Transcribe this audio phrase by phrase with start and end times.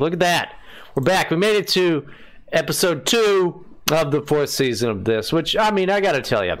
[0.00, 0.54] Look at that.
[0.94, 1.30] We're back.
[1.30, 2.06] We made it to
[2.52, 6.44] episode two of the fourth season of this, which, I mean, I got to tell
[6.44, 6.56] you,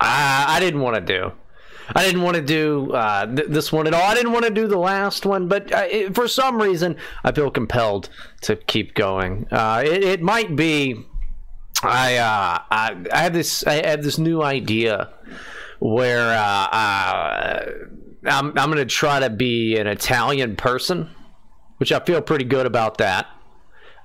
[0.00, 1.32] I, I didn't want to do.
[1.94, 4.02] I didn't want to do uh, th- this one at all.
[4.02, 7.32] I didn't want to do the last one, but uh, it, for some reason, I
[7.32, 8.08] feel compelled
[8.42, 9.46] to keep going.
[9.50, 11.04] Uh, it, it might be.
[11.82, 15.12] I, uh, I I have this I have this new idea
[15.80, 17.66] where uh, uh,
[18.24, 21.10] I'm I'm gonna try to be an Italian person,
[21.78, 23.26] which I feel pretty good about that.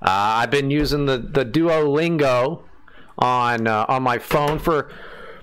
[0.02, 2.62] Uh, I've been using the the Duolingo
[3.18, 4.90] on uh, on my phone for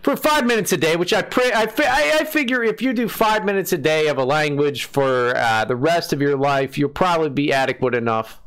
[0.02, 1.84] for five minutes a day, which I pray I, fi-
[2.20, 5.76] I, figure if you do five minutes a day of a language for uh, the
[5.76, 8.40] rest of your life, you'll probably be adequate enough,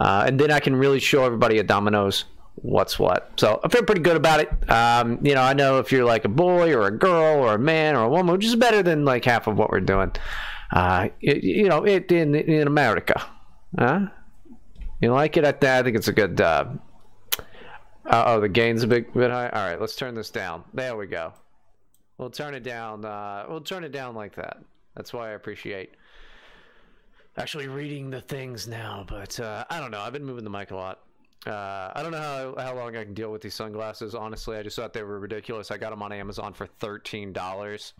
[0.00, 2.26] uh, and then I can really show everybody at Domino's
[2.56, 3.32] what's what.
[3.36, 4.70] So I feel pretty good about it.
[4.70, 7.58] Um, you know, I know if you're like a boy or a girl or a
[7.58, 10.12] man or a woman, which is better than like half of what we're doing.
[10.72, 13.22] Uh, it, you know, it in in America.
[13.78, 14.06] Huh?
[15.00, 15.44] You like it?
[15.44, 16.40] I, th- I think it's a good.
[16.40, 16.66] Uh,
[18.06, 19.48] uh, oh, the gain's a bit bit high.
[19.48, 20.64] All right, let's turn this down.
[20.72, 21.32] There we go.
[22.18, 23.04] We'll turn it down.
[23.04, 24.58] Uh, we'll turn it down like that.
[24.94, 25.94] That's why I appreciate
[27.36, 29.04] actually reading the things now.
[29.08, 30.00] But uh, I don't know.
[30.00, 31.00] I've been moving the mic a lot.
[31.46, 34.14] Uh, I don't know how, how long I can deal with these sunglasses.
[34.14, 35.70] Honestly, I just thought they were ridiculous.
[35.72, 37.94] I got them on Amazon for thirteen dollars,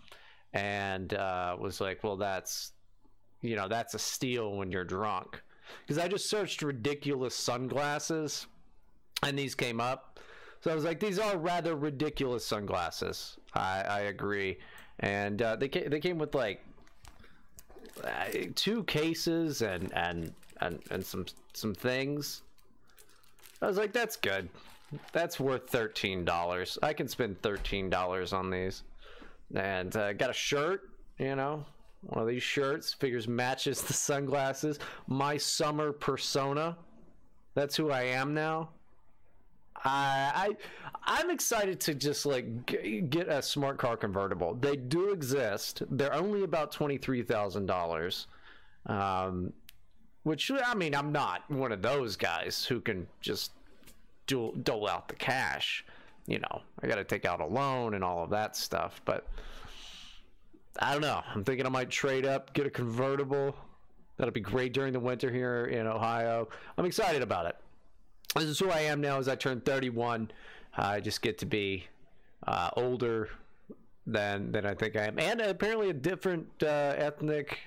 [0.53, 2.71] and uh, was like, well, that's
[3.41, 5.41] you know that's a steal when you're drunk.
[5.81, 8.47] Because I just searched ridiculous sunglasses,
[9.23, 10.19] and these came up.
[10.61, 13.37] So I was like, these are rather ridiculous sunglasses.
[13.53, 14.59] I, I agree,
[14.99, 16.63] and uh, they came, they came with like
[18.03, 18.25] uh,
[18.55, 22.43] two cases and and and and some some things.
[23.61, 24.49] I was like, that's good.
[25.11, 26.77] That's worth thirteen dollars.
[26.83, 28.83] I can spend thirteen dollars on these,
[29.53, 30.89] and uh, got a shirt.
[31.19, 31.65] You know,
[32.01, 34.79] one of these shirts figures matches the sunglasses.
[35.07, 36.77] My summer persona.
[37.55, 38.69] That's who I am now.
[39.85, 44.55] I, I I'm excited to just like g- get a smart car convertible.
[44.55, 45.83] They do exist.
[45.91, 48.27] They're only about twenty three thousand dollars.
[48.85, 49.53] Um,
[50.23, 53.51] which I mean, I'm not one of those guys who can just
[54.25, 55.85] dole, dole out the cash.
[56.25, 59.01] You know, I got to take out a loan and all of that stuff.
[59.03, 59.27] But
[60.79, 61.21] I don't know.
[61.33, 63.55] I'm thinking I might trade up, get a convertible.
[64.17, 66.47] That'll be great during the winter here in Ohio.
[66.77, 67.55] I'm excited about it.
[68.35, 69.19] This is who I am now.
[69.19, 70.31] As I turn 31,
[70.77, 71.85] I just get to be
[72.47, 73.29] uh, older
[74.05, 77.57] than than I think I am, and apparently a different uh, ethnic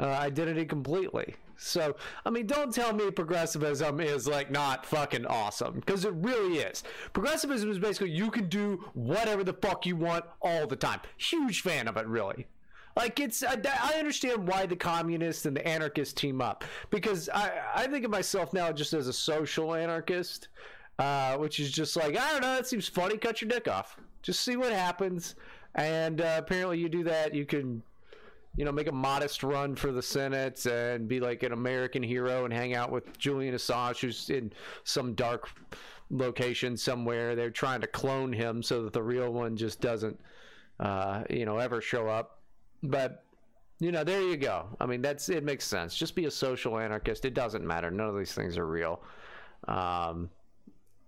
[0.00, 1.36] uh, identity completely.
[1.56, 1.94] So,
[2.26, 6.82] I mean, don't tell me progressivism is like not fucking awesome because it really is.
[7.12, 11.00] Progressivism is basically you can do whatever the fuck you want all the time.
[11.18, 12.46] Huge fan of it, really.
[12.96, 13.54] Like it's, I,
[13.98, 18.52] understand why the communists and the anarchists team up because I, I think of myself
[18.52, 20.48] now just as a social anarchist,
[20.98, 23.16] uh, which is just like I don't know, it seems funny.
[23.16, 25.36] Cut your dick off, just see what happens.
[25.74, 27.82] And uh, apparently, you do that, you can
[28.56, 32.44] you know, make a modest run for the Senate and be like an American hero
[32.44, 34.52] and hang out with Julian Assange, who's in
[34.84, 35.48] some dark
[36.10, 37.34] location somewhere.
[37.34, 40.20] They're trying to clone him so that the real one just doesn't,
[40.80, 42.40] uh, you know, ever show up.
[42.82, 43.24] But,
[43.80, 44.66] you know, there you go.
[44.78, 45.96] I mean, that's it makes sense.
[45.96, 47.24] Just be a social anarchist.
[47.24, 47.90] It doesn't matter.
[47.90, 49.02] None of these things are real.
[49.66, 50.28] Um,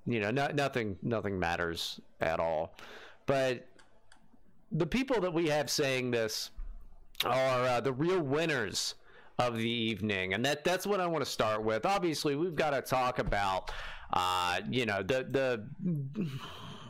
[0.07, 2.75] you know, no, nothing, nothing matters at all.
[3.27, 3.67] But
[4.73, 6.51] the people that we have saying this
[7.25, 8.95] are uh, the real winners
[9.39, 11.87] of the evening, and that that's what I want to start with.
[11.87, 13.71] Obviously, we've got to talk about,
[14.13, 15.67] uh, you know, the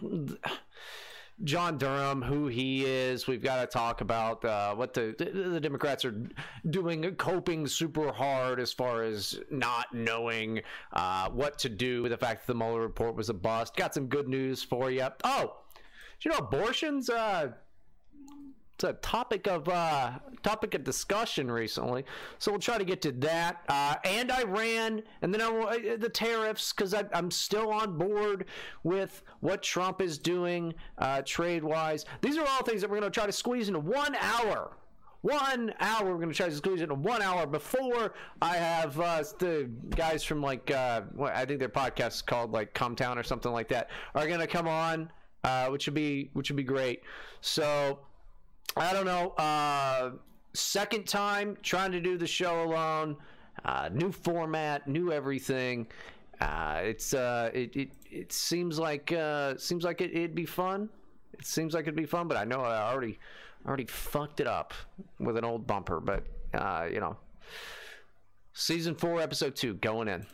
[0.00, 0.38] the.
[1.42, 3.26] John Durham, who he is.
[3.26, 6.14] We've got to talk about uh, what the the Democrats are
[6.70, 10.62] doing, coping super hard as far as not knowing
[10.92, 13.74] uh, what to do with the fact that the Mueller report was a bust.
[13.74, 15.08] Got some good news for you.
[15.24, 15.56] Oh,
[16.20, 17.10] you know abortions?
[17.10, 17.48] Uh,
[18.74, 22.04] it's a topic of uh, topic of discussion recently.
[22.38, 26.08] So we'll try to get to that uh, and Iran, and then I uh, the
[26.08, 28.46] tariffs because I'm still on board
[28.82, 32.04] with what Trump is doing uh, trade wise.
[32.20, 34.76] These are all things that we're going to try to squeeze into one hour.
[35.22, 36.10] One hour.
[36.10, 40.24] We're going to try to squeeze into one hour before I have uh, the guys
[40.24, 43.68] from like uh, I think their podcast is called like Come Town or something like
[43.68, 45.10] that are going to come on,
[45.70, 47.02] which would be which would be great.
[47.40, 48.00] So.
[48.76, 49.30] I don't know.
[49.30, 50.12] Uh,
[50.52, 53.16] second time trying to do the show alone.
[53.64, 55.86] Uh, new format, new everything.
[56.40, 60.88] Uh, it's uh, it, it it seems like uh, seems like it, it'd be fun.
[61.32, 63.18] It seems like it'd be fun, but I know I already
[63.66, 64.74] already fucked it up
[65.18, 66.00] with an old bumper.
[66.00, 67.16] But uh, you know,
[68.52, 70.26] Season 4, Episode 2, going in.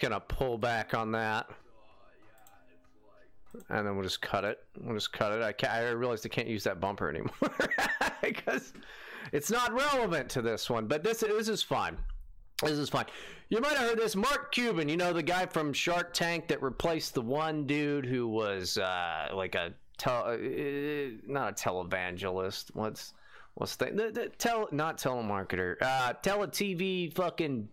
[0.00, 1.48] Just to pull back on that.
[3.70, 4.58] And then we'll just cut it.
[4.80, 5.42] We'll just cut it.
[5.42, 7.32] I, ca I realized I can't use that bumper anymore
[8.22, 8.72] because
[9.32, 10.86] it's not relevant to this one.
[10.86, 11.96] But this this is fine.
[12.62, 13.06] This is fine.
[13.48, 14.16] You might have heard this.
[14.16, 18.28] Mark Cuban, you know the guy from Shark Tank that replaced the one dude who
[18.28, 20.36] was uh, like a tel- uh,
[21.26, 22.74] not a televangelist.
[22.74, 23.14] What's
[23.54, 27.68] what's the, the, the not telemarketer, uh, tele TV fucking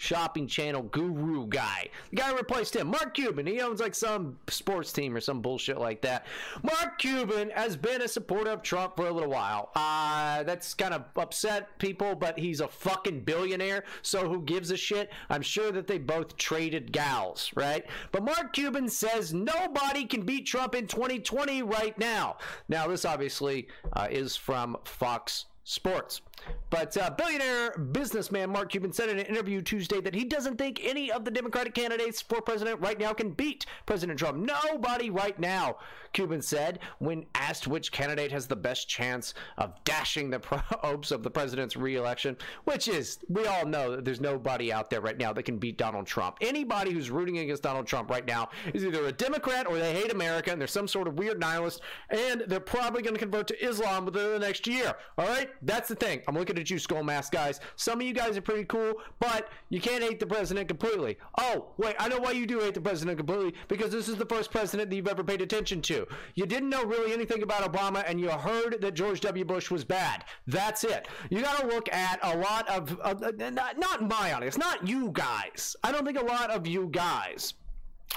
[0.00, 1.90] shopping channel guru guy.
[2.08, 3.46] The guy replaced him, Mark Cuban.
[3.46, 6.24] He owns like some sports team or some bullshit like that.
[6.62, 9.70] Mark Cuban has been a supporter of Trump for a little while.
[9.76, 14.76] Uh, that's kind of upset people, but he's a fucking billionaire, so who gives a
[14.76, 15.10] shit?
[15.28, 17.84] I'm sure that they both traded gals, right?
[18.10, 22.38] But Mark Cuban says nobody can beat Trump in 2020 right now.
[22.70, 26.22] Now, this obviously uh, is from Fox sports.
[26.70, 30.80] But uh, billionaire businessman Mark Cuban said in an interview Tuesday that he doesn't think
[30.82, 34.38] any of the Democratic candidates for president right now can beat President Trump.
[34.38, 35.76] Nobody right now,
[36.12, 40.40] Cuban said when asked which candidate has the best chance of dashing the
[40.80, 45.00] hopes of the president's reelection, which is, we all know that there's nobody out there
[45.00, 46.36] right now that can beat Donald Trump.
[46.40, 50.12] Anybody who's rooting against Donald Trump right now is either a Democrat or they hate
[50.12, 53.64] America and they're some sort of weird nihilist and they're probably going to convert to
[53.64, 54.94] Islam within the next year.
[55.18, 55.50] All right?
[55.62, 56.22] That's the thing.
[56.30, 57.58] I'm looking at you, skull mask guys.
[57.74, 61.18] Some of you guys are pretty cool, but you can't hate the president completely.
[61.38, 64.26] Oh, wait, I know why you do hate the president completely because this is the
[64.26, 66.06] first president that you've ever paid attention to.
[66.36, 69.44] You didn't know really anything about Obama, and you heard that George W.
[69.44, 70.24] Bush was bad.
[70.46, 71.08] That's it.
[71.30, 75.10] You got to look at a lot of, uh, not, not my audience, not you
[75.12, 75.74] guys.
[75.82, 77.54] I don't think a lot of you guys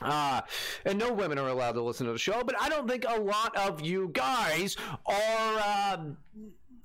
[0.02, 0.42] uh,
[0.86, 3.20] and no women are allowed to listen to the show, but I don't think a
[3.20, 4.76] lot of you guys
[5.06, 5.98] are uh,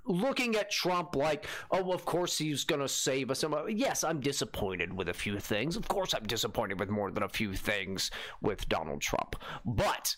[0.09, 3.45] looking at Trump like, oh, of course he's going to save us.
[3.69, 5.77] Yes, I'm disappointed with a few things.
[5.77, 8.11] Of course, I'm disappointed with more than a few things
[8.41, 9.37] with Donald Trump.
[9.65, 10.17] But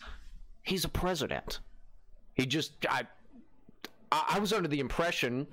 [0.63, 1.61] he's a president.
[2.35, 3.03] He just, I,
[4.13, 5.47] I was under the impression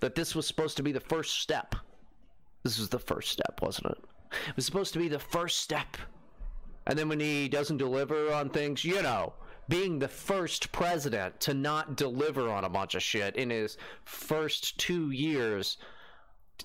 [0.00, 1.74] that this was supposed to be the first step.
[2.62, 3.98] This was the first step, wasn't it?
[4.48, 5.96] It was supposed to be the first step.
[6.86, 9.32] And then when he doesn't deliver on things, you know,
[9.68, 14.78] being the first president to not deliver on a bunch of shit in his first
[14.78, 15.78] two years,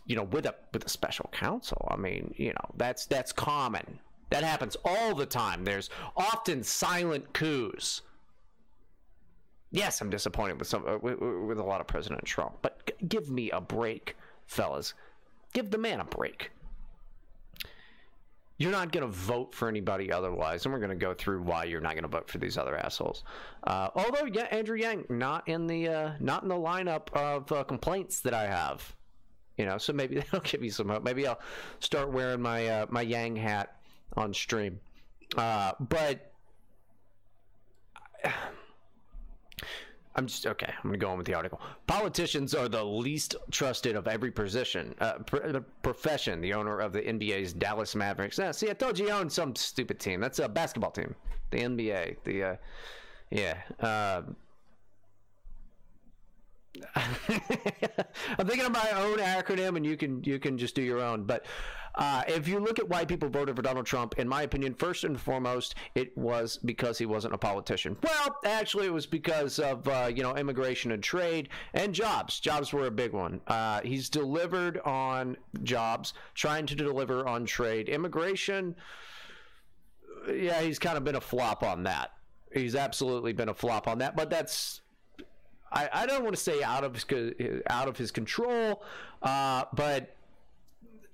[0.06, 1.88] you know, with a with a special counsel.
[1.92, 4.00] I mean, you know, that's that's common.
[4.30, 5.64] That happens all the time.
[5.64, 8.02] There's often silent coups.
[9.72, 13.30] Yes, I'm disappointed with some with, with a lot of President Trump, but g- give
[13.30, 14.16] me a break,
[14.48, 14.94] fellas.
[15.54, 16.52] Give the man a break
[18.60, 21.64] you're not going to vote for anybody otherwise, and we're going to go through why
[21.64, 23.24] you're not going to vote for these other assholes.
[23.64, 27.64] Uh, although, yeah, Andrew Yang not in the uh, not in the lineup of uh,
[27.64, 28.96] complaints that I have.
[29.58, 31.04] You know, so maybe that'll give me some hope.
[31.04, 31.40] Maybe I'll
[31.80, 33.78] start wearing my uh, my Yang hat
[34.18, 34.82] on stream.
[35.38, 36.34] Uh, but
[40.16, 40.74] I'm just okay.
[40.76, 41.62] I'm gonna go on with the article.
[41.88, 46.42] Politicians are the least trusted of every position, uh, pr- profession.
[46.42, 48.38] The owner of the NBA's Dallas Mavericks.
[48.38, 50.20] Yeah, see, I told you he owned some stupid team.
[50.20, 51.16] That's a basketball team.
[51.52, 52.18] The NBA.
[52.24, 52.56] The uh,
[53.30, 53.58] yeah.
[53.80, 54.24] Uh,
[56.96, 61.24] I'm thinking of my own acronym, and you can you can just do your own.
[61.24, 61.46] But
[61.96, 65.04] uh, if you look at why people voted for Donald Trump, in my opinion, first
[65.04, 67.98] and foremost, it was because he wasn't a politician.
[68.02, 72.40] Well, actually, it was because of uh, you know immigration and trade and jobs.
[72.40, 73.42] Jobs were a big one.
[73.48, 77.90] Uh, he's delivered on jobs, trying to deliver on trade.
[77.90, 78.76] Immigration,
[80.34, 82.12] yeah, he's kind of been a flop on that.
[82.54, 84.16] He's absolutely been a flop on that.
[84.16, 84.82] But that's
[85.72, 87.06] I, I don't want to say out of his,
[87.70, 88.84] out of his control,
[89.22, 90.16] uh, but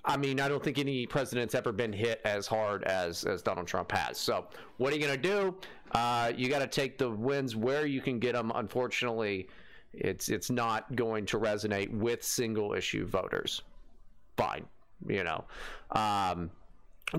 [0.06, 3.68] I mean, I don't think any president's ever been hit as hard as, as Donald
[3.68, 4.18] Trump has.
[4.20, 4.46] So,
[4.78, 5.56] what are you going to do?
[5.94, 8.52] Uh, you got to take the wins where you can get them.
[8.54, 9.48] Unfortunately,
[9.94, 13.64] it's it's not going to resonate with single issue voters.
[14.38, 14.66] Fine,
[15.08, 15.46] you know.
[15.92, 16.52] Um,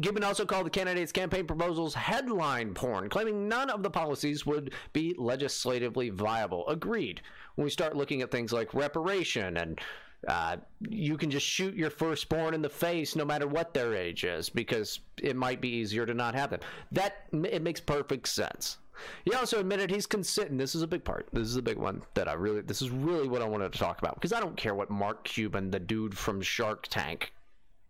[0.03, 4.75] Cuban also called the candidates' campaign proposals headline porn, claiming none of the policies would
[4.93, 6.67] be legislatively viable.
[6.69, 7.21] Agreed.
[7.55, 9.81] When we start looking at things like reparation and
[10.27, 14.25] uh, you can just shoot your firstborn in the face no matter what their age
[14.25, 16.61] is because it might be easier to not have them.
[16.91, 18.79] That it makes perfect sense.
[19.25, 20.57] He also admitted he's considering.
[20.57, 21.29] This is a big part.
[21.33, 22.63] This is a big one that I really.
[22.63, 25.23] This is really what I wanted to talk about because I don't care what Mark
[25.25, 27.33] Cuban, the dude from Shark Tank,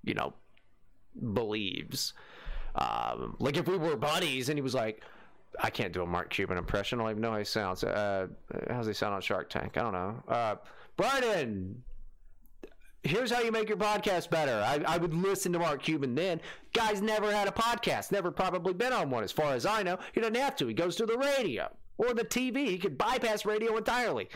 [0.03, 0.35] you know,
[1.35, 2.15] believes.
[2.75, 5.03] Um, like if we were buddies and he was like,
[5.59, 7.01] I can't do a Mark Cuban impression.
[7.01, 7.83] I don't even know how he sounds.
[7.83, 8.29] Uh,
[8.69, 9.77] how's he sound on Shark Tank?
[9.77, 10.23] I don't know.
[10.29, 10.57] Uh,
[10.97, 11.83] Brian,
[13.03, 14.53] here's how you make your podcast better.
[14.53, 16.41] I, I, would listen to Mark Cuban then.
[16.75, 19.99] Guy's never had a podcast, never probably been on one, as far as I know.
[20.13, 20.67] He doesn't have to.
[20.67, 22.69] He goes to the radio or the TV.
[22.69, 24.29] He could bypass radio entirely.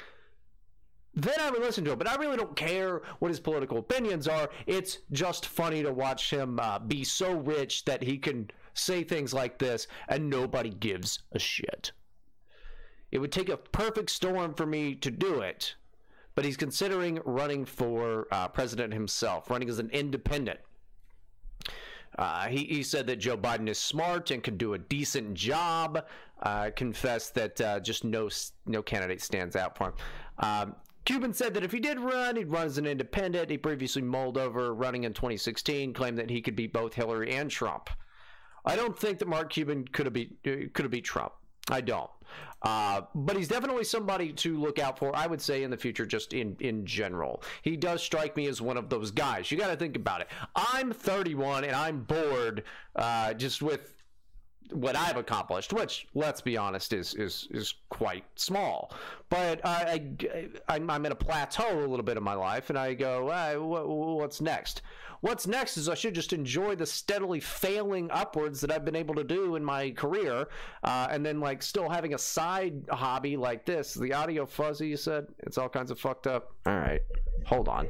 [1.15, 4.29] Then I would listen to him, but I really don't care what his political opinions
[4.29, 4.49] are.
[4.67, 9.35] It's just funny to watch him uh, be so rich that he can say things
[9.35, 11.93] like this and nobody gives a shit.
[13.11, 15.75] It would take a perfect storm for me to do it
[16.35, 20.59] but he's considering running for uh, president himself, running as an independent.
[22.19, 26.05] Uh, he, he, said that Joe Biden is smart and can do a decent job.
[26.43, 28.29] Uh, confessed that uh, just no
[28.65, 29.93] no candidate stands out for him.
[30.39, 33.51] Um, Cuban said that if he did run, he'd run as an independent.
[33.51, 37.51] He previously mulled over running in 2016, claimed that he could beat both Hillary and
[37.51, 37.91] Trump.
[38.65, 41.33] I don't think that Mark Cuban could have beat could have beat Trump.
[41.71, 42.11] I don't.
[42.63, 46.05] Uh, but he's definitely somebody to look out for, I would say, in the future,
[46.05, 47.43] just in, in general.
[47.63, 49.51] He does strike me as one of those guys.
[49.51, 50.29] You got to think about it.
[50.55, 52.65] I'm 31 and I'm bored
[52.97, 53.95] uh, just with
[54.73, 58.93] what I've accomplished, which let's be honest is is is quite small.
[59.29, 60.03] But I,
[60.69, 63.27] I I'm at a plateau a little bit in my life, and I go,
[64.19, 64.83] what's next?
[65.21, 69.15] What's next is I should just enjoy the steadily failing upwards that I've been able
[69.17, 70.49] to do in my career,
[70.83, 73.93] uh, and then like still having a side hobby like this.
[73.93, 76.53] The audio fuzzy, you said it's all kinds of fucked up.
[76.65, 77.03] All right,
[77.45, 77.89] hold on.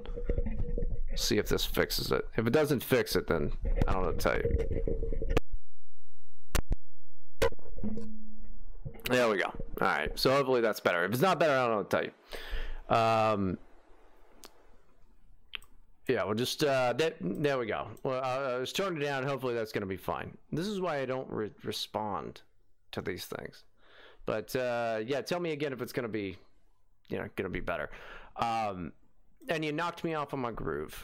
[1.15, 2.27] See if this fixes it.
[2.37, 3.53] If it doesn't fix it, then
[3.87, 5.37] I don't know what to tell you.
[9.11, 9.47] There we go.
[9.47, 10.19] All right.
[10.19, 11.05] So hopefully that's better.
[11.05, 12.97] If it's not better, I don't know what to tell you.
[12.97, 13.59] Um,
[16.09, 17.89] yeah, we'll just uh, that, there we go.
[18.03, 19.25] Well, I was turning it down.
[19.25, 20.37] Hopefully that's going to be fine.
[20.51, 22.43] This is why I don't re- respond
[22.93, 23.65] to these things.
[24.27, 26.37] But uh, yeah, tell me again if it's going to be,
[27.09, 27.91] you know, going to be better.
[28.37, 28.93] Um,
[29.49, 31.03] and you knocked me off on my groove.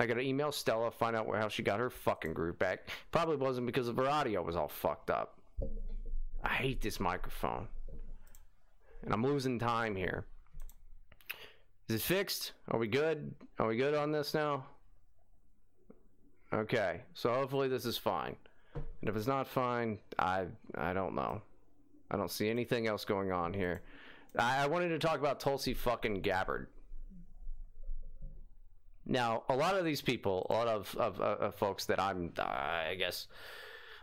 [0.00, 2.88] I got to email Stella, find out where how she got her fucking groove back.
[3.10, 5.37] Probably wasn't because of her audio was all fucked up.
[6.42, 7.68] I hate this microphone.
[9.02, 10.24] And I'm losing time here.
[11.88, 12.52] Is it fixed?
[12.68, 13.34] Are we good?
[13.58, 14.66] Are we good on this now?
[16.52, 18.36] Okay, so hopefully this is fine.
[18.74, 21.42] And if it's not fine, I I don't know.
[22.10, 23.82] I don't see anything else going on here.
[24.38, 26.68] I, I wanted to talk about Tulsi fucking Gabbard.
[29.06, 32.94] Now, a lot of these people, a lot of, of, of folks that I'm, I
[32.98, 33.26] guess,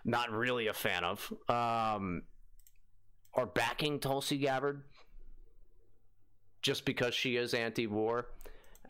[0.06, 2.22] not really a fan of, um,
[3.34, 4.84] are backing Tulsi Gabbard
[6.62, 8.28] just because she is anti-war.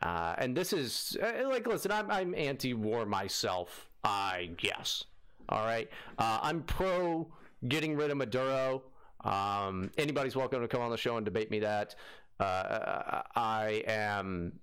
[0.02, 3.90] Uh, and this is uh, like, listen, I'm, I'm anti-war myself.
[4.08, 5.04] I guess.
[5.50, 7.28] All right, uh, I'm pro
[7.68, 8.84] getting rid of Maduro.
[9.24, 11.96] Um, anybody's welcome to come on the show and debate me that.
[12.40, 14.60] Uh, I am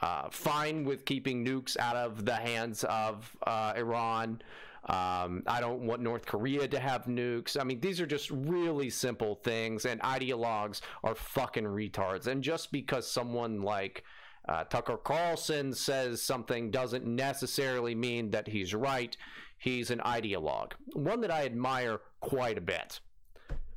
[0.00, 4.40] uh, fine with keeping nukes out of the hands of uh, Iran.
[4.86, 7.58] Um, I don't want North Korea to have nukes.
[7.58, 12.26] I mean, these are just really simple things, and ideologues are fucking retards.
[12.26, 14.04] And just because someone like
[14.46, 19.16] uh, Tucker Carlson says something doesn't necessarily mean that he's right.
[19.56, 23.00] He's an ideologue, one that I admire quite a bit.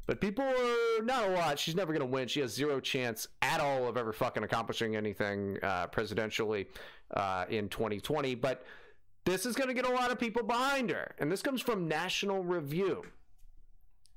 [0.08, 1.60] But people are not a lot.
[1.60, 2.28] She's never going to win.
[2.28, 6.68] She has zero chance at all of ever fucking accomplishing anything uh, presidentially
[7.14, 8.36] uh, in 2020.
[8.36, 8.66] But
[9.28, 11.14] this is going to get a lot of people behind her.
[11.20, 13.04] And this comes from National Review.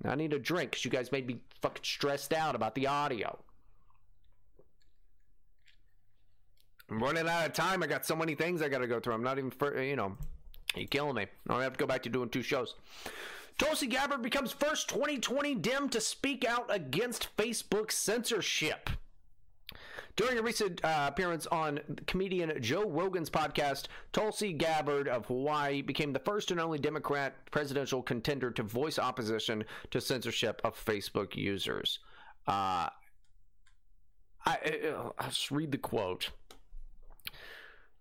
[0.05, 3.37] I need a drink because you guys made me fucking stressed out about the audio.
[6.89, 7.83] I'm running out of time.
[7.83, 9.15] I got so many things I got to go through.
[9.15, 10.17] I'm not even, for, you know,
[10.77, 11.27] you're killing me.
[11.49, 12.77] I have to go back to doing two shows.
[13.59, 18.89] Tulsi Gabbard becomes first 2020 Dem to speak out against Facebook censorship.
[20.21, 26.13] During a recent uh, appearance on comedian Joe Rogan's podcast, Tulsi Gabbard of Hawaii became
[26.13, 32.01] the first and only Democrat presidential contender to voice opposition to censorship of Facebook users.
[32.47, 32.91] Uh,
[34.45, 36.29] I, I'll just read the quote.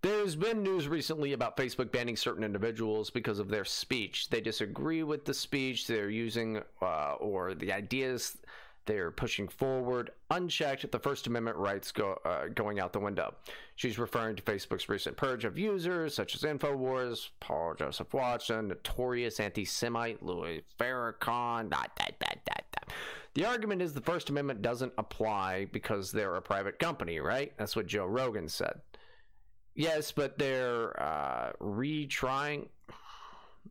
[0.02, 4.30] There's been news recently about Facebook banning certain individuals because of their speech.
[4.30, 8.38] They disagree with the speech they're using uh, or the ideas
[8.86, 13.34] they're pushing forward unchecked the First Amendment rights go, uh, going out the window.
[13.76, 19.40] She's referring to Facebook's recent purge of users such as InfoWars, Paul Joseph Watson, notorious
[19.40, 21.70] anti Semite Louis Farrakhan.
[21.70, 22.94] Dot, dot, dot, dot, dot.
[23.36, 27.54] The argument is the First Amendment doesn't apply because they're a private company, right?
[27.58, 28.82] That's what Joe Rogan said.
[29.76, 32.68] Yes, but they're uh, retrying.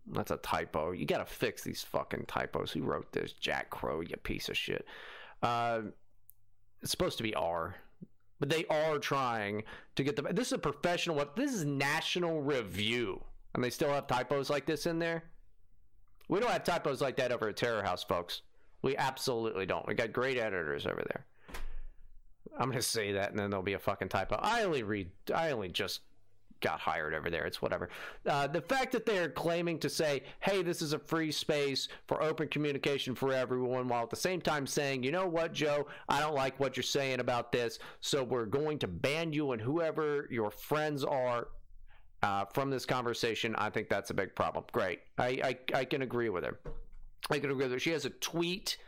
[0.06, 0.92] That's a typo.
[0.92, 2.70] You got to fix these fucking typos.
[2.72, 3.32] Who wrote this?
[3.32, 4.86] Jack Crowe, you piece of shit.
[5.42, 5.82] Uh,
[6.82, 7.74] it's supposed to be R,
[8.40, 9.64] but they are trying
[9.96, 10.22] to get the.
[10.32, 11.16] This is a professional.
[11.16, 13.22] What this is National Review,
[13.54, 15.24] and they still have typos like this in there.
[16.28, 18.42] We don't have typos like that over at Terror House, folks.
[18.82, 19.86] We absolutely don't.
[19.86, 21.26] We got great editors over there.
[22.58, 24.36] I'm gonna say that, and then there'll be a fucking typo.
[24.40, 25.10] I only read.
[25.34, 26.00] I only just
[26.60, 27.44] got hired over there.
[27.46, 27.88] It's whatever.
[28.26, 32.22] Uh, the fact that they're claiming to say, "Hey, this is a free space for
[32.22, 35.86] open communication for everyone," while at the same time saying, "You know what, Joe?
[36.08, 39.60] I don't like what you're saying about this, so we're going to ban you and
[39.62, 41.48] whoever your friends are."
[42.20, 44.64] Uh, from this conversation, I think that's a big problem.
[44.72, 46.58] Great, I, I I can agree with her.
[47.30, 47.78] I can agree with her.
[47.78, 48.78] She has a tweet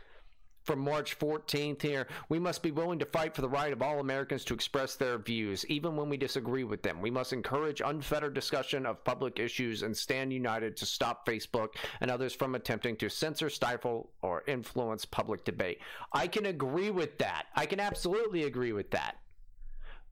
[0.71, 2.07] from March 14th here.
[2.29, 5.17] We must be willing to fight for the right of all Americans to express their
[5.17, 7.01] views, even when we disagree with them.
[7.01, 12.09] We must encourage unfettered discussion of public issues and stand united to stop Facebook and
[12.09, 15.79] others from attempting to censor, stifle, or influence public debate.
[16.13, 17.47] I can agree with that.
[17.53, 19.17] I can absolutely agree with that.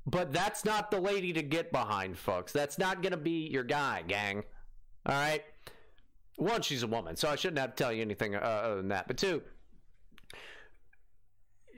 [0.05, 2.51] But that's not the lady to get behind, folks.
[2.51, 4.43] That's not going to be your guy, gang.
[5.05, 5.45] All right?
[6.35, 8.89] One, she's a woman, so I shouldn't have to tell you anything uh, other than
[8.89, 9.07] that.
[9.07, 9.41] But two,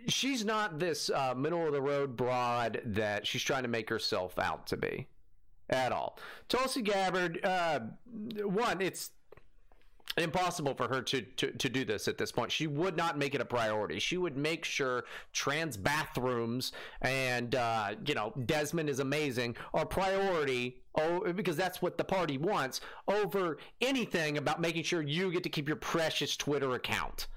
[0.08, 4.38] she's not this uh, middle of the road broad that she's trying to make herself
[4.40, 5.08] out to be
[5.70, 6.18] at all.
[6.50, 7.80] Tulsi Gabbard, uh,
[8.44, 9.12] one, it's
[10.18, 12.52] impossible for her to, to, to do this at this point.
[12.52, 14.00] She would not make it a priority.
[14.00, 20.78] She would make sure trans bathrooms and, uh, you know, Desmond is amazing are priority
[20.96, 25.50] oh, because that's what the party wants over anything about making sure you get to
[25.50, 27.28] keep your precious Twitter account.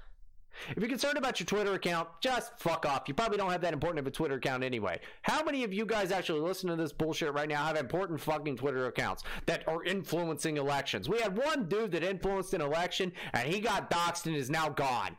[0.69, 3.03] If you're concerned about your Twitter account, just fuck off.
[3.07, 4.99] You probably don't have that important of a Twitter account anyway.
[5.21, 8.57] How many of you guys actually listen to this bullshit right now have important fucking
[8.57, 11.09] Twitter accounts that are influencing elections?
[11.09, 14.69] We had one dude that influenced an election and he got doxxed and is now
[14.69, 15.17] gone.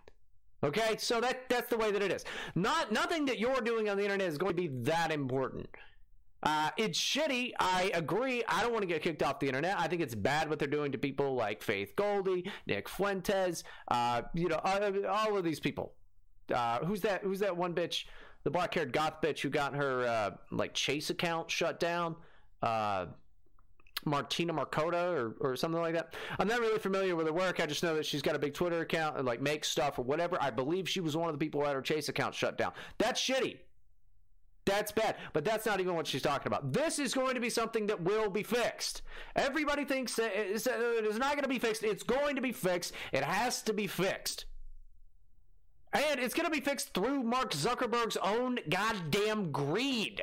[0.65, 2.25] Okay, so that that's the way that it is.
[2.55, 5.69] Not nothing that you're doing on the internet is going to be that important.
[6.43, 7.53] Uh, it's shitty.
[7.59, 8.43] I agree.
[8.47, 9.79] I don't want to get kicked off the internet.
[9.79, 14.23] I think it's bad what they're doing to people like Faith Goldy, Nick Fuentes, uh,
[14.35, 15.95] you know, uh, all of these people.
[16.55, 17.23] Uh, who's that?
[17.23, 18.05] Who's that one bitch?
[18.45, 22.15] The black-haired goth bitch who got her uh, like Chase account shut down.
[22.63, 23.07] Uh,
[24.05, 26.15] Martina Markota or, or something like that.
[26.39, 27.59] I'm not really familiar with her work.
[27.59, 30.03] I just know that she's got a big Twitter account and like makes stuff or
[30.03, 30.39] whatever.
[30.41, 32.73] I believe she was one of the people who had her Chase account shut down.
[32.99, 33.57] That's shitty.
[34.67, 36.73] That's bad, but that's not even what she's talking about.
[36.73, 39.03] This is going to be something that will be fixed.
[39.37, 41.85] Everybody thinks that it is not going to be fixed.
[41.85, 42.93] It's going to be fixed.
[43.13, 44.47] It has to be fixed.
[45.93, 50.21] And it's going to be fixed through Mark Zuckerberg's own goddamn greed.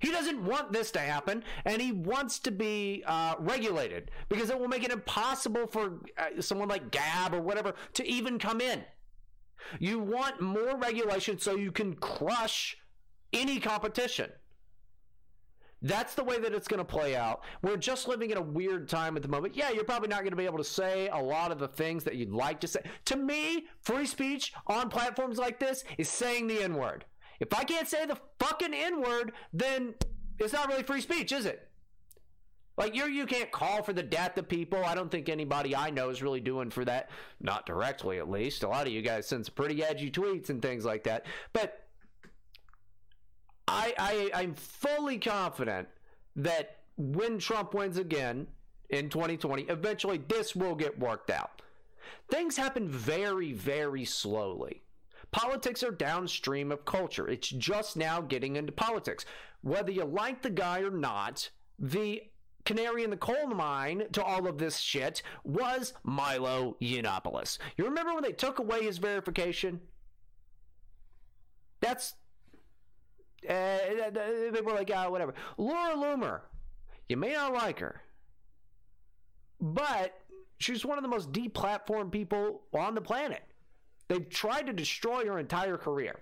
[0.00, 4.60] He doesn't want this to happen, and he wants to be uh, regulated because it
[4.60, 8.84] will make it impossible for uh, someone like Gab or whatever to even come in.
[9.80, 12.76] You want more regulation so you can crush
[13.36, 14.30] any competition.
[15.82, 17.42] That's the way that it's going to play out.
[17.62, 19.54] We're just living in a weird time at the moment.
[19.54, 22.02] Yeah, you're probably not going to be able to say a lot of the things
[22.04, 22.80] that you'd like to say.
[23.06, 27.04] To me, free speech on platforms like this is saying the N word.
[27.40, 29.94] If I can't say the fucking N word, then
[30.38, 31.68] it's not really free speech, is it?
[32.78, 34.84] Like you you can't call for the death of people.
[34.84, 37.10] I don't think anybody I know is really doing for that.
[37.40, 38.64] Not directly at least.
[38.64, 41.24] A lot of you guys send some pretty edgy tweets and things like that.
[41.54, 41.85] But
[43.68, 45.88] I, I I'm fully confident
[46.36, 48.46] that when Trump wins again
[48.90, 51.62] in 2020, eventually this will get worked out.
[52.30, 54.82] Things happen very, very slowly.
[55.32, 57.28] Politics are downstream of culture.
[57.28, 59.24] It's just now getting into politics.
[59.62, 62.22] Whether you like the guy or not, the
[62.64, 67.58] canary in the coal mine to all of this shit was Milo Yiannopoulos.
[67.76, 69.80] You remember when they took away his verification?
[71.80, 72.14] That's
[73.48, 75.34] uh, they were like, ah, whatever.
[75.56, 76.40] Laura Loomer,
[77.08, 78.02] you may not like her,
[79.60, 80.18] but
[80.58, 83.42] she's one of the most deplatformed people on the planet.
[84.08, 86.20] They've tried to destroy her entire career.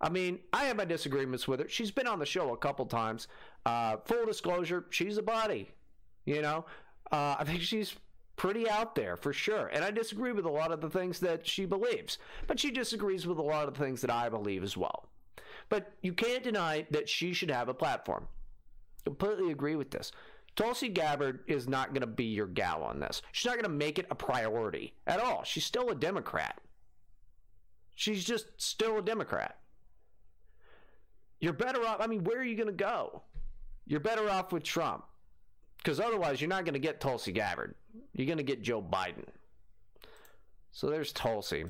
[0.00, 1.68] I mean, I have my disagreements with her.
[1.68, 3.28] She's been on the show a couple times.
[3.66, 5.70] Uh, full disclosure, she's a body.
[6.24, 6.64] You know,
[7.12, 7.96] uh, I think she's
[8.36, 9.66] pretty out there for sure.
[9.66, 13.26] And I disagree with a lot of the things that she believes, but she disagrees
[13.26, 15.10] with a lot of the things that I believe as well.
[15.70, 18.28] But you can't deny that she should have a platform.
[19.04, 20.12] Completely agree with this.
[20.56, 23.22] Tulsi Gabbard is not going to be your gal on this.
[23.32, 25.44] She's not going to make it a priority at all.
[25.44, 26.60] She's still a Democrat.
[27.94, 29.56] She's just still a Democrat.
[31.38, 32.00] You're better off.
[32.00, 33.22] I mean, where are you going to go?
[33.86, 35.04] You're better off with Trump.
[35.78, 37.74] Because otherwise, you're not going to get Tulsi Gabbard.
[38.12, 39.24] You're going to get Joe Biden.
[40.72, 41.64] So there's Tulsi.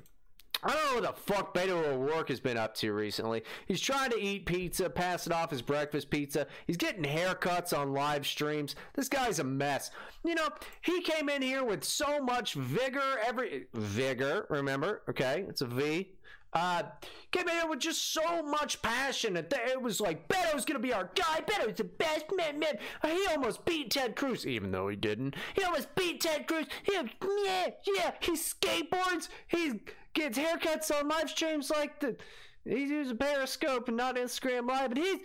[0.62, 3.42] I don't know what the fuck Beto O'Rourke has been up to recently.
[3.66, 6.46] He's trying to eat pizza, pass it off as breakfast pizza.
[6.66, 8.77] He's getting haircuts on live streams.
[8.94, 9.90] This guy's a mess.
[10.25, 10.49] You know,
[10.83, 15.03] he came in here with so much vigor, every vigor, remember?
[15.09, 16.11] Okay, it's a V.
[16.53, 16.83] Uh,
[17.31, 20.92] came in here with just so much passion that it was like Beto's gonna be
[20.92, 21.40] our guy.
[21.46, 22.77] Beto's the best man, man.
[23.05, 25.37] He almost beat Ted Cruz, even though he didn't.
[25.55, 26.66] He almost beat Ted Cruz.
[26.83, 28.12] He, yeah, yeah.
[28.20, 29.29] He skateboards.
[29.46, 29.81] He
[30.14, 32.16] gets haircuts on live streams like the.
[32.64, 35.20] He's using Periscope and not Instagram Live, and he's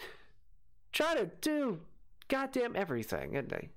[0.94, 1.80] trying to do
[2.30, 3.70] goddamn everything, isn't he?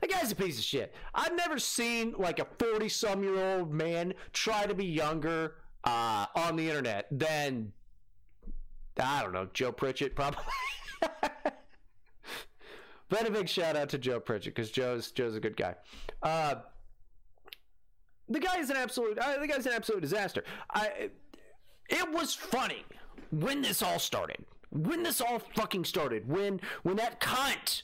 [0.00, 0.94] That guy's a piece of shit.
[1.14, 6.26] I've never seen like a 40 some year old man try to be younger uh,
[6.34, 7.72] on the internet than
[9.00, 10.42] I don't know Joe Pritchett probably.
[13.08, 15.74] but a big shout out to Joe Pritchett because Joe's Joe's a good guy.
[16.22, 16.56] Uh,
[18.28, 19.18] the guy is an absolute.
[19.18, 20.44] Uh, the guy's an absolute disaster.
[20.70, 21.10] I.
[21.90, 22.84] It was funny
[23.30, 24.44] when this all started.
[24.70, 26.26] When this all fucking started.
[26.26, 27.82] When when that cunt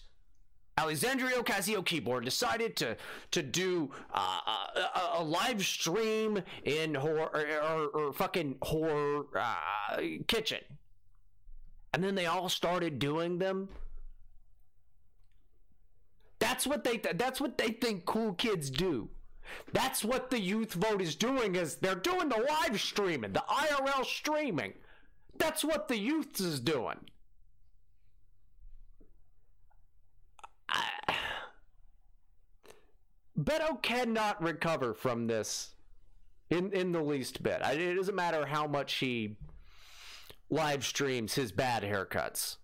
[0.80, 2.96] Alexandria Ocasio Keyboard decided to
[3.32, 4.40] to do uh,
[4.76, 10.60] a, a, live stream in her or, or, fucking her uh, kitchen,
[11.92, 13.68] and then they all started doing them.
[16.38, 19.10] That's what they that's what they think cool kids do.
[19.72, 24.04] That's what the youth vote is doing is they're doing the live streaming, the IRL
[24.04, 24.74] streaming.
[25.38, 26.98] That's what the youth is doing.
[33.38, 35.74] Beto cannot recover from this
[36.50, 37.62] in in the least bit.
[37.62, 39.36] It doesn't matter how much he
[40.50, 42.56] live streams his bad haircuts,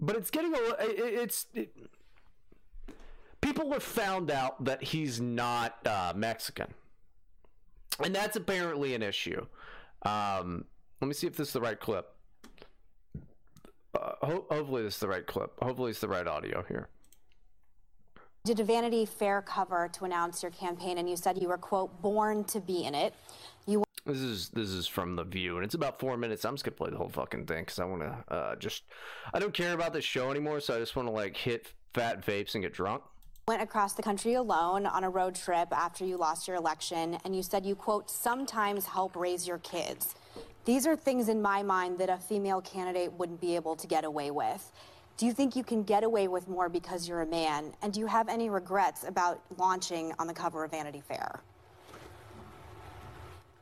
[0.00, 1.46] but it's getting a it's.
[1.54, 1.76] It,
[3.40, 6.72] people have found out that he's not uh, Mexican,
[8.02, 9.44] and that's apparently an issue.
[10.02, 10.64] Um,
[11.00, 12.14] let me see if this is the right clip.
[13.94, 15.52] Uh, ho- hopefully, this is the right clip.
[15.62, 16.88] Hopefully, it's the right audio here
[18.48, 22.00] did a Vanity Fair cover to announce your campaign, and you said you were quote
[22.00, 23.12] born to be in it.
[23.66, 26.46] You this is this is from the View, and it's about four minutes.
[26.46, 28.84] I'm just gonna play the whole fucking thing because I want to uh, just
[29.34, 32.24] I don't care about this show anymore, so I just want to like hit fat
[32.24, 33.02] vapes and get drunk.
[33.48, 37.34] Went across the country alone on a road trip after you lost your election, and
[37.34, 40.14] you said you quote sometimes help raise your kids.
[40.66, 44.04] These are things in my mind that a female candidate wouldn't be able to get
[44.04, 44.70] away with.
[45.16, 47.72] Do you think you can get away with more because you're a man?
[47.80, 51.40] And do you have any regrets about launching on the cover of Vanity Fair?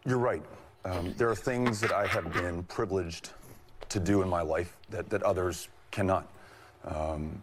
[0.04, 0.42] You're right.
[0.84, 3.30] Um, there are things that I have been privileged
[3.90, 6.26] to do in my life that, that others cannot.
[6.86, 7.40] Um,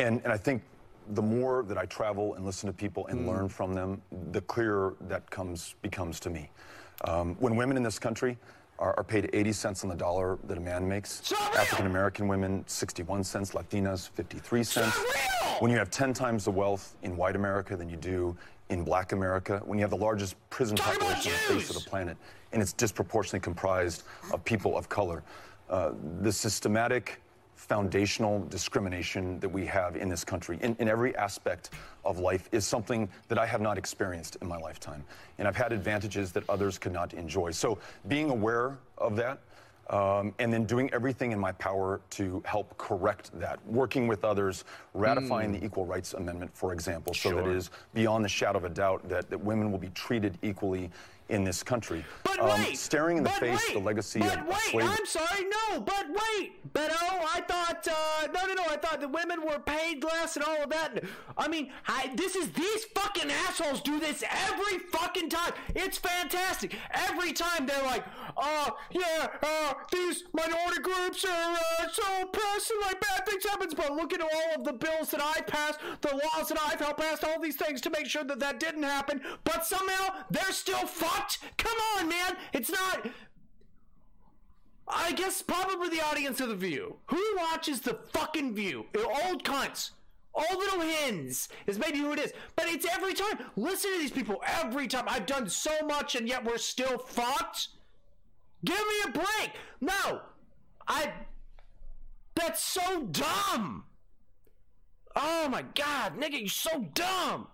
[0.00, 0.62] and, and I think
[1.10, 3.28] the more that I travel and listen to people and mm.
[3.28, 4.00] learn from them,
[4.32, 6.50] the clearer that comes becomes to me.
[7.04, 8.36] Um, when women in this country
[8.78, 11.32] are, are, paid 80 cents on the dollar that a man makes.
[11.32, 13.52] African American women, 61 cents.
[13.52, 14.96] Latinas, 53 cents.
[15.58, 18.36] When you have 10 times the wealth in white America than you do
[18.70, 21.82] in black America, when you have the largest prison Talk population on the face of
[21.82, 22.16] the planet,
[22.52, 25.22] and it's disproportionately comprised of people of color,
[25.68, 25.92] uh,
[26.22, 27.20] the systematic
[27.60, 31.70] foundational discrimination that we have in this country in, in, every aspect
[32.06, 35.04] of life is something that I have not experienced in my lifetime.
[35.36, 37.50] And I've had advantages that others could not enjoy.
[37.50, 39.40] So being aware of that,
[39.90, 44.64] um, and then doing everything in my power to help correct that, working with others,
[44.94, 45.60] ratifying mm.
[45.60, 48.70] the Equal Rights Amendment, for example, so that it is beyond the shadow of a
[48.70, 50.90] doubt that, that women will be treated equally
[51.30, 52.04] in this country.
[52.24, 54.42] But um, wait, staring in the face wait, the legacy of slavery.
[54.42, 54.96] but of wait, slavery.
[54.98, 59.08] I'm sorry, no, but wait, Beto, I thought, uh, no, no, no, I thought the
[59.08, 61.04] women were paid less and all of that.
[61.36, 65.52] I mean, I, this is these fucking assholes do this every fucking time.
[65.74, 66.74] It's fantastic.
[66.92, 68.04] Every time they're like,
[68.36, 73.68] uh, yeah, uh, these minority groups are uh, so oppressed and like bad things happen.
[73.76, 77.00] But look at all of the bills that I passed, the laws that I've helped
[77.00, 79.20] pass, all these things to make sure that that didn't happen.
[79.44, 80.86] But somehow they're still
[81.20, 82.36] fucked Come on, man.
[82.52, 83.06] It's not.
[84.88, 86.96] I guess probably the audience of The View.
[87.06, 88.86] Who watches The fucking View?
[89.24, 89.90] Old cunts.
[90.32, 93.38] All little hens is maybe who it is, but it's every time.
[93.56, 95.04] Listen to these people every time.
[95.08, 97.68] I've done so much and yet we're still fucked.
[98.64, 99.52] Give me a break.
[99.80, 100.20] No,
[100.86, 101.12] I.
[102.36, 103.84] That's so dumb.
[105.16, 107.48] Oh my god, nigga, you're so dumb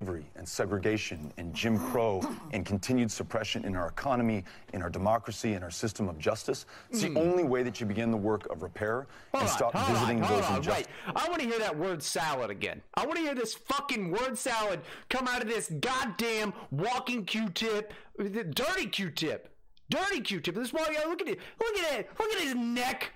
[0.00, 5.62] and segregation and Jim Crow and continued suppression in our economy, in our democracy, in
[5.64, 6.66] our system of justice.
[6.88, 7.18] It's the mm.
[7.18, 10.44] only way that you begin the work of repair hold and stop visiting on, those
[10.44, 12.80] on, Wait, I want to hear that word salad again.
[12.94, 17.92] I want to hear this fucking word salad come out of this goddamn walking Q-tip,
[18.16, 19.52] dirty Q-tip,
[19.90, 20.54] dirty Q-tip.
[20.54, 23.10] This boy, look at it, look at it, look at his neck.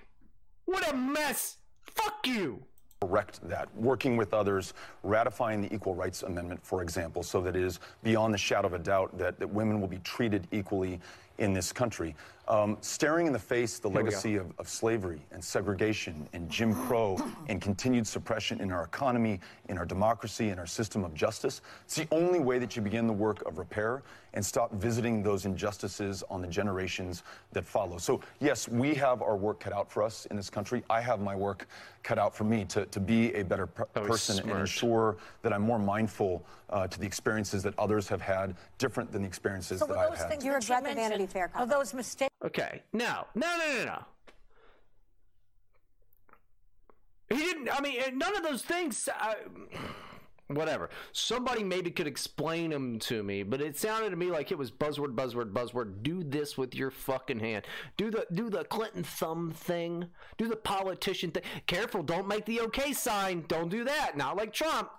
[0.65, 1.59] What a mess.
[1.81, 2.65] Fuck you
[3.07, 7.63] correct that, working with others, ratifying the Equal Rights Amendment, for example, so that it
[7.63, 10.99] is beyond the shadow of a doubt that, that women will be treated equally
[11.39, 12.15] in this country.
[12.47, 17.17] Um, staring in the face the legacy of, of, slavery and segregation and Jim Crow
[17.49, 19.39] and continued suppression in our economy,
[19.69, 23.07] in our democracy, in our system of justice, it's the only way that you begin
[23.07, 27.97] the work of repair and stop visiting those injustices on the generations that follow.
[27.97, 30.83] So, yes, we have our work cut out for us in this country.
[30.89, 31.67] I have my work
[32.01, 34.49] cut out for me to, to be a better per- person smart.
[34.51, 39.11] and ensure that I'm more mindful uh, to the experiences that others have had, different
[39.11, 40.43] than the experiences so that I've had.
[40.43, 42.33] You regret the Vanity Fair Are those mistakes?
[42.43, 42.81] Okay.
[42.91, 43.25] No.
[43.35, 44.03] No, no, no, no.
[47.29, 47.69] He didn't.
[47.71, 49.07] I mean, none of those things.
[49.07, 49.33] Uh,
[50.55, 50.89] whatever.
[51.11, 54.71] Somebody maybe could explain them to me, but it sounded to me like it was
[54.71, 56.03] buzzword, buzzword, buzzword.
[56.03, 57.65] Do this with your fucking hand.
[57.97, 60.07] Do the do the Clinton thumb thing.
[60.37, 61.43] Do the politician thing.
[61.67, 63.45] Careful, don't make the okay sign.
[63.47, 64.17] Don't do that.
[64.17, 64.89] Not like Trump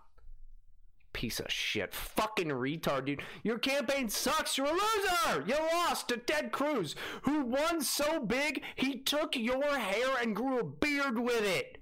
[1.15, 1.95] piece of shit.
[1.95, 3.23] Fucking retard, dude.
[3.43, 4.59] Your campaign sucks.
[4.59, 5.45] You're a loser.
[5.47, 10.59] You lost to Ted Cruz, who won so big he took your hair and grew
[10.59, 11.79] a beard with it.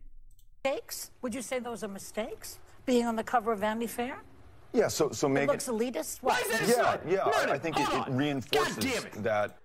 [0.65, 1.11] Mistakes?
[1.23, 2.61] Would you say those are mistakes?
[2.87, 4.23] Being on the cover of Vanity Fair?
[4.73, 5.51] Yeah, so so Megan.
[5.51, 6.23] It looks elitist.
[6.23, 6.35] What?
[6.35, 7.17] Why is that yeah, yeah.
[7.25, 9.23] No, no, I, I think it, it, reinforces it.
[9.23, 9.59] that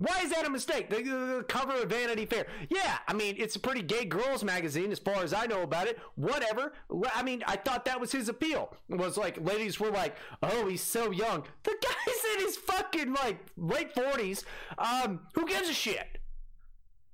[0.00, 0.88] why is that a mistake?
[0.88, 2.46] The, the, cover of Vanity Fair.
[2.70, 5.88] Yeah, I mean, it's a pretty gay girls magazine as far as I know about
[5.88, 5.98] it.
[6.14, 6.72] Whatever.
[7.14, 8.74] I mean, I thought that was his appeal.
[8.88, 13.12] It was like ladies were like, "Oh, he's so young." The guy's in his fucking
[13.12, 14.46] like late forties.
[14.78, 16.18] Um, who gives a shit?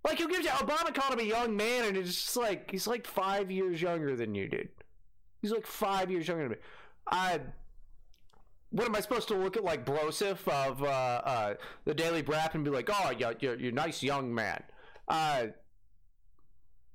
[0.04, 2.86] Like, who gives a Obama called him a young man, and it's just like he's
[2.86, 4.68] like five years younger than you, dude.
[5.46, 6.58] He's like five years younger than me.
[7.08, 7.38] I
[8.70, 11.54] what am I supposed to look at like Broseph of uh, uh,
[11.84, 14.60] the Daily Brap and be like, oh, you're, you're, you're nice young man?
[15.06, 15.46] Uh,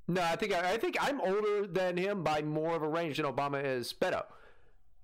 [0.09, 3.15] no, I think I, I, think I'm older than him by more of a range
[3.15, 4.25] than Obama is Beto.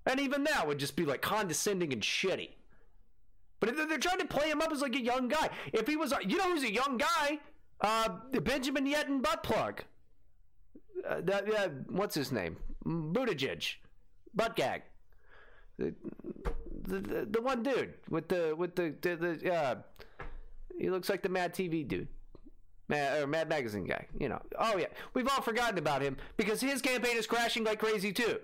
[0.04, 2.50] And even that would just be like condescending and shitty.
[3.60, 5.48] But they're trying to play him up as like a young guy.
[5.72, 7.38] If he was, you know, who's a young guy?
[7.80, 8.10] Uh,
[8.42, 9.84] Benjamin Yetton butt plug.
[11.08, 12.58] Uh, that, uh, what's his name?
[12.84, 13.74] Buttigieg,
[14.34, 14.82] butt gag
[15.78, 15.94] the,
[16.86, 19.76] the, the one dude with the with the the, the uh,
[20.78, 22.08] he looks like the Mad TV dude.
[22.88, 24.40] Mad, or Mad Magazine guy, you know.
[24.58, 28.38] Oh yeah, we've all forgotten about him because his campaign is crashing like crazy too.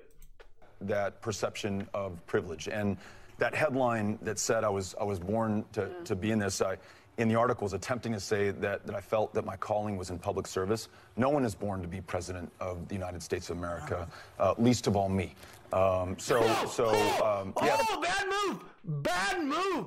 [0.80, 2.98] That perception of privilege and
[3.38, 6.04] that headline that said I was I was born to, yeah.
[6.04, 6.60] to be in this.
[6.60, 6.76] I,
[7.18, 10.10] in the article was attempting to say that, that I felt that my calling was
[10.10, 10.88] in public service.
[11.16, 14.86] No one is born to be president of the United States of America, uh, least
[14.86, 15.34] of all me.
[15.72, 17.76] Um, so, so oh, um, yeah.
[17.80, 18.64] Oh, bad move!
[19.02, 19.86] Bad move!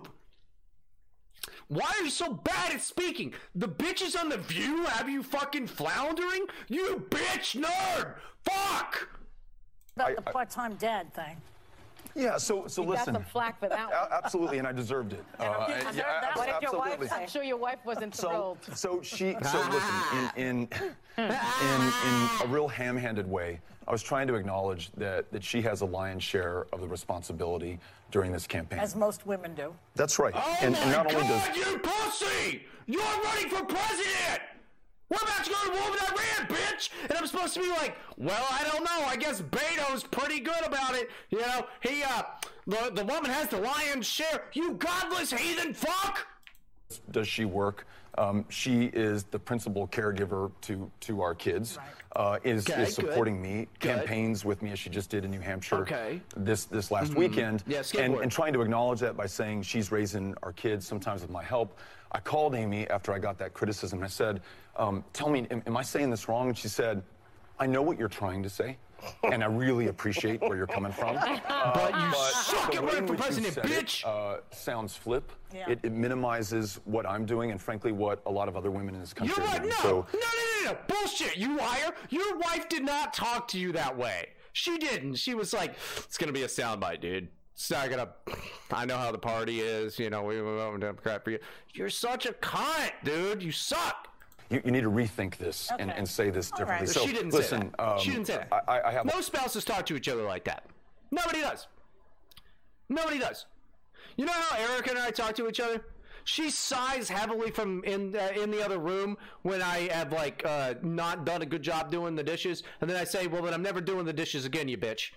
[1.69, 3.33] Why are you so bad at speaking?
[3.55, 6.45] The bitches on the View have you fucking floundering?
[6.69, 8.15] You bitch nerd!
[8.43, 9.09] Fuck!
[9.97, 11.37] About the part-time dad thing.
[12.15, 13.13] Yeah, so so you listen.
[13.13, 14.09] got some flack for that one.
[14.11, 15.23] Absolutely, and I deserved it.
[15.39, 16.35] Uh, deserved yeah, that.
[16.35, 18.57] What did your wife I'm sure your wife wasn't thrilled.
[18.73, 20.67] So, so she, so listen, in
[21.17, 25.61] in, in in a real ham-handed way, I was trying to acknowledge that that she
[25.61, 27.79] has a lion's share of the responsibility
[28.11, 28.79] during this campaign.
[28.79, 29.73] As most women do.
[29.95, 30.33] That's right.
[30.35, 32.65] Oh and, my and not God, only does you pussy!
[32.85, 34.41] You're running for president!
[35.09, 36.89] What about you going to war with Iran, bitch?
[37.09, 39.05] And I'm supposed to be like, well, I don't know.
[39.05, 41.09] I guess Beto's pretty good about it.
[41.29, 42.23] You know, he, uh,
[42.65, 44.45] the, the woman has the lion's share.
[44.53, 46.27] You godless heathen fuck!
[47.11, 47.85] Does she work?
[48.17, 51.77] Um, she is the principal caregiver to to our kids.
[51.77, 51.87] Right.
[52.15, 53.49] Uh, is okay, is supporting good.
[53.49, 53.97] me, good.
[53.97, 55.81] campaigns with me as she just did in New Hampshire.
[55.81, 56.19] Okay.
[56.35, 57.19] This this last mm-hmm.
[57.19, 57.63] weekend.
[57.67, 61.29] Yeah, and, and trying to acknowledge that by saying she's raising our kids sometimes with
[61.29, 61.77] my help.
[62.11, 64.01] I called Amy after I got that criticism.
[64.01, 64.41] I said,
[64.77, 67.03] um, "Tell me, am, am I saying this wrong?" And she said,
[67.59, 68.77] "I know what you're trying to say."
[69.23, 71.17] and I really appreciate where you're coming from.
[71.17, 71.21] Uh,
[71.73, 74.01] but you but suck at running for president, bitch.
[74.01, 75.31] It, uh, sounds flip.
[75.53, 75.69] Yeah.
[75.69, 79.01] It, it, minimizes what I'm doing, and frankly, what a lot of other women in
[79.01, 79.69] this country You're are doing.
[79.69, 81.37] No, so, no, no, no, no, bullshit.
[81.37, 81.93] You liar.
[82.09, 84.29] Your wife did not talk to you that way.
[84.53, 85.15] She didn't.
[85.15, 88.09] She was like, "It's gonna be a soundbite, dude." So I gotta.
[88.71, 89.97] I know how the party is.
[89.99, 91.39] You know, we went Democrat for you.
[91.73, 93.41] You're such a cunt, dude.
[93.41, 94.07] You suck.
[94.49, 95.99] You, you need to rethink this and, Okay.
[95.99, 96.87] and say this All differently.
[96.87, 96.93] right.
[96.93, 97.83] So she didn't listen, say that.
[97.83, 98.63] Um, she didn't say that.
[98.67, 100.65] I, I have no spouses talk to each other like that.
[101.11, 101.67] Nobody does.
[102.89, 103.45] Nobody does.
[104.15, 105.83] You know how Erica and I talk to each other?
[106.23, 110.73] She sighs heavily from in uh, in the other room when I have like uh,
[110.81, 113.61] not done a good job doing the dishes, and then I say, "Well, then I'm
[113.61, 115.11] never doing the dishes again, you bitch."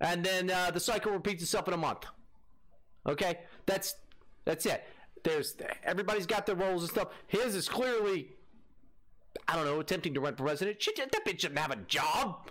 [0.00, 2.04] And then uh, the cycle repeats itself in a month.
[3.06, 3.94] Okay, that's
[4.44, 4.84] that's it.
[5.24, 7.08] There's everybody's got their roles and stuff.
[7.26, 8.28] His is clearly
[9.48, 10.82] I don't know, attempting to run for president.
[10.82, 12.50] She, that bitch doesn't have a job.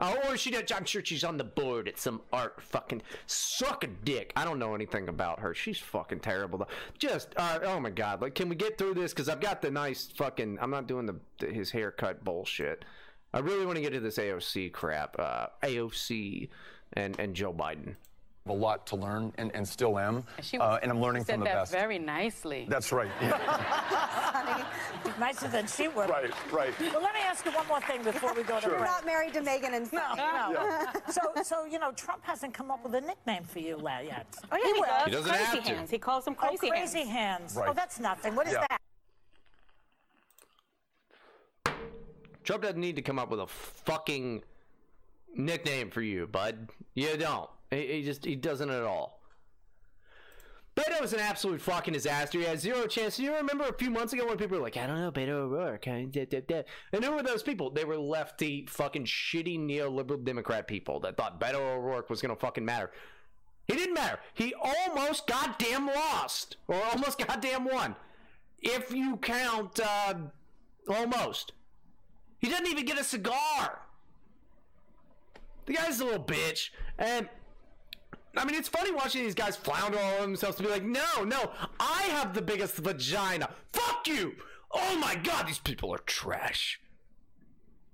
[0.00, 0.54] Oh, or she.
[0.74, 4.32] I'm sure she's on the board at some art fucking suck a dick.
[4.34, 5.54] I don't know anything about her.
[5.54, 6.58] She's fucking terrible.
[6.58, 6.66] Though.
[6.98, 9.12] Just uh, oh my god, like can we get through this?
[9.12, 10.58] Because I've got the nice fucking.
[10.60, 12.84] I'm not doing the, the his haircut bullshit.
[13.32, 15.16] I really want to get to this AOC crap.
[15.16, 16.48] Uh, AOC
[16.94, 17.94] and and Joe Biden.
[18.46, 20.22] A lot to learn and, and still am.
[20.42, 21.72] She uh, and I'm learning said from the that best.
[21.72, 22.66] very nicely.
[22.68, 23.10] That's right.
[23.22, 24.66] Yeah.
[25.18, 26.08] Nicer than she would.
[26.10, 26.72] right, right.
[26.80, 29.32] Well, let me ask you one more thing before we go to You're not married
[29.34, 30.54] to Megan and No, Sonny.
[30.54, 30.86] no.
[31.10, 34.26] So, so you know, Trump hasn't come up with a nickname for you yet.
[34.52, 34.82] Oh yeah, he, will.
[34.82, 35.04] does.
[35.06, 35.74] He doesn't crazy have to.
[35.76, 35.90] hands.
[35.90, 37.10] He calls them Oh, crazy, crazy hands.
[37.54, 37.56] hands.
[37.56, 37.68] Right.
[37.70, 38.34] Oh, that's nothing.
[38.34, 38.66] What is Yeah.
[41.64, 41.74] that?
[42.44, 44.42] Trump doesn't need to come up with a fucking
[45.34, 46.70] nickname for you, bud.
[46.94, 47.48] You don't.
[47.74, 49.20] He, he just he doesn't at all.
[50.76, 52.38] Beto is an absolute fucking disaster.
[52.38, 53.16] He had zero chance.
[53.18, 55.86] You remember a few months ago when people were like, I don't know, Beto O'Rourke.
[55.86, 57.70] And who were those people?
[57.70, 62.40] They were lefty, fucking shitty neoliberal Democrat people that thought Beto O'Rourke was going to
[62.40, 62.90] fucking matter.
[63.68, 64.18] He didn't matter.
[64.34, 66.56] He almost goddamn lost.
[66.66, 67.94] Or almost goddamn won.
[68.60, 70.14] If you count, uh,
[70.88, 71.52] almost.
[72.38, 73.80] He doesn't even get a cigar.
[75.66, 76.70] The guy's a little bitch.
[76.98, 77.28] And
[78.36, 81.24] I mean, it's funny watching these guys flounder all over themselves to be like, no,
[81.24, 83.48] no, I have the biggest vagina.
[83.72, 84.34] Fuck you.
[84.72, 86.80] Oh my god, these people are trash.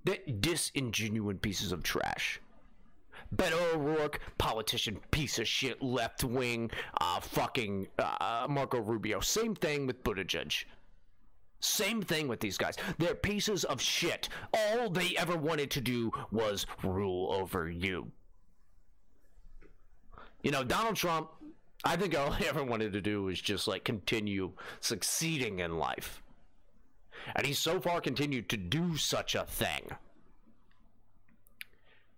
[0.03, 2.41] They're disingenuine pieces of trash.
[3.35, 9.21] Beto O'Rourke, politician, piece of shit, left wing, uh, fucking uh, Marco Rubio.
[9.21, 10.65] Same thing with Buttigieg.
[11.61, 12.75] Same thing with these guys.
[12.97, 14.29] They're pieces of shit.
[14.53, 18.11] All they ever wanted to do was rule over you.
[20.43, 21.29] You know, Donald Trump,
[21.83, 26.21] I think all he ever wanted to do was just like continue succeeding in life.
[27.35, 29.91] And he's so far continued to do such a thing.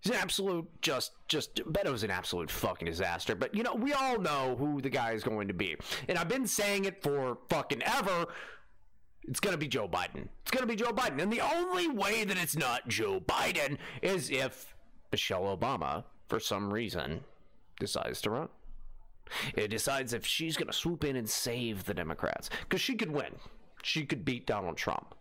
[0.00, 3.34] He's an absolute, just, just, Beto's an absolute fucking disaster.
[3.34, 5.76] But, you know, we all know who the guy is going to be.
[6.08, 8.26] And I've been saying it for fucking ever.
[9.22, 10.28] It's going to be Joe Biden.
[10.42, 11.22] It's going to be Joe Biden.
[11.22, 14.74] And the only way that it's not Joe Biden is if
[15.10, 17.20] Michelle Obama, for some reason,
[17.78, 18.48] decides to run.
[19.54, 22.50] It decides if she's going to swoop in and save the Democrats.
[22.62, 23.34] Because she could win.
[23.82, 25.14] She could beat Donald Trump.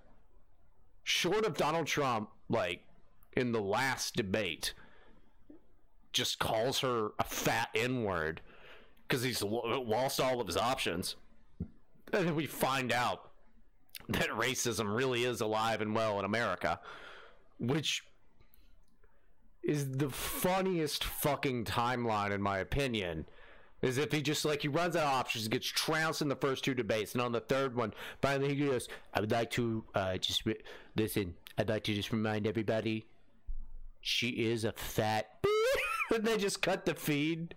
[1.03, 2.81] Short of Donald Trump, like,
[3.35, 4.73] in the last debate,
[6.11, 8.41] just calls her a fat N word
[9.07, 11.15] because he's lost all of his options.
[12.13, 13.31] And then we find out
[14.09, 16.79] that racism really is alive and well in America,
[17.59, 18.03] which
[19.63, 23.25] is the funniest fucking timeline in my opinion.
[23.81, 26.63] Is if he just like he runs out of options, gets trounced in the first
[26.63, 30.17] two debates, and on the third one, finally he goes, "I would like to uh,
[30.17, 30.61] just re-
[30.95, 31.35] listen.
[31.57, 33.05] I'd like to just remind everybody,
[33.99, 35.43] she is a fat."
[36.15, 37.55] and they just cut the feed.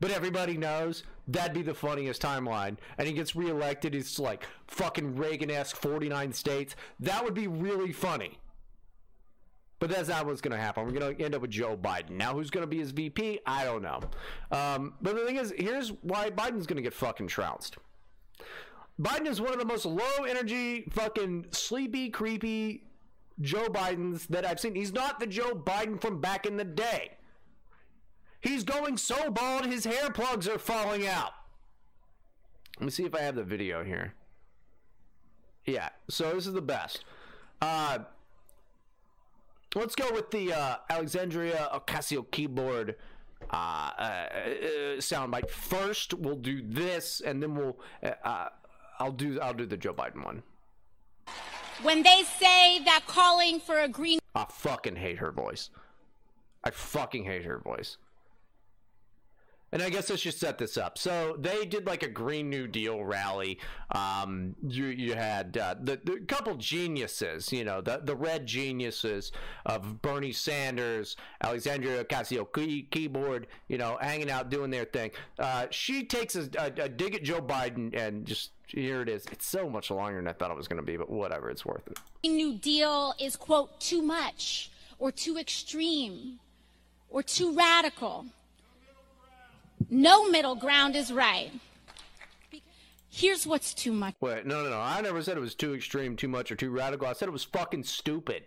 [0.00, 2.78] But everybody knows that'd be the funniest timeline.
[2.98, 3.94] And he gets reelected.
[3.94, 6.74] He's like fucking Reagan esque 49 states.
[6.98, 8.39] That would be really funny.
[9.80, 10.84] But that's not what's going to happen.
[10.84, 12.10] We're going to end up with Joe Biden.
[12.10, 13.40] Now, who's going to be his VP?
[13.46, 14.00] I don't know.
[14.52, 17.78] Um, but the thing is, here's why Biden's going to get fucking trounced.
[19.00, 22.84] Biden is one of the most low energy, fucking sleepy, creepy
[23.40, 24.74] Joe Bidens that I've seen.
[24.74, 27.12] He's not the Joe Biden from back in the day.
[28.42, 31.32] He's going so bald, his hair plugs are falling out.
[32.78, 34.14] Let me see if I have the video here.
[35.64, 37.04] Yeah, so this is the best.
[37.60, 38.00] Uh,
[39.74, 42.96] let's go with the uh, Alexandria Ocasio keyboard
[43.50, 44.26] uh, uh, uh,
[44.98, 46.14] soundbite first.
[46.14, 47.78] We'll do this, and then we'll.
[48.02, 48.48] Uh, uh,
[48.98, 49.40] I'll do.
[49.40, 50.42] I'll do the Joe Biden one.
[51.82, 55.70] When they say that calling for a green I fucking hate her voice.
[56.62, 57.96] I fucking hate her voice.
[59.72, 60.98] And I guess let's just set this up.
[60.98, 63.60] So they did like a Green New Deal rally.
[63.92, 69.32] Um, you you had uh, the, the couple geniuses, you know, the the red geniuses
[69.66, 75.12] of Bernie Sanders, Alexandria Ocasio key, keyboard, you know, hanging out doing their thing.
[75.38, 79.24] Uh, she takes a, a, a dig at Joe Biden and just here it is.
[79.30, 81.64] It's so much longer than I thought it was going to be, but whatever, it's
[81.64, 81.98] worth it.
[82.24, 86.38] New Deal is quote too much or too extreme
[87.08, 88.26] or too radical.
[89.88, 91.50] No middle ground is right.
[93.08, 94.14] Here's what's too much.
[94.20, 94.78] Wait, no, no, no.
[94.78, 97.08] I never said it was too extreme, too much, or too radical.
[97.08, 98.44] I said it was fucking stupid.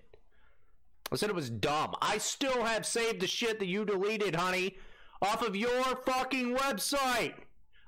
[1.11, 1.95] I said it was dumb.
[2.01, 4.77] I still have saved the shit that you deleted, honey,
[5.21, 7.34] off of your fucking website.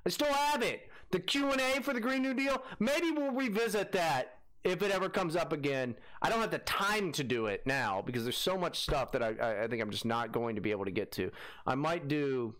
[0.05, 0.89] I still have it.
[1.11, 2.61] The Q&A for the Green New Deal.
[2.79, 5.95] Maybe we'll revisit that if it ever comes up again.
[6.21, 9.23] I don't have the time to do it now because there's so much stuff that
[9.23, 11.31] I, I think I'm just not going to be able to get to.
[11.65, 12.55] I might do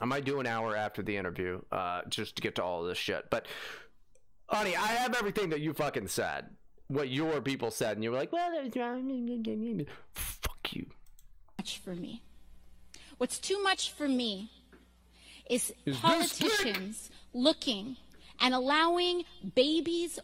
[0.00, 2.88] I might do an hour after the interview, uh, just to get to all of
[2.88, 3.30] this shit.
[3.30, 3.46] But,
[4.48, 6.46] honey, I have everything that you fucking said.
[6.88, 8.50] What your people said, and you were like, "Well,
[10.12, 10.90] fuck you."
[11.58, 12.22] Much for me.
[13.18, 14.50] What's too much for me
[15.48, 17.96] is, is politicians looking
[18.40, 19.24] and allowing
[19.54, 20.18] babies'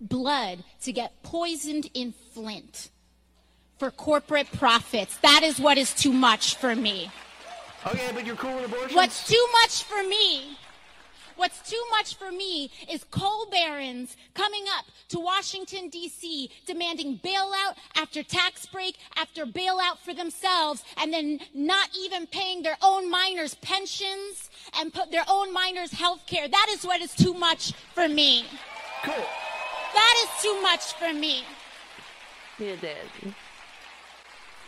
[0.00, 2.90] blood to get poisoned in Flint
[3.78, 5.16] for corporate profits.
[5.18, 7.10] That is what is too much for me.
[7.86, 8.96] Okay, but you're cool with abortion.
[8.96, 10.56] What's too much for me?
[11.36, 17.74] What's too much for me is coal barons coming up to Washington, D.C., demanding bailout
[17.96, 23.54] after tax break after bailout for themselves, and then not even paying their own miners
[23.56, 26.48] pensions and put their own miners health care.
[26.48, 28.44] That is what is too much for me.
[29.02, 29.14] Cool.
[29.92, 31.42] That is too much for me.
[32.58, 33.34] You did.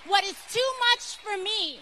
[0.07, 1.81] What is too much for me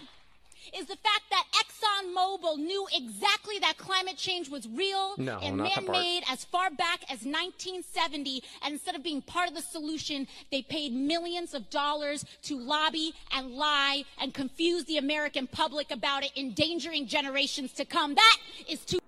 [0.76, 6.22] is the fact that ExxonMobil knew exactly that climate change was real no, and man-made
[6.30, 8.42] as far back as 1970.
[8.62, 13.14] And instead of being part of the solution, they paid millions of dollars to lobby
[13.32, 18.14] and lie and confuse the American public about it, endangering generations to come.
[18.14, 18.38] That
[18.68, 18.98] is too.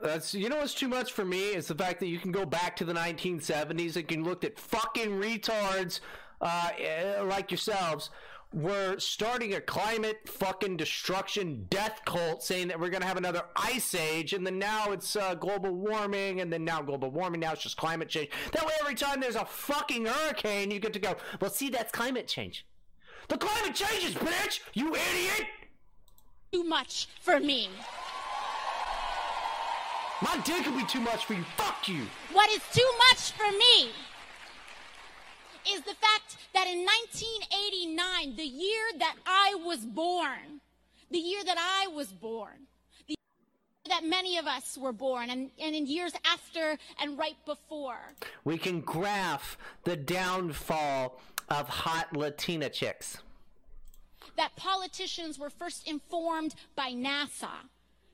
[0.00, 2.44] That's you know what's too much for me is the fact that you can go
[2.44, 6.00] back to the 1970s and can look at fucking retards
[6.42, 8.10] uh, eh, like yourselves
[8.52, 13.42] we're starting a climate fucking destruction death cult saying that we're going to have another
[13.56, 17.52] ice age and then now it's uh, global warming and then now global warming now
[17.52, 18.30] it's just climate change.
[18.52, 21.92] That way every time there's a fucking hurricane you get to go well see that's
[21.92, 22.64] climate change.
[23.28, 24.60] The climate changes bitch!
[24.74, 25.46] You idiot!
[26.52, 27.68] Too much for me.
[30.22, 31.44] My dick would be too much for you.
[31.56, 32.06] Fuck you.
[32.32, 33.90] What is too much for me
[35.68, 40.60] is the fact that in 1989, the year that I was born,
[41.10, 42.66] the year that I was born,
[43.06, 47.36] the year that many of us were born, and, and in years after and right
[47.44, 48.14] before,
[48.44, 53.18] we can graph the downfall of hot Latina chicks.
[54.36, 57.48] That politicians were first informed by NASA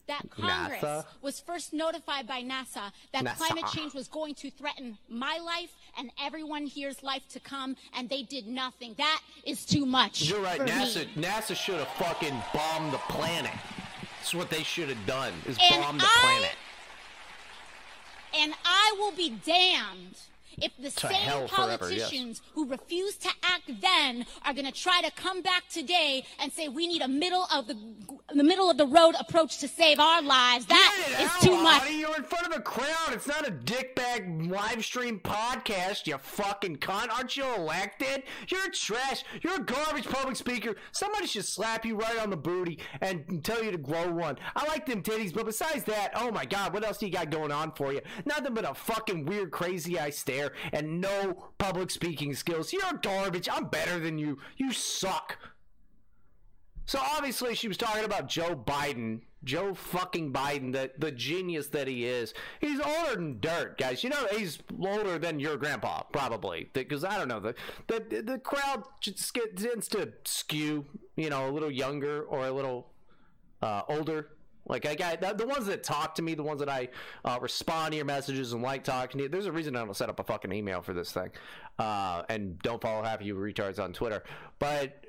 [0.07, 1.05] that Congress NASA?
[1.21, 3.37] was first notified by NASA that NASA.
[3.37, 8.09] climate change was going to threaten my life and everyone here's life to come, and
[8.09, 8.95] they did nothing.
[8.99, 10.22] That is too much.
[10.22, 10.61] You're right.
[10.61, 11.22] NASA me.
[11.22, 13.53] NASA should have fucking bombed the planet.
[14.18, 15.32] That's what they should have done.
[15.47, 16.57] Is and bomb the I, planet.
[18.34, 20.16] And I will be damned
[20.59, 22.41] if the same politicians forever, yes.
[22.55, 26.69] who refused to act then are going to try to come back today and say
[26.69, 27.77] we need a middle of the
[28.35, 31.91] the middle of the road approach to save our lives, that is too much.
[31.91, 33.11] You're in front of a crowd.
[33.11, 36.07] It's not a dickbag live stream podcast.
[36.07, 37.13] You fucking cunt.
[37.13, 38.23] Aren't you elected?
[38.49, 39.25] You're trash.
[39.43, 40.77] You're a garbage public speaker.
[40.93, 44.39] Somebody should slap you right on the booty and tell you to grow one.
[44.57, 47.31] I like them titties, but besides that, oh my god, what else do you got
[47.31, 48.01] going on for you?
[48.25, 50.41] Nothing but a fucking weird, crazy eye stare
[50.72, 52.72] and no public speaking skills.
[52.72, 53.49] You're garbage.
[53.51, 54.38] I'm better than you.
[54.57, 55.38] You suck.
[56.86, 61.86] So obviously she was talking about Joe Biden, Joe fucking Biden, the the genius that
[61.86, 62.34] he is.
[62.61, 64.03] He's older than dirt, guys.
[64.03, 67.55] You know he's older than your grandpa, probably, because I don't know the
[67.86, 70.84] the the crowd tends to skew,
[71.16, 72.88] you know, a little younger or a little
[73.62, 74.30] uh, older
[74.67, 76.89] like I got the ones that talk to me, the ones that I
[77.25, 79.29] uh, respond to your messages and like talking to you.
[79.29, 81.31] There's a reason I don't set up a fucking email for this thing,
[81.79, 84.23] uh, and don't follow half of you retards on Twitter.
[84.59, 85.05] But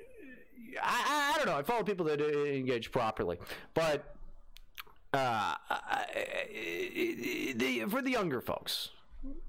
[0.81, 1.57] I, I, don't know.
[1.57, 3.37] I follow people that engage properly,
[3.73, 4.15] but
[5.13, 5.55] uh,
[7.55, 8.89] the, for the younger folks,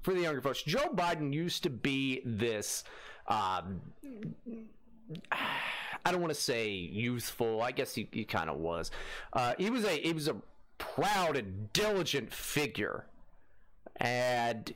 [0.03, 2.83] for the younger folks, Joe Biden used to be this.
[3.27, 3.81] Um,
[6.05, 7.61] I don't want to say youthful.
[7.61, 8.91] I guess he, he kind of was.
[9.33, 10.35] Uh, he was a he was a
[10.77, 13.05] proud and diligent figure,
[13.97, 14.73] and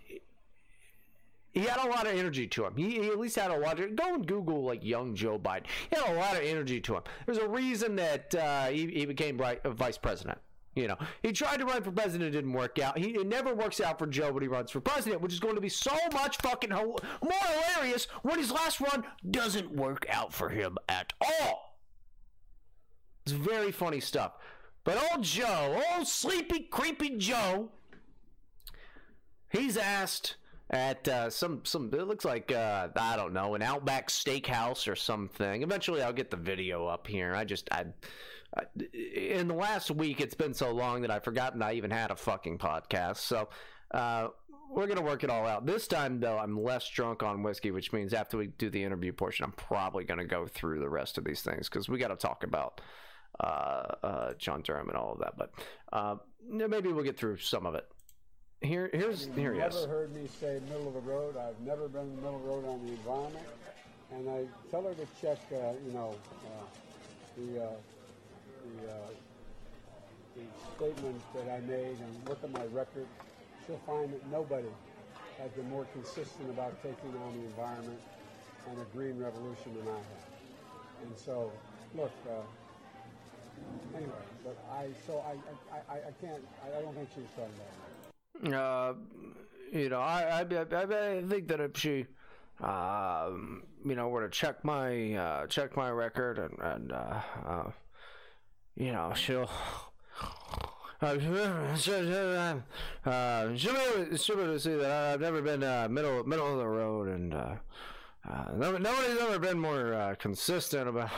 [1.51, 2.73] he had a lot of energy to him.
[2.75, 3.95] He, he, at least had a lot of.
[3.95, 5.65] Go and Google like young Joe Biden.
[5.89, 7.03] He had a lot of energy to him.
[7.25, 10.39] There's a reason that uh, he, he became vice president.
[10.75, 12.97] You know, he tried to run for president, didn't work out.
[12.97, 15.55] He it never works out for Joe when he runs for president, which is going
[15.55, 17.39] to be so much fucking ho- more
[17.75, 21.77] hilarious when his last run doesn't work out for him at all.
[23.25, 24.33] It's very funny stuff.
[24.83, 27.69] But old Joe, old sleepy, creepy Joe,
[29.49, 30.35] he's asked
[30.69, 34.95] at uh, some some it looks like uh, I don't know an Outback Steakhouse or
[34.95, 35.63] something.
[35.63, 37.35] Eventually, I'll get the video up here.
[37.35, 37.85] I just I
[38.93, 42.15] in the last week it's been so long that I've forgotten I even had a
[42.15, 43.17] fucking podcast.
[43.17, 43.49] So
[43.91, 44.29] uh,
[44.71, 45.65] we're gonna work it all out.
[45.65, 49.13] This time though, I'm less drunk on whiskey, which means after we do the interview
[49.13, 52.15] portion, I'm probably gonna go through the rest of these things because we got to
[52.15, 52.81] talk about
[53.39, 55.37] uh, uh, John Durham and all of that.
[55.37, 55.51] But
[55.91, 56.15] uh,
[56.47, 57.85] maybe we'll get through some of it.
[58.61, 61.37] Here, here's You've here he never heard me say middle of the road.
[61.37, 63.45] I've never been in the middle of the road on the environment.
[64.11, 66.65] And I tell her to check, uh, you know, uh,
[67.37, 67.67] the, uh,
[68.77, 68.95] the, uh,
[70.35, 70.43] the
[70.75, 73.07] statement that I made and look at my record.
[73.65, 74.67] She'll find that nobody
[75.37, 77.99] has been more consistent about taking on the environment
[78.69, 81.03] and a green revolution than I have.
[81.03, 81.51] And so,
[81.95, 82.41] look, uh,
[83.95, 84.11] anyway,
[84.43, 88.53] but I, so I, I, I, I can't, I, I don't think she's about me.
[88.53, 88.93] Uh,
[89.77, 92.05] you know, I, I, I, I think that if she,
[92.61, 97.71] um, you know, were to check my uh, check my record and and uh, uh,
[98.79, 99.49] you know, she'll.
[101.01, 105.63] Uh, she'll, uh, she'll, be able, she'll be able to see that I've never been
[105.63, 107.55] uh, middle middle of the road, and uh,
[108.29, 111.11] uh, no, nobody's ever been more uh, consistent about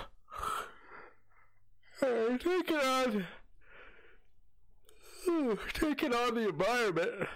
[2.04, 3.26] uh, taking on
[5.28, 7.28] Ooh, taking on the environment.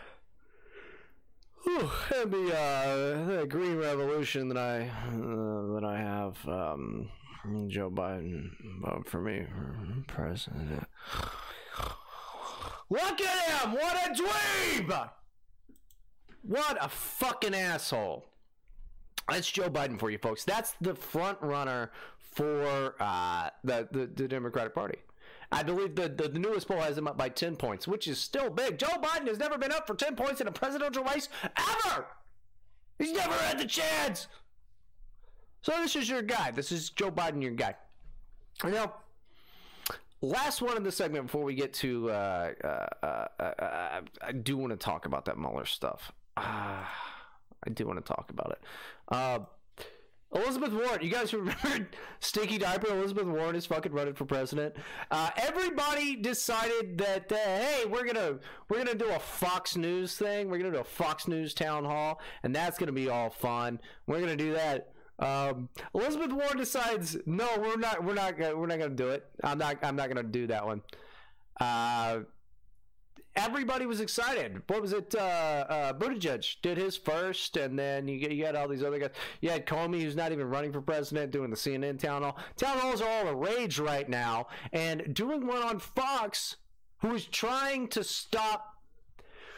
[1.68, 6.48] Ooh, and the, uh, the green revolution that I uh, that I have.
[6.48, 7.10] Um,
[7.68, 10.88] Joe Biden vote for me for president.
[12.90, 13.74] Look at him!
[13.74, 15.10] What a dweeb!
[16.44, 18.26] What a fucking asshole!
[19.30, 20.44] That's Joe Biden for you folks.
[20.44, 24.98] That's the front runner for uh, the, the the Democratic Party.
[25.52, 28.18] I believe the, the, the newest poll has him up by 10 points, which is
[28.20, 28.78] still big.
[28.78, 32.08] Joe Biden has never been up for 10 points in a presidential race ever.
[32.98, 34.28] He's never had the chance.
[35.66, 36.52] So this is your guy.
[36.52, 37.74] This is Joe Biden, your guy.
[38.64, 38.94] Now,
[40.22, 44.58] last one in the segment before we get to, uh, uh, uh, uh I do
[44.58, 46.12] want to talk about that Mueller stuff.
[46.38, 46.86] I
[47.74, 48.64] do want to talk about it.
[49.08, 49.40] Uh,
[50.36, 51.88] Elizabeth Warren, you guys remember
[52.20, 52.96] Stinky Diaper?
[52.96, 54.76] Elizabeth Warren is fucking running for president.
[55.10, 58.38] Uh, everybody decided that hey, we're gonna
[58.70, 60.48] we're gonna do a Fox News thing.
[60.48, 63.80] We're gonna do a Fox News town hall, and that's gonna be all fun.
[64.06, 64.92] We're gonna do that.
[65.20, 68.04] Um, Elizabeth Warren decides no, we're not.
[68.04, 68.38] We're not.
[68.38, 69.26] Gonna, we're not gonna do it.
[69.44, 69.78] I'm not.
[69.82, 70.82] I'm not gonna do that one.
[71.60, 72.20] Uh,
[73.36, 74.62] everybody was excited.
[74.68, 75.16] What was it?
[75.16, 79.12] Uh, uh, Buttigieg did his first, and then you, you had all these other guys.
[79.40, 82.38] You had Comey, who's not even running for president, doing the CNN town hall.
[82.58, 86.58] Town halls are all the rage right now, and doing one on Fox,
[87.00, 88.74] who is trying to stop.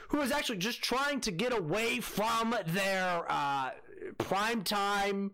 [0.09, 3.71] Who is actually just trying to get away from their uh,
[4.17, 5.31] prime time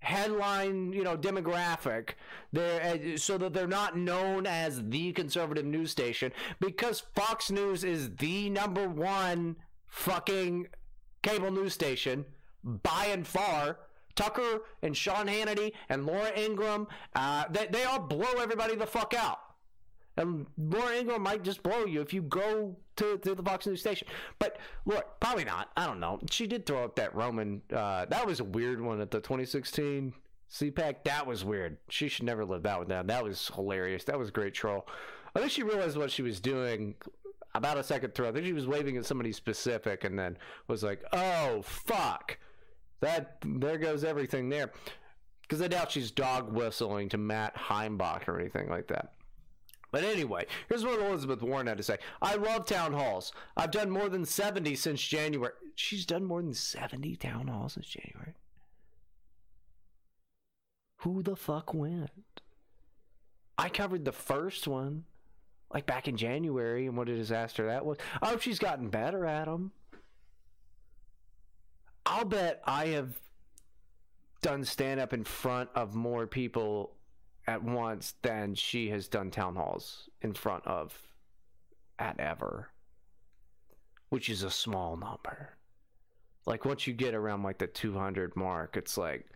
[0.00, 2.10] headline, you know, demographic,
[2.52, 8.16] there so that they're not known as the conservative news station because Fox News is
[8.16, 10.68] the number one fucking
[11.22, 12.24] cable news station
[12.64, 13.78] by and far.
[14.16, 19.14] Tucker and Sean Hannity and Laura Ingraham, uh, they, they all blow everybody the fuck
[19.14, 19.38] out.
[20.16, 23.80] And Laura Ingraham might just blow you if you go to, to the Fox News
[23.80, 24.06] station.
[24.38, 25.70] But look, probably not.
[25.76, 26.20] I don't know.
[26.30, 27.62] She did throw up that Roman.
[27.72, 30.12] Uh, that was a weird one at the 2016
[30.50, 31.04] CPAC.
[31.04, 31.78] That was weird.
[31.88, 33.06] She should never live that one down.
[33.06, 34.04] That was hilarious.
[34.04, 34.86] That was a great troll.
[35.34, 36.94] I think she realized what she was doing
[37.54, 38.28] about a second through.
[38.28, 40.36] I think she was waving at somebody specific and then
[40.68, 42.38] was like, oh, fuck.
[43.00, 44.70] That There goes everything there.
[45.42, 49.14] Because I doubt she's dog whistling to Matt Heimbach or anything like that.
[49.90, 51.98] But anyway, here's what Elizabeth Warren had to say.
[52.22, 53.32] I love town halls.
[53.56, 55.52] I've done more than 70 since January.
[55.74, 58.34] She's done more than 70 town halls since January.
[60.98, 62.10] Who the fuck went?
[63.58, 65.04] I covered the first one,
[65.72, 67.98] like back in January, and what a disaster that was.
[68.22, 69.72] I hope she's gotten better at them.
[72.06, 73.18] I'll bet I have
[74.42, 76.96] done stand up in front of more people
[77.50, 80.96] at once than she has done town halls in front of
[81.98, 82.68] at ever,
[84.10, 85.50] which is a small number.
[86.46, 89.26] Like once you get around like the 200 mark, it's like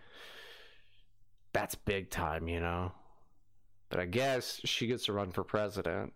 [1.53, 2.93] that's big time, you know.
[3.91, 6.13] But I guess she gets to run for president.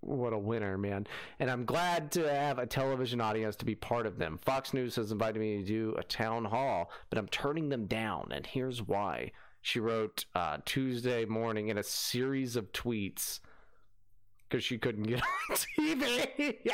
[0.00, 1.06] What a winner, man.
[1.38, 4.38] And I'm glad to have a television audience to be part of them.
[4.42, 8.32] Fox News has invited me to do a town hall, but I'm turning them down,
[8.32, 9.30] and here's why.
[9.64, 13.40] She wrote uh, Tuesday morning in a series of tweets
[14.46, 16.58] because she couldn't get on TV.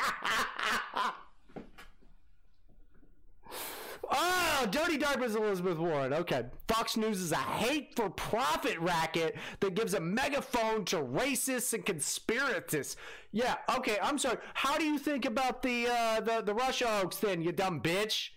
[4.12, 6.12] Oh, Dirty Diapers Elizabeth Warren.
[6.12, 6.44] Okay.
[6.66, 11.86] Fox News is a hate for profit racket that gives a megaphone to racists and
[11.86, 12.96] conspiracists.
[13.30, 14.38] Yeah, okay, I'm sorry.
[14.54, 18.30] How do you think about the uh the, the Russia hoax then, you dumb bitch?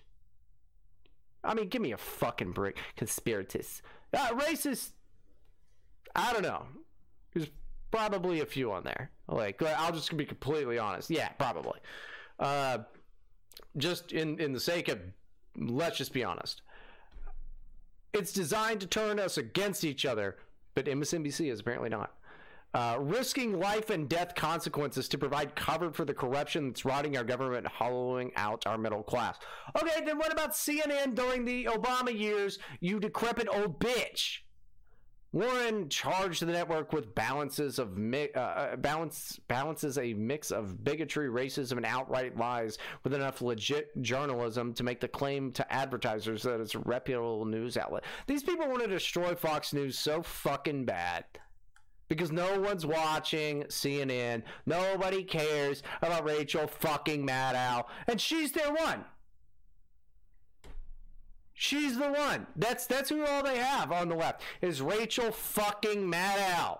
[1.44, 2.78] I mean, give me a fucking break.
[2.96, 3.82] Conspiratists.
[4.14, 4.92] Uh, racist.
[6.16, 6.66] I don't know.
[7.34, 7.50] There's
[7.92, 9.10] probably a few on there.
[9.28, 11.10] Like, I'll just be completely honest.
[11.10, 11.80] Yeah, probably.
[12.40, 12.80] Uh,
[13.78, 15.00] just in in the sake of
[15.58, 16.62] let's just be honest.
[18.14, 20.38] It's designed to turn us against each other,
[20.76, 22.16] but MSNBC is apparently not.
[22.74, 27.24] Uh, risking life and death consequences to provide cover for the corruption that's rotting our
[27.24, 29.38] government, hollowing out our middle class.
[29.80, 34.40] Okay, then what about CNN during the Obama years, you decrepit old bitch?
[35.34, 40.84] Warren charged the network with balances of mi- uh, uh, balance balances a mix of
[40.84, 46.44] bigotry, racism, and outright lies with enough legit journalism to make the claim to advertisers
[46.44, 48.04] that it's a reputable news outlet.
[48.28, 51.26] These people want to destroy Fox News so fucking bad
[52.08, 54.44] because no one's watching CNN.
[54.66, 59.06] Nobody cares about Rachel fucking Maddow, and she's their one.
[61.54, 62.48] She's the one.
[62.56, 66.80] That's that's who all they have on the left is Rachel fucking Maddow.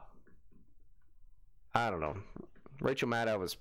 [1.76, 2.16] I don't know.
[2.82, 3.58] Rachel Maddow was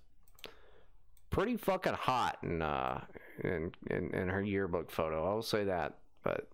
[1.30, 3.02] pretty fucking hot in uh
[3.44, 5.30] in, in in her yearbook photo.
[5.30, 5.98] I will say that.
[6.22, 6.48] But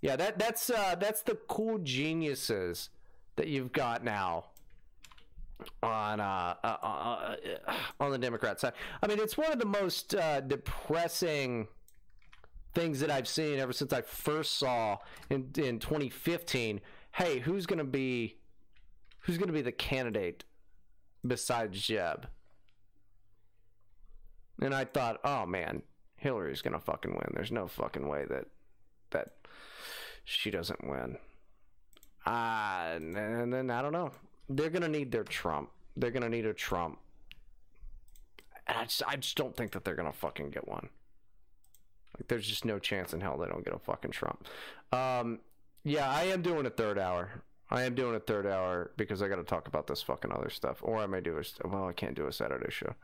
[0.00, 2.90] yeah, that that's uh that's the cool geniuses
[3.36, 4.46] that you've got now
[5.82, 7.36] on uh, uh, uh,
[8.00, 8.72] on the Democrat side.
[9.02, 11.68] I mean, it's one of the most uh, depressing
[12.74, 14.98] things that I've seen ever since I first saw
[15.30, 16.80] in in 2015.
[17.12, 18.36] Hey, who's going to be
[19.20, 20.44] who's going to be the candidate
[21.26, 22.28] besides Jeb?
[24.60, 25.82] And I thought, oh man,
[26.16, 27.32] Hillary's going to fucking win.
[27.34, 28.46] There's no fucking way that
[29.10, 29.28] that
[30.24, 31.18] she doesn't win.
[32.26, 34.10] Uh, and then I don't know.
[34.48, 35.70] They're to need their Trump.
[35.96, 36.98] They're to need a Trump.
[38.66, 40.88] And I just, I just don't think that they're to fucking get one.
[42.18, 44.46] Like, there's just no chance in hell they don't get a fucking Trump.
[44.92, 45.40] Um,
[45.84, 47.42] yeah, I am doing a third hour.
[47.70, 50.50] I am doing a third hour because I got to talk about this fucking other
[50.50, 50.78] stuff.
[50.82, 52.94] Or I may do a well, I can't do a Saturday show.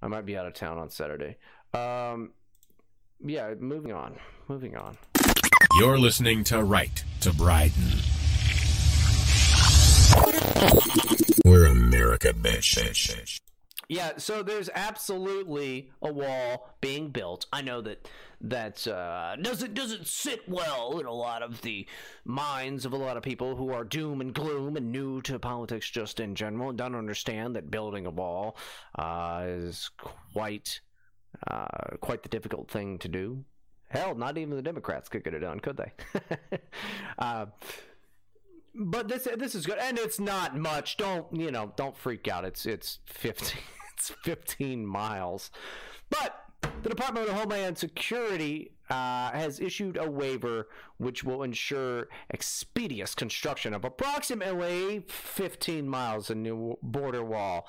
[0.00, 1.36] I might be out of town on Saturday.
[1.74, 2.30] Um,
[3.24, 4.16] yeah, moving on.
[4.46, 4.96] Moving on.
[5.78, 8.17] You're listening to Right to Bryden.
[11.44, 13.40] We're America, bitch.
[13.88, 17.46] Yeah, so there's absolutely a wall being built.
[17.52, 18.06] I know that
[18.42, 21.86] that uh, doesn't doesn't sit well in a lot of the
[22.26, 25.88] minds of a lot of people who are doom and gloom and new to politics
[25.88, 28.58] just in general and don't understand that building a wall
[28.96, 29.90] uh, is
[30.32, 30.80] quite
[31.46, 33.42] uh, quite the difficult thing to do.
[33.88, 35.92] Hell, not even the Democrats could get it done, could they?
[38.74, 40.96] but this this is good, and it's not much.
[40.96, 41.72] Don't you know?
[41.76, 42.44] Don't freak out.
[42.44, 43.62] It's it's fifteen.
[43.98, 45.50] It's 15 miles.
[46.08, 46.44] But
[46.82, 53.74] the Department of Homeland Security uh, has issued a waiver which will ensure expeditious construction
[53.74, 57.68] of approximately 15 miles of new border wall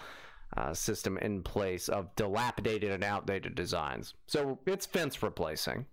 [0.55, 4.13] uh, system in place of dilapidated and outdated designs.
[4.27, 5.87] So it's fence replacing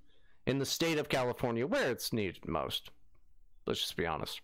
[0.47, 2.91] in the state of California where it's needed most.
[3.67, 4.43] Let's just be honest.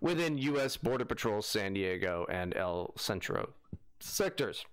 [0.00, 0.76] Within U.S.
[0.76, 3.54] Border Patrol San Diego and El Centro
[4.00, 4.64] sectors.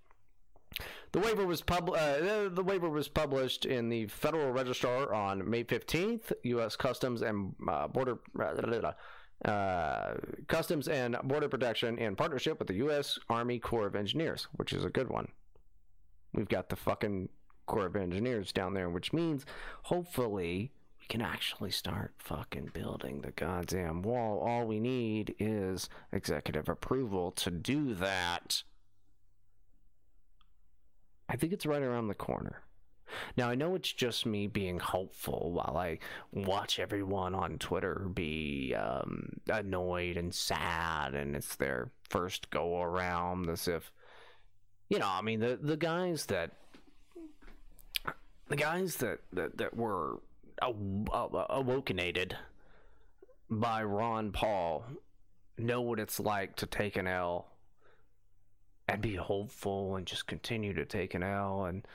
[1.12, 5.64] The waiver was pub- uh, the waiver was published in the Federal Register on May
[5.64, 6.32] 15th.
[6.44, 6.76] U.S.
[6.76, 8.18] Customs and uh, Border
[9.46, 10.14] uh,
[10.48, 13.20] Customs and Border Protection in partnership with the U.S.
[13.30, 15.28] Army Corps of Engineers, which is a good one.
[16.34, 17.30] We've got the fucking
[17.68, 19.46] Corps of Engineers down there, which means
[19.84, 20.72] hopefully
[21.04, 24.40] we can actually start fucking building the goddamn wall.
[24.40, 28.64] All we need is executive approval to do that.
[31.28, 32.64] I think it's right around the corner.
[33.36, 36.00] Now, I know it's just me being hopeful while I
[36.32, 43.50] watch everyone on Twitter be um, annoyed and sad, and it's their first go around,
[43.50, 43.92] as if,
[44.90, 46.52] you know, I mean, the, the guys that.
[48.48, 50.20] The guys that, that, that were
[50.62, 52.34] awokenated
[53.50, 54.86] by Ron Paul
[55.58, 57.48] know what it's like to take an L
[58.88, 61.86] and be hopeful and just continue to take an L and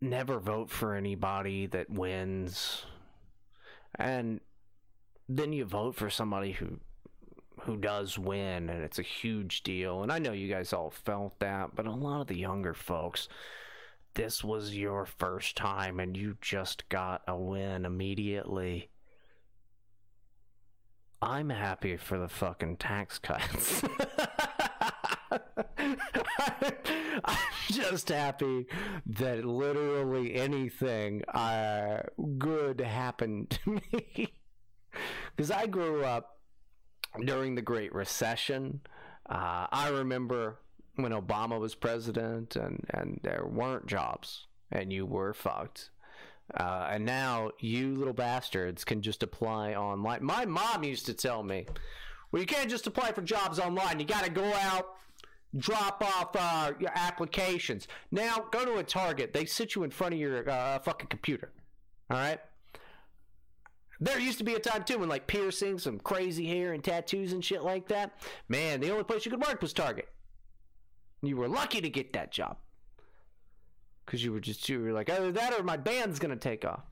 [0.00, 2.84] never vote for anybody that wins.
[3.96, 4.40] And
[5.28, 6.78] then you vote for somebody who
[7.60, 10.02] who does win and it's a huge deal.
[10.02, 13.28] And I know you guys all felt that, but a lot of the younger folks
[14.14, 18.90] this was your first time and you just got a win immediately.
[21.20, 23.82] I'm happy for the fucking tax cuts.
[27.24, 27.36] I'm
[27.70, 28.66] just happy
[29.06, 32.02] that literally anything uh,
[32.38, 34.32] good happened to me.
[35.36, 36.38] Because I grew up
[37.24, 38.80] during the Great Recession.
[39.28, 40.60] Uh, I remember
[40.96, 45.90] when Obama was president and, and there weren't jobs and you were fucked.
[46.54, 50.22] Uh, and now you little bastards can just apply online.
[50.22, 51.66] My mom used to tell me,
[52.30, 53.98] well, you can't just apply for jobs online.
[53.98, 54.96] You got to go out,
[55.56, 57.88] drop off uh, your applications.
[58.10, 59.32] Now, go to a Target.
[59.32, 61.50] They sit you in front of your uh, fucking computer.
[62.10, 62.40] All right?
[64.00, 67.32] There used to be a time too when like piercing, some crazy hair and tattoos
[67.32, 68.20] and shit like that.
[68.48, 70.08] Man, the only place you could work was Target.
[71.26, 72.56] You were lucky to get that job.
[74.04, 76.82] Because you were just, you were like, either that or my band's to take off.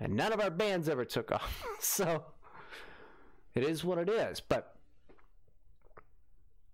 [0.00, 1.64] And none of our bands ever took off.
[1.80, 2.24] so
[3.54, 4.40] it is what it is.
[4.40, 4.74] But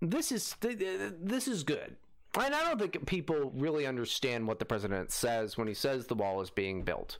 [0.01, 1.97] this is this is good.
[2.39, 6.15] And I don't think people really understand what the president says when he says the
[6.15, 7.19] wall is being built.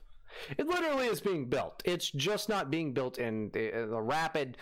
[0.57, 1.81] It literally is being built.
[1.85, 4.57] It's just not being built in the, rapid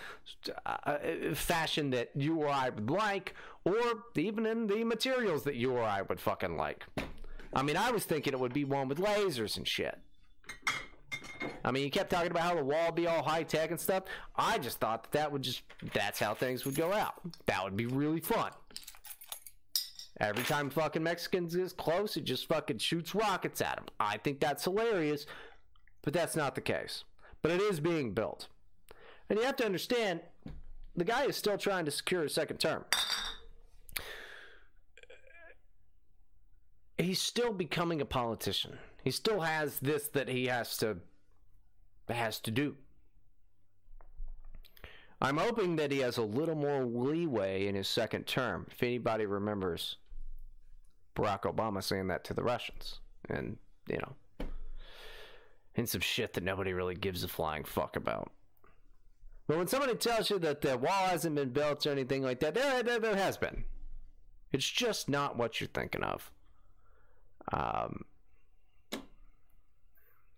[0.65, 0.97] uh,
[1.33, 3.35] fashion that you or I would like,
[3.65, 6.85] or even in the materials that you or I would fucking like.
[7.53, 9.97] I mean, I was thinking it would be one with lasers and shit.
[11.63, 13.79] I mean, you kept talking about how the wall would be all high tech and
[13.79, 14.03] stuff.
[14.35, 15.63] I just thought that, that would just,
[15.93, 17.15] that's how things would go out.
[17.47, 18.51] That would be really fun.
[20.19, 23.85] Every time fucking Mexicans is close, it just fucking shoots rockets at them.
[23.99, 25.25] I think that's hilarious
[26.05, 27.03] but that's not the case.
[27.41, 28.47] But it is being built.
[29.29, 30.21] And you have to understand
[30.95, 32.85] the guy is still trying to secure a second term.
[36.97, 38.77] He's still becoming a politician.
[39.03, 40.97] He still has this that he has to
[42.09, 42.75] has to do.
[45.21, 48.67] I'm hoping that he has a little more leeway in his second term.
[48.71, 49.97] If anybody remembers
[51.15, 54.47] Barack Obama saying that to the Russians, and you know,
[55.75, 58.31] and some shit that nobody really gives a flying fuck about.
[59.47, 62.55] But when somebody tells you that the wall hasn't been built or anything like that,
[62.55, 63.63] there, there, there has been.
[64.51, 66.31] It's just not what you're thinking of.
[67.51, 68.05] Um,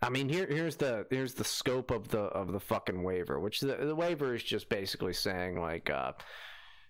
[0.02, 3.62] I mean, here here's the here's the scope of the of the fucking waiver, which
[3.62, 6.14] the, the waiver is just basically saying like uh,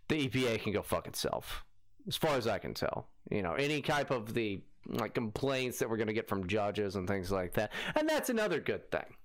[0.09, 1.63] the EPA can go fuck itself,
[2.07, 3.07] as far as I can tell.
[3.31, 6.95] You know, any type of the like complaints that we're going to get from judges
[6.95, 7.71] and things like that.
[7.95, 9.15] And that's another good thing.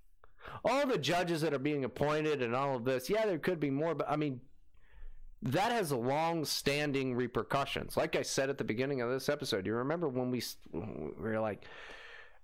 [0.64, 3.70] All the judges that are being appointed and all of this, yeah, there could be
[3.70, 4.40] more, but I mean,
[5.43, 7.97] that has long standing repercussions.
[7.97, 11.40] Like I said at the beginning of this episode, you remember when we, we were
[11.40, 11.64] like,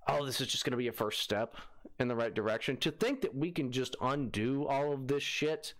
[0.09, 1.55] oh, this is just going to be a first step
[2.01, 2.77] in the right direction?
[2.79, 5.75] To think that we can just undo all of this shit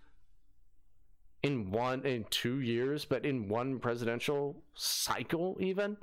[1.43, 5.97] in one, in two years, but in one presidential cycle, even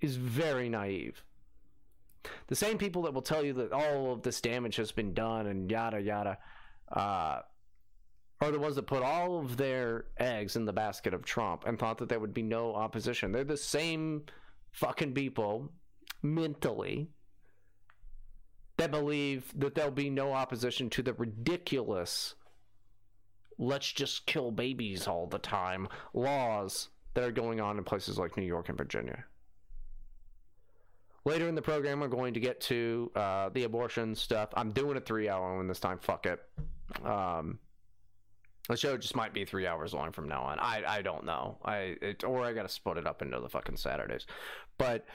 [0.00, 1.22] is very naive.
[2.48, 5.46] The same people that will tell you that all of this damage has been done
[5.46, 6.38] and yada yada
[6.92, 7.40] uh,
[8.40, 11.78] are the ones that put all of their eggs in the basket of Trump and
[11.78, 13.32] thought that there would be no opposition.
[13.32, 14.22] They're the same
[14.72, 15.72] fucking people
[16.22, 17.08] mentally
[18.76, 22.34] that believe that there'll be no opposition to the ridiculous
[23.58, 28.36] let's just kill babies all the time laws that are going on in places like
[28.36, 29.24] New York and Virginia.
[31.24, 34.50] Later in the program, we're going to get to uh, the abortion stuff.
[34.54, 35.98] I'm doing a three hour one this time.
[35.98, 36.40] Fuck it.
[37.04, 37.58] Um,
[38.68, 40.58] the show just might be three hours long from now on.
[40.58, 41.58] I I don't know.
[41.64, 44.26] I it, or I got to split it up into the fucking Saturdays.
[44.76, 45.06] But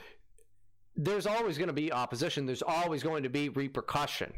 [0.96, 2.46] there's always going to be opposition.
[2.46, 4.34] There's always going to be repercussion.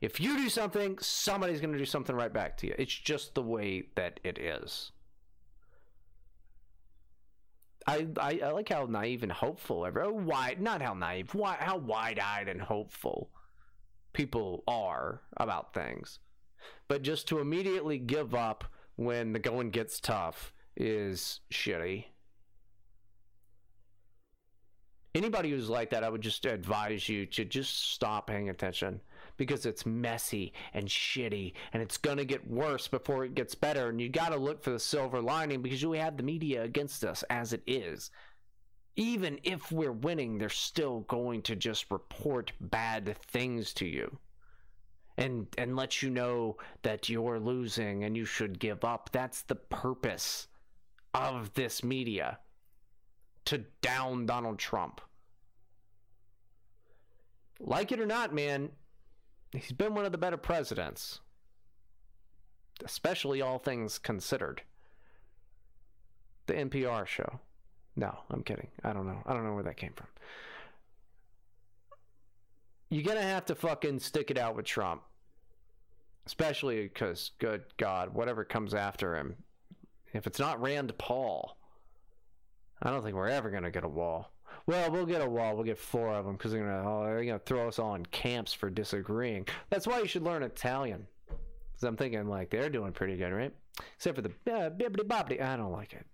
[0.00, 2.74] If you do something, somebody's going to do something right back to you.
[2.78, 4.92] It's just the way that it is.
[7.86, 11.56] I, I, I like how naive and hopeful ever oh, wide not how naive why
[11.60, 13.30] how wide eyed and hopeful
[14.14, 16.18] people are about things.
[16.88, 18.64] But just to immediately give up
[18.96, 22.06] when the going gets tough is shitty.
[25.14, 29.00] Anybody who's like that, I would just advise you to just stop paying attention
[29.36, 33.88] because it's messy and shitty and it's going to get worse before it gets better.
[33.88, 37.04] And you got to look for the silver lining because you have the media against
[37.04, 38.10] us as it is.
[38.96, 44.18] Even if we're winning, they're still going to just report bad things to you
[45.16, 49.10] and and let you know that you're losing and you should give up.
[49.12, 50.48] That's the purpose
[51.12, 52.38] of this media
[53.46, 55.00] to down Donald Trump.
[57.60, 58.70] Like it or not, man,
[59.52, 61.20] he's been one of the better presidents.
[62.84, 64.62] Especially all things considered.
[66.46, 67.38] The NPR show.
[67.96, 68.68] No, I'm kidding.
[68.82, 69.22] I don't know.
[69.24, 70.08] I don't know where that came from.
[72.90, 75.02] You're to have to fucking stick it out with Trump.
[76.26, 79.36] Especially because, good God, whatever comes after him,
[80.14, 81.58] if it's not Rand Paul,
[82.80, 84.32] I don't think we're ever to get a wall.
[84.66, 85.54] Well, we'll get a wall.
[85.54, 88.06] We'll get four of them because they're gonna oh, they're gonna throw us all in
[88.06, 89.46] camps for disagreeing.
[89.68, 91.06] That's why you should learn Italian.
[91.28, 93.52] Because I'm thinking like they're doing pretty good, right?
[93.96, 95.42] Except for the uh, bibbidi bobbidi.
[95.42, 96.06] I don't like it.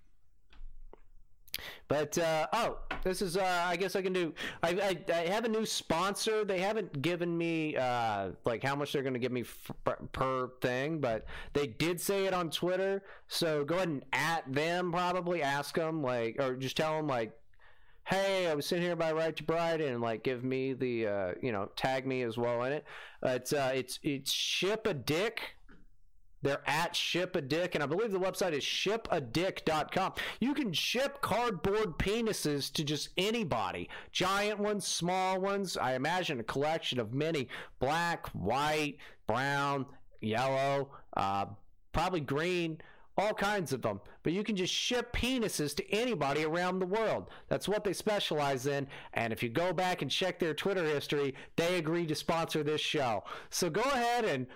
[1.89, 4.35] But uh, oh, this is uh, I guess I can do.
[4.63, 6.45] I, I, I have a new sponsor.
[6.45, 10.49] They haven't given me uh, like how much they're going to give me f- per
[10.61, 13.03] thing, but they did say it on Twitter.
[13.29, 14.93] So go ahead and at them.
[14.93, 17.33] Probably ask them like, or just tell them like,
[18.05, 21.33] hey, I was sitting here by Right to Bride, and like give me the uh,
[21.43, 22.85] you know tag me as well in it.
[23.23, 25.41] It's uh, it's it's ship a dick
[26.43, 30.15] they're at Ship a Dick, and I believe the website is shipadick.com.
[30.41, 35.77] You can ship cardboard penises to just anybody giant ones, small ones.
[35.77, 39.87] I imagine a collection of many black, white, brown,
[40.21, 41.47] yellow, uh,
[41.93, 42.81] probably green,
[43.19, 44.01] all kinds of them.
[44.23, 47.29] But you can just ship penises to anybody around the world.
[47.49, 48.87] That's what they specialize in.
[49.13, 52.81] And if you go back and check their Twitter history, they agreed to sponsor this
[52.81, 53.25] show.
[53.51, 54.47] So go ahead and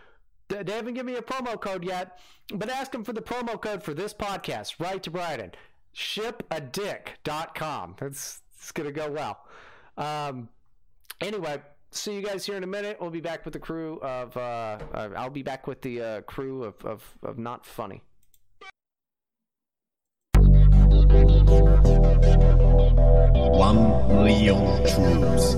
[0.48, 2.18] they haven't given me a promo code yet,
[2.52, 5.52] but ask them for the promo code for this podcast, right to Bryden.
[5.94, 7.96] Shipadick.com.
[7.98, 9.38] That's it's going to go well.
[9.96, 10.48] Um,
[11.20, 12.98] anyway, see you guys here in a minute.
[13.00, 16.20] We'll be back with the crew of, uh, uh, I'll be back with the uh,
[16.22, 18.02] crew of, of, of Not Funny.
[23.56, 25.54] One million troops.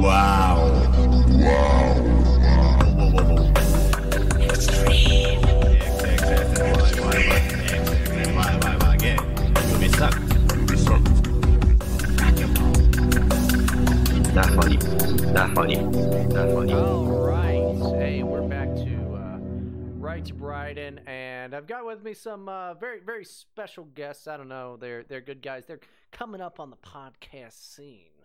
[0.00, 0.90] Wow.
[1.28, 2.00] Wow.
[14.32, 14.76] Not funny.
[15.32, 15.76] Not funny.
[15.76, 16.72] Not funny.
[16.72, 17.98] All right.
[17.98, 19.36] Hey, we're back to uh,
[19.98, 24.26] Right to Bryden, and I've got with me some uh, very, very special guests.
[24.26, 24.78] I don't know.
[24.80, 25.66] They're they're good guys.
[25.66, 25.80] They're
[26.10, 28.19] coming up on the podcast scene.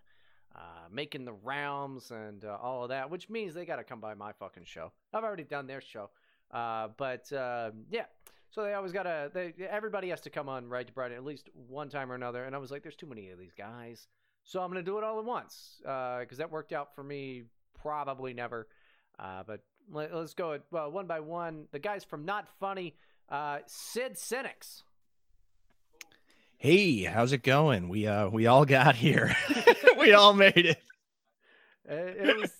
[0.55, 3.99] Uh, making the rounds and uh, all of that, which means they got to come
[3.99, 4.89] by my fucking show.
[5.13, 6.09] I've already done their show,
[6.49, 8.05] uh, but uh, yeah.
[8.51, 9.29] So they always gotta.
[9.33, 12.45] They, everybody has to come on right to Bryden at least one time or another.
[12.45, 14.07] And I was like, "There's too many of these guys,"
[14.45, 17.43] so I'm gonna do it all at once because uh, that worked out for me.
[17.81, 18.69] Probably never,
[19.17, 19.59] but
[19.91, 21.65] let, us go well one by one.
[21.73, 22.95] The guys from Not Funny,
[23.67, 24.83] Sid Cynics.
[26.65, 27.89] Hey, how's it going?
[27.89, 29.37] We uh we all got here.
[29.99, 30.81] we all made it.
[31.87, 32.51] It was,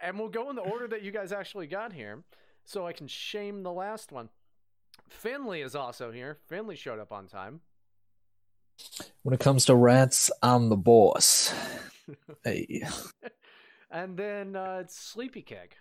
[0.00, 2.22] and we'll go in the order that you guys actually got here,
[2.64, 4.28] so I can shame the last one.
[5.08, 6.38] Finley is also here.
[6.46, 7.60] Finley showed up on time.
[9.24, 11.52] When it comes to rats, I'm the boss.
[12.44, 12.86] hey.
[13.90, 15.74] And then uh, it's Sleepy Keg.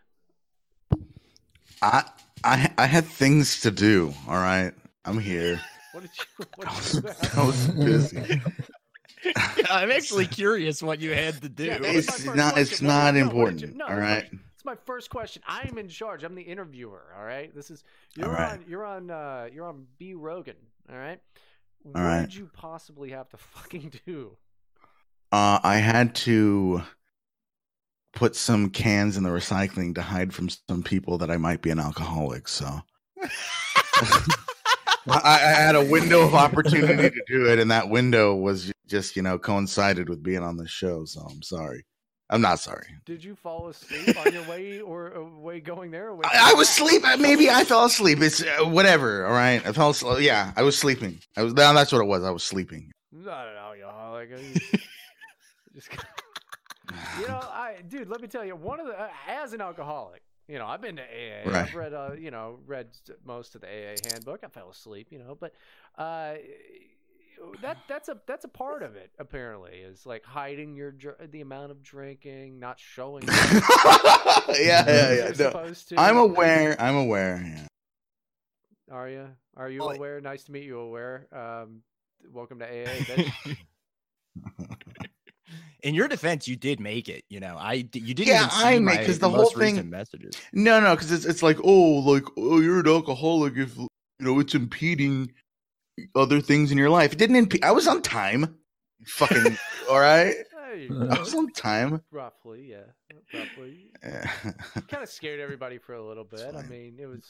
[1.84, 2.06] I
[2.44, 4.16] I I had things to do.
[4.28, 4.74] All right,
[5.06, 5.62] I'm here.
[5.92, 6.46] What did you?
[6.56, 7.12] What did you
[7.42, 8.42] I was busy.
[9.70, 11.66] I'm actually curious what you had to do.
[11.66, 12.54] Yeah, it's not.
[12.54, 12.62] Question.
[12.62, 13.76] It's not no, important.
[13.76, 14.26] No, all right.
[14.32, 15.42] It's my first question.
[15.48, 16.24] I'm in charge.
[16.24, 17.14] I'm the interviewer.
[17.18, 17.54] All right.
[17.54, 17.84] This is
[18.16, 18.54] you're right.
[18.54, 18.66] on.
[18.68, 19.10] You're on.
[19.10, 20.56] Uh, you're on B Rogan.
[20.90, 21.20] All right.
[21.86, 22.22] All what right.
[22.22, 24.38] did you possibly have to fucking do?
[25.32, 26.84] Uh, I had to
[28.14, 31.70] put some cans in the recycling to hide from some people that I might be
[31.70, 32.48] an alcoholic.
[32.48, 32.82] So.
[35.08, 39.16] I, I, had a window of opportunity to do it, and that window was just
[39.16, 41.06] you know coincided with being on the show.
[41.06, 41.86] So I'm sorry.
[42.30, 42.88] I'm not sorry.
[43.06, 46.10] Did you fall asleep on your way or uh, way going there?
[46.10, 47.04] Or I, I was asleep.
[47.20, 48.20] Maybe I fell asleep.
[48.22, 49.26] It's uh, whatever.
[49.26, 49.66] All right.
[49.66, 50.20] I fell asleep.
[50.22, 51.20] Yeah, I was sleeping.
[51.38, 51.54] I was.
[51.54, 52.24] no, That's what it was.
[52.24, 52.92] I was sleeping.
[53.14, 54.30] Not an alcoholic.
[55.74, 55.90] Just,
[57.20, 58.10] you know, I dude.
[58.10, 60.96] Let me tell you, one of the uh, as an alcoholic, you know, I've been
[60.98, 61.50] to AA.
[61.50, 61.68] Right.
[61.68, 62.88] I've read, uh, you know, read
[63.26, 64.42] most of the AA handbook.
[64.44, 65.54] I fell asleep, you know, but
[65.98, 66.36] uh,
[67.62, 69.12] that that's a that's a part of it.
[69.20, 73.24] Apparently, is like hiding your dr- the amount of drinking, not showing.
[73.28, 75.32] yeah, yeah, yeah.
[75.38, 75.74] No.
[75.98, 76.76] I'm aware.
[76.80, 77.44] I'm aware.
[77.46, 77.68] Yeah.
[78.96, 79.28] Are you?
[79.58, 80.22] Are you Well, aware?
[80.22, 80.80] Nice to meet you.
[80.80, 81.28] Aware.
[81.34, 81.82] Um,
[82.32, 83.56] welcome to AA.
[85.82, 85.88] bitch.
[85.90, 87.24] In your defense, you did make it.
[87.30, 88.30] You know, I d- you didn't.
[88.30, 90.34] Yeah, even see I make- my 'cause the whole thing- messages.
[90.54, 93.88] No, no, because it's it's like oh, like oh, you're an alcoholic if you
[94.20, 95.32] know it's impeding
[96.16, 97.14] other things in your life.
[97.14, 97.64] It didn't impede.
[97.64, 98.58] I was on time.
[99.06, 99.58] Fucking
[99.90, 100.36] all right.
[100.80, 102.02] I was on time.
[102.12, 102.84] Roughly, yeah.
[103.34, 103.92] Roughly.
[104.04, 104.30] Yeah.
[104.90, 106.54] kind of scared everybody for a little bit.
[106.56, 107.24] I mean, it was.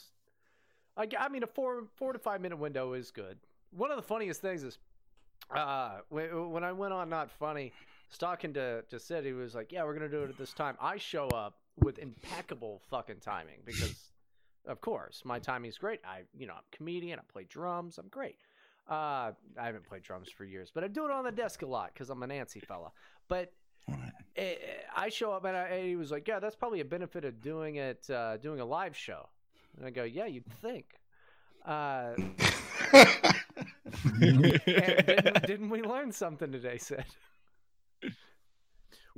[0.98, 3.38] I, I mean, a four four to five minute window is good.
[3.70, 4.78] One of the funniest things is,
[5.54, 7.72] uh, when, when I went on not funny,
[8.16, 10.76] talking to to Sid, he was like, "Yeah, we're gonna do it at this time."
[10.80, 14.10] I show up with impeccable fucking timing because,
[14.66, 16.00] of course, my timing's great.
[16.04, 17.18] I, you know, I'm a comedian.
[17.18, 17.98] I play drums.
[17.98, 18.36] I'm great.
[18.88, 21.66] Uh, I haven't played drums for years, but I do it on the desk a
[21.66, 22.90] lot because I'm a Nancy fella.
[23.28, 23.52] But
[24.36, 24.54] eh,
[24.96, 27.40] I show up and, I, and he was like, "Yeah, that's probably a benefit of
[27.42, 29.28] doing it, uh, doing a live show."
[29.76, 30.86] And I go, "Yeah, you'd think."
[31.66, 32.14] Uh,
[34.20, 37.04] didn't, didn't we learn something today, Sid?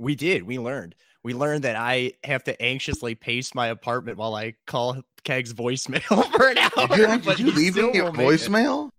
[0.01, 0.43] We did.
[0.43, 0.95] We learned.
[1.23, 6.01] We learned that I have to anxiously pace my apartment while I call Keg's voicemail
[6.31, 6.87] for an hour.
[6.87, 8.13] Did you, did you leave still me a it.
[8.13, 8.89] voicemail?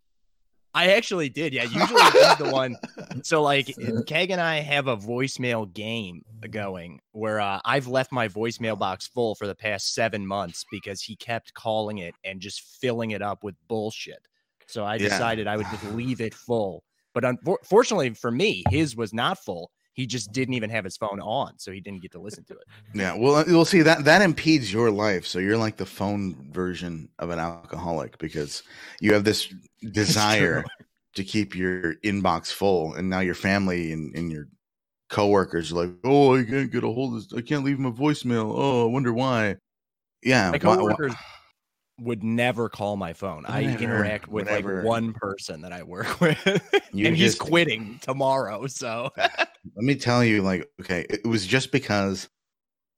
[0.74, 1.52] I actually did.
[1.52, 2.76] Yeah, usually he's the one.
[3.24, 3.76] So like
[4.06, 9.06] Keg and I have a voicemail game going where uh, I've left my voicemail box
[9.06, 13.20] full for the past seven months because he kept calling it and just filling it
[13.20, 14.26] up with bullshit.
[14.66, 15.08] So I Yeah.
[15.10, 16.84] decided I would just leave it full.
[17.12, 19.70] But unfortunately for me, his was not full.
[19.94, 22.54] He just didn't even have his phone on, so he didn't get to listen to
[22.54, 22.64] it.
[22.94, 25.26] Yeah, well, uh, you'll see that that impedes your life.
[25.26, 28.62] So you're like the phone version of an alcoholic because
[29.00, 29.52] you have this
[29.92, 30.64] desire
[31.14, 34.48] to keep your inbox full, and now your family and, and your
[35.10, 37.28] coworkers are like, "Oh, I can't get a hold of.
[37.28, 37.38] This.
[37.38, 38.50] I can't leave him a voicemail.
[38.56, 39.56] Oh, I wonder why."
[40.22, 41.14] Yeah, My why- why- coworkers
[42.02, 43.44] would never call my phone.
[43.46, 46.38] I interact with like one person that I work with,
[46.92, 48.66] You and he's quitting tomorrow.
[48.66, 52.28] So Let me tell you, like, okay, it was just because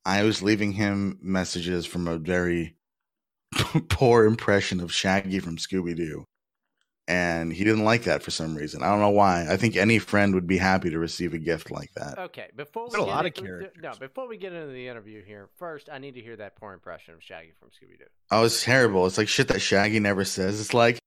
[0.05, 2.76] I was leaving him messages from a very
[3.88, 6.24] poor impression of Shaggy from Scooby Doo.
[7.07, 8.82] And he didn't like that for some reason.
[8.82, 9.46] I don't know why.
[9.48, 12.18] I think any friend would be happy to receive a gift like that.
[12.18, 13.82] Okay, before we a get lot of characters.
[13.82, 16.72] No, before we get into the interview here, first I need to hear that poor
[16.72, 18.05] impression of Shaggy from Scooby Doo.
[18.30, 19.05] Oh, it's terrible.
[19.07, 20.59] It's like shit that Shaggy never says.
[20.59, 20.98] It's like,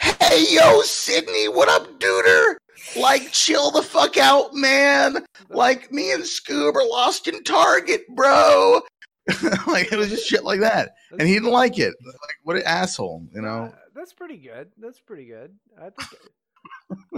[0.00, 2.56] hey, yo, Sydney, what up, duder?
[2.96, 5.24] Like, chill the fuck out, man.
[5.48, 8.80] Like, me and Scoob are lost in Target, bro.
[9.66, 10.90] like, it was just shit like that.
[11.12, 11.94] And he didn't like it.
[12.04, 13.72] Like, what an asshole, you know?
[13.96, 14.68] That's pretty good.
[14.78, 15.54] That's pretty good.
[15.80, 16.08] I think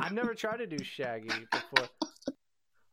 [0.00, 1.88] I've never tried to do Shaggy before.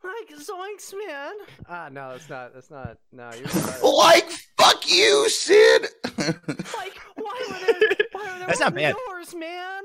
[0.04, 1.34] Like zoinks, man.
[1.70, 2.54] Ah, no, that's not.
[2.54, 2.98] That's not.
[3.12, 3.80] No, you're right.
[3.84, 5.88] Like, fuck you, Sid.
[6.18, 7.96] like, why would I?
[8.12, 8.96] Why would I That's not open bad.
[9.08, 9.84] Doors, man.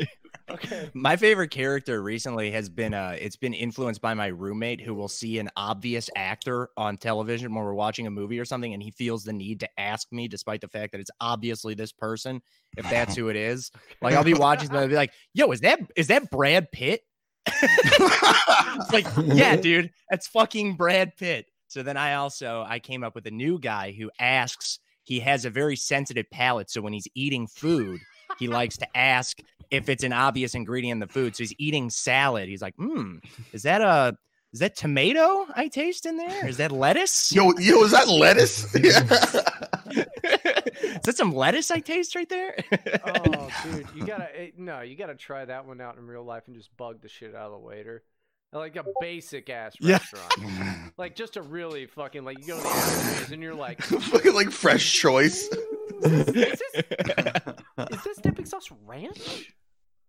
[0.50, 0.90] okay.
[0.94, 5.08] my favorite character recently has been uh it's been influenced by my roommate who will
[5.08, 8.90] see an obvious actor on television when we're watching a movie or something and he
[8.90, 12.40] feels the need to ask me despite the fact that it's obviously this person
[12.76, 13.70] if that's who it is.
[14.02, 17.02] Like i'll be watching and be like yo is that is that brad pitt?
[17.46, 21.46] It's like yeah dude that's fucking brad pitt.
[21.68, 25.44] So then i also i came up with a new guy who asks he has
[25.44, 28.00] a very sensitive palate so when he's eating food
[28.38, 29.38] he likes to ask
[29.70, 31.36] if it's an obvious ingredient in the food.
[31.36, 32.48] So he's eating salad.
[32.48, 33.16] He's like, hmm,
[33.52, 34.16] is that a
[34.52, 36.46] is that tomato I taste in there?
[36.46, 37.30] Is that lettuce?
[37.32, 38.64] yo, yo, is that lettuce?
[38.74, 39.00] Yeah.
[39.92, 42.56] is that some lettuce I taste right there?
[43.04, 46.44] Oh, dude, you gotta eh, no, you gotta try that one out in real life
[46.46, 48.02] and just bug the shit out of the waiter.
[48.50, 49.98] Like a basic ass Yeah.
[49.98, 50.94] restaurant.
[50.96, 54.32] like just a really fucking like you go to the Applebee's and you're like, Fucking
[54.34, 55.54] like fresh choice.
[57.90, 59.52] is this dipping sauce ranch?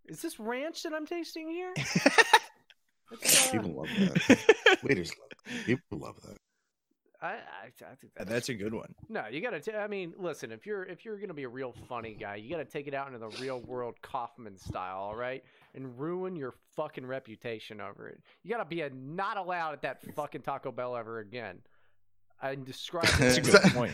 [0.08, 1.74] Is this ranch that I'm tasting here?
[3.12, 4.78] Uh, People love that.
[4.84, 5.66] Waiters love that.
[5.66, 6.38] People love that.
[7.20, 7.36] I, I,
[7.66, 8.94] I think that's, That's a good one.
[9.10, 9.26] no.
[9.26, 9.60] You gotta.
[9.60, 10.52] T- I mean, listen.
[10.52, 13.08] If you're if you're gonna be a real funny guy, you gotta take it out
[13.08, 18.22] into the real world Kaufman style, all right, and ruin your fucking reputation over it.
[18.44, 21.58] You gotta be a not allowed at that fucking Taco Bell ever again.
[22.42, 23.04] And describe.
[23.06, 23.92] it That's a as- good point.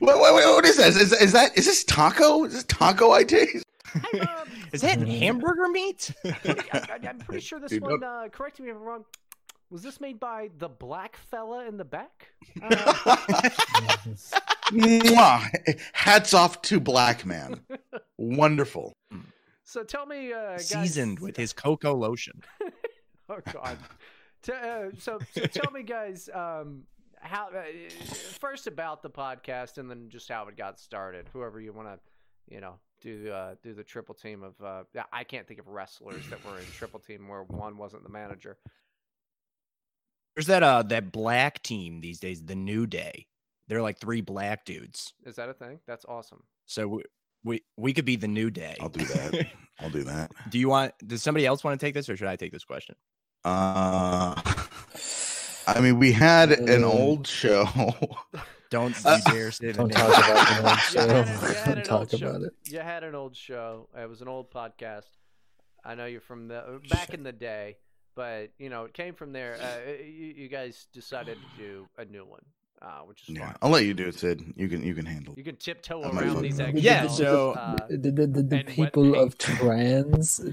[0.00, 0.96] Wait, wait, wait, what is this?
[0.96, 2.44] Is, is that is this taco?
[2.44, 3.64] Is this taco I taste?
[4.72, 6.10] Is that hamburger meat?
[6.24, 8.02] I, am pretty sure this Dude, one.
[8.02, 9.04] Uh, correct me if I'm wrong.
[9.68, 12.28] Was this made by the black fella in the back?
[12.62, 13.18] Uh,
[15.92, 17.60] Hats off to Black Man.
[18.16, 18.94] Wonderful.
[19.64, 22.40] so tell me, uh, guys, Seasoned with his cocoa lotion.
[23.28, 23.78] Oh God.
[24.42, 26.82] T- uh, so, so tell me, guys, um,
[27.22, 27.62] how uh,
[28.40, 31.28] first about the podcast, and then just how it got started.
[31.32, 31.98] Whoever you want to,
[32.54, 34.54] you know, do uh, do the triple team of.
[34.62, 38.10] Uh, I can't think of wrestlers that were in triple team where one wasn't the
[38.10, 38.58] manager.
[40.34, 43.26] There's that uh that black team these days, the New Day.
[43.68, 45.14] They're like three black dudes.
[45.24, 45.80] Is that a thing?
[45.86, 46.42] That's awesome.
[46.66, 47.02] So we
[47.44, 48.76] we, we could be the New Day.
[48.80, 49.46] I'll do that.
[49.80, 50.30] I'll do that.
[50.50, 50.94] Do you want?
[51.04, 52.94] Does somebody else want to take this, or should I take this question?
[53.44, 54.40] Uh,
[55.66, 57.66] I mean, we had an old show.
[58.70, 59.98] Don't Uh, you dare say the Don't name.
[59.98, 61.06] talk about the old You show.
[61.08, 62.26] had, you had Don't talk old show.
[62.28, 62.52] about it.
[62.70, 63.88] You had an old show.
[64.00, 65.04] It was an old podcast.
[65.84, 67.76] I know you're from the back in the day,
[68.14, 69.56] but you know it came from there.
[69.60, 72.40] Uh, you, you guys decided to do a new one,
[72.80, 73.56] uh, which is Yeah, fine.
[73.60, 74.54] I'll let you do it, Sid.
[74.56, 75.34] You can you can handle.
[75.36, 76.84] You can tiptoe I might around these with eggshells.
[77.20, 80.40] Yeah, so- uh, the, the, the, the people of trans.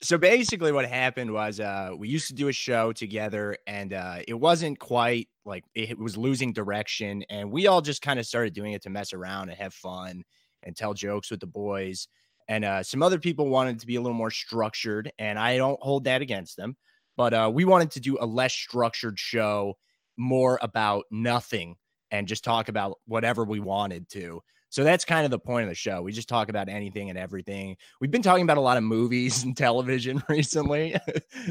[0.00, 4.18] so basically what happened was uh we used to do a show together and uh
[4.26, 8.54] it wasn't quite like it was losing direction and we all just kind of started
[8.54, 10.22] doing it to mess around and have fun
[10.62, 12.08] and tell jokes with the boys
[12.48, 15.80] and uh some other people wanted to be a little more structured and I don't
[15.82, 16.76] hold that against them
[17.16, 19.74] but uh we wanted to do a less structured show
[20.16, 21.76] more about nothing
[22.10, 24.40] and just talk about whatever we wanted to
[24.76, 26.02] so that's kind of the point of the show.
[26.02, 27.78] We just talk about anything and everything.
[27.98, 30.94] We've been talking about a lot of movies and television recently.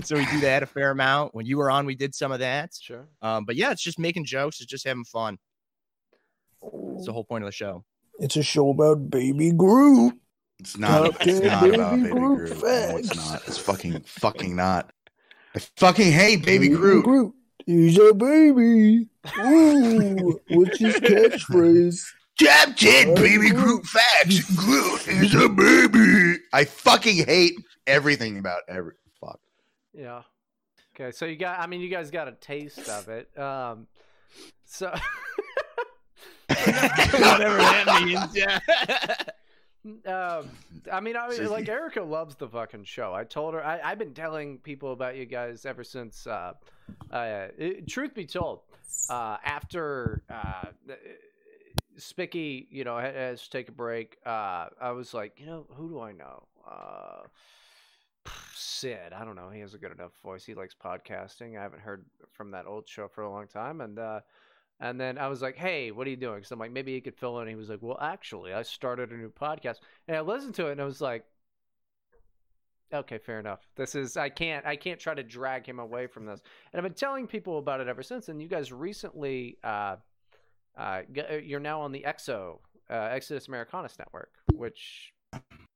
[0.04, 1.34] so we do that a fair amount.
[1.34, 2.76] When you were on, we did some of that.
[2.80, 3.08] sure.
[3.24, 5.40] Um, but yeah, it's just making jokes, it's just having fun.
[6.98, 7.84] It's the whole point of the show.
[8.20, 10.14] it's a show about Baby Groot.
[10.60, 11.14] It's not.
[11.14, 12.64] Top It's 10 not about Baby Baby Groot Groot.
[12.64, 13.48] No, it's not.
[13.48, 14.92] It's fucking fucking not.
[15.56, 17.34] I fucking hate Baby Groot.
[17.66, 19.10] He's a baby.
[19.44, 22.04] Ooh, what's his catchphrase?
[22.38, 23.64] Jab Jid, Uh, Baby Groot.
[23.64, 24.56] Groot facts.
[24.56, 26.40] Groot is a baby.
[26.54, 27.54] I fucking hate
[27.88, 29.40] everything about every fuck.
[29.94, 30.22] Yeah.
[30.96, 31.60] Okay, so you got.
[31.60, 33.38] I mean, you guys got a taste of it.
[33.38, 33.88] Um,
[34.66, 34.88] so.
[36.48, 38.60] Whatever that means, yeah.
[40.08, 40.50] Um,
[40.92, 43.14] I mean, I So like Erica loves the fucking show.
[43.14, 46.26] I told her I, I've been telling people about you guys ever since.
[46.26, 46.54] Uh,
[47.12, 48.62] uh, it- truth be told,
[49.12, 50.70] uh, after uh,
[51.98, 54.18] Spicky, you know, has to take a break.
[54.26, 56.44] Uh, I was like, you know, who do I know?
[56.70, 57.28] Uh,
[58.54, 59.14] Sid.
[59.14, 59.50] I don't know.
[59.50, 60.46] He has a good enough voice.
[60.46, 61.58] He likes podcasting.
[61.58, 64.22] I haven't heard from that old show for a long time, and uh,
[64.80, 67.02] and then I was like, "Hey, what are you doing?" Because I'm like, maybe he
[67.02, 67.48] could fill in.
[67.48, 69.78] He was like, "Well, actually, I started a new podcast,"
[70.08, 71.26] and I listened to it, and I was like,
[72.94, 73.68] "Okay, fair enough.
[73.76, 76.42] This is I can't I can't try to drag him away from this."
[76.74, 78.28] And I've been telling people about it ever since.
[78.30, 79.98] And you guys recently, uh,
[80.78, 81.02] uh,
[81.44, 82.60] you're now on the EXO
[82.90, 85.14] uh, Exodus Americanus network, which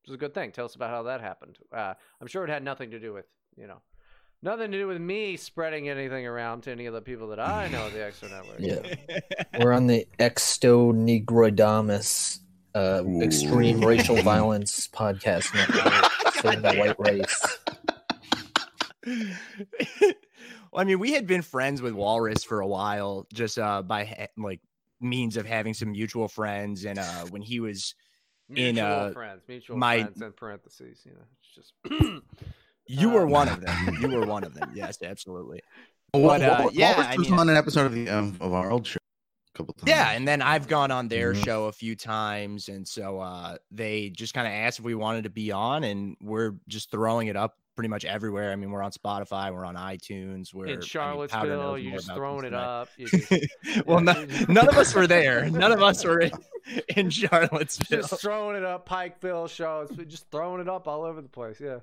[0.05, 0.51] is a good thing.
[0.51, 1.57] Tell us about how that happened.
[1.73, 3.25] Uh, I'm sure it had nothing to do with
[3.57, 3.81] you know.
[4.41, 7.67] Nothing to do with me spreading anything around to any of the people that I
[7.67, 8.59] know at the EXO network.
[8.59, 9.59] Yeah.
[9.59, 12.39] We're on the Exto Negroidamus
[12.75, 16.33] uh, Extreme Racial Violence Podcast Network.
[16.35, 17.57] Saving the white race.
[20.71, 24.29] well, I mean, we had been friends with Walrus for a while, just uh, by
[24.37, 24.61] like
[25.01, 27.95] means of having some mutual friends, and uh, when he was
[28.49, 31.01] in Mutual uh, friends, mutual my friends in parentheses.
[31.05, 32.23] You know, it's just
[32.87, 33.97] you were Uh, one of them.
[34.01, 34.71] You were one of them.
[34.75, 35.61] Yes, absolutely.
[36.13, 38.35] Well, But, uh, Wal- yeah, Walrus I was mean- on an episode of the um,
[38.41, 38.97] of our old show
[39.53, 39.87] a couple times.
[39.89, 41.43] Yeah, and then I've gone on their Mhm.
[41.45, 45.25] show a few times, and so uh, they just kind of asked if we wanted
[45.25, 48.51] to be on, and we're just throwing it up pretty much everywhere.
[48.51, 51.93] I mean, we're on Spotify, we're on iTunes, we're I in mean, Powder Charlottesville, you're
[51.93, 52.89] just throwing it up.
[52.99, 53.33] Just,
[53.85, 55.49] well, no, none of us were there.
[55.49, 56.31] None of us were in,
[56.97, 58.01] in Charlottesville.
[58.01, 58.85] just throwing it up.
[58.85, 59.45] Pikeville
[59.89, 61.61] it's just throwing it up all over the place.
[61.61, 61.77] Yeah.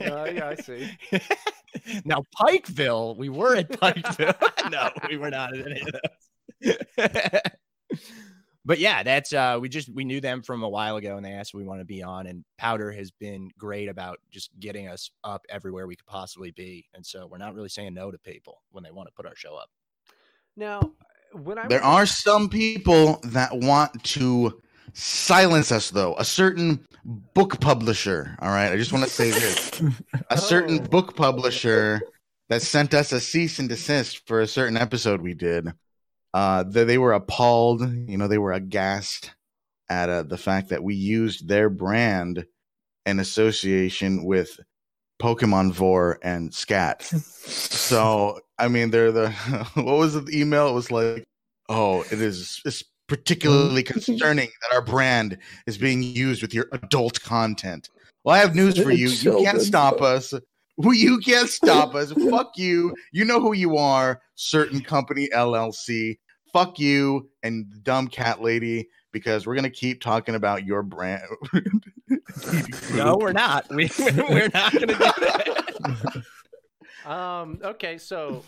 [0.00, 0.88] Uh, yeah, I see.
[2.04, 4.70] now, Pikeville, we were at Pikeville.
[4.70, 6.78] no, we were not at any of
[7.90, 7.98] those.
[8.64, 11.32] But yeah, that's uh we just we knew them from a while ago and they
[11.32, 15.10] asked we want to be on and Powder has been great about just getting us
[15.24, 16.86] up everywhere we could possibly be.
[16.94, 19.34] And so we're not really saying no to people when they want to put our
[19.36, 19.68] show up.
[20.56, 20.92] Now,
[21.32, 24.60] when I There was- are some people that want to
[24.92, 26.14] silence us, though.
[26.16, 28.36] A certain book publisher.
[28.40, 28.70] All right.
[28.70, 29.82] I just want to say this
[30.30, 30.88] a certain Oh.
[30.88, 32.02] book publisher
[32.48, 35.68] that sent us a cease and desist for a certain episode we did.
[36.34, 37.82] Uh, they, they were appalled.
[37.82, 39.32] You know, they were aghast
[39.88, 42.46] at uh, the fact that we used their brand
[43.04, 44.58] in association with
[45.20, 47.02] Pokemon vore and Scat.
[47.04, 49.30] so, I mean, they're the
[49.74, 50.68] what was the email?
[50.68, 51.24] It was like,
[51.68, 57.20] oh, it is it's particularly concerning that our brand is being used with your adult
[57.22, 57.90] content.
[58.24, 59.08] Well, I have news for you.
[59.08, 60.32] You can't stop us.
[60.76, 62.12] Well, You can't stop us.
[62.30, 62.94] Fuck you.
[63.12, 64.20] You know who you are.
[64.34, 66.18] Certain company LLC.
[66.52, 71.22] Fuck you and dumb cat lady because we're gonna keep talking about your brand.
[72.94, 73.66] No, we're not.
[73.70, 76.22] We we're not gonna do that.
[77.06, 77.58] Um.
[77.64, 77.98] Okay.
[77.98, 78.44] So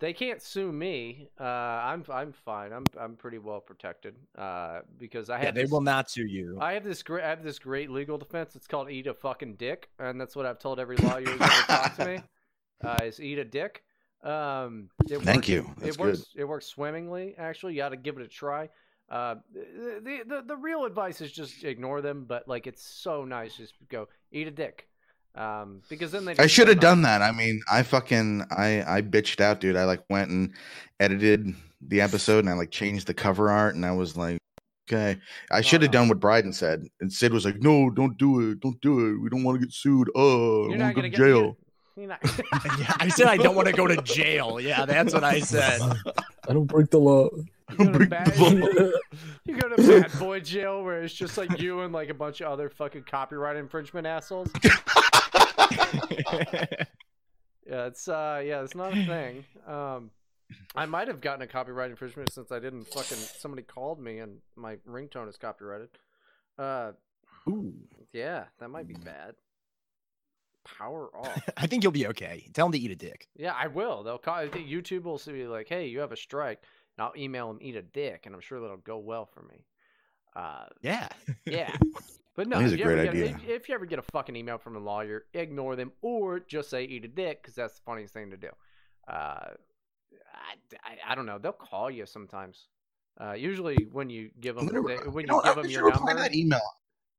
[0.00, 1.28] they can't sue me.
[1.38, 1.44] Uh.
[1.44, 2.04] I'm.
[2.12, 2.72] I'm fine.
[2.72, 2.84] I'm.
[2.98, 4.16] I'm pretty well protected.
[4.36, 4.80] Uh.
[4.98, 5.44] Because I have.
[5.44, 6.58] Yeah, they this- will not sue you.
[6.60, 7.24] I have this great.
[7.24, 8.56] I have this great legal defense.
[8.56, 11.62] It's called eat a fucking dick, and that's what I've told every lawyer who's ever
[11.66, 12.20] talked to me.
[12.82, 13.82] Uh, is eat a dick.
[14.22, 14.90] Um.
[15.08, 15.70] It Thank works- you.
[15.78, 16.26] That's it works.
[16.36, 17.34] It works swimmingly.
[17.38, 18.68] Actually, you got to give it a try.
[19.08, 22.24] Uh, the, the the the real advice is just ignore them.
[22.26, 23.56] But like, it's so nice.
[23.56, 24.88] Just go eat a dick.
[25.36, 26.36] Um, because then they.
[26.38, 27.22] I should have done that.
[27.22, 29.76] I mean, I fucking I I bitched out, dude.
[29.76, 30.52] I like went and
[31.00, 34.38] edited the episode and I like changed the cover art and I was like,
[34.88, 35.20] okay.
[35.50, 36.84] I should have done what Bryden said.
[37.00, 39.20] And Sid was like, no, don't do it, don't do it.
[39.20, 40.08] We don't want to get sued.
[40.14, 41.18] Oh, You're I not want to go gonna to get.
[41.18, 41.56] jail.
[41.96, 42.20] Not.
[42.78, 44.60] yeah, I said I don't want to go to jail.
[44.60, 45.80] Yeah, that's what I said.
[46.48, 47.28] I don't break the law.
[47.78, 48.36] You go, to bad,
[49.46, 52.42] you go to bad boy jail where it's just like you and like a bunch
[52.42, 54.50] of other fucking copyright infringement assholes.
[57.66, 59.44] yeah, it's uh yeah, it's not a thing.
[59.66, 60.10] Um
[60.76, 64.38] I might have gotten a copyright infringement since I didn't fucking somebody called me and
[64.56, 65.88] my ringtone is copyrighted.
[66.58, 66.92] Uh
[68.12, 69.34] yeah, that might be bad.
[70.64, 71.42] Power off.
[71.56, 72.48] I think you'll be okay.
[72.54, 73.28] Tell them to eat a dick.
[73.36, 74.02] Yeah, I will.
[74.02, 74.34] They'll call.
[74.36, 76.62] I think YouTube will be like, "Hey, you have a strike,"
[76.96, 79.66] and I'll email them, "Eat a dick," and I'm sure that'll go well for me.
[80.34, 81.08] Uh, Yeah.
[81.44, 81.76] yeah,
[82.34, 83.24] but no, if a you get- idea.
[83.26, 86.70] If, if you ever get a fucking email from a lawyer, ignore them or just
[86.70, 88.48] say "eat a dick" because that's the funniest thing to do.
[89.08, 89.12] Uh,
[90.32, 90.54] I,
[90.84, 91.38] I, I don't know.
[91.38, 92.68] They'll call you sometimes.
[93.20, 96.14] Uh, usually when you give them they- when you you, know, give them your number,
[96.14, 96.60] that email.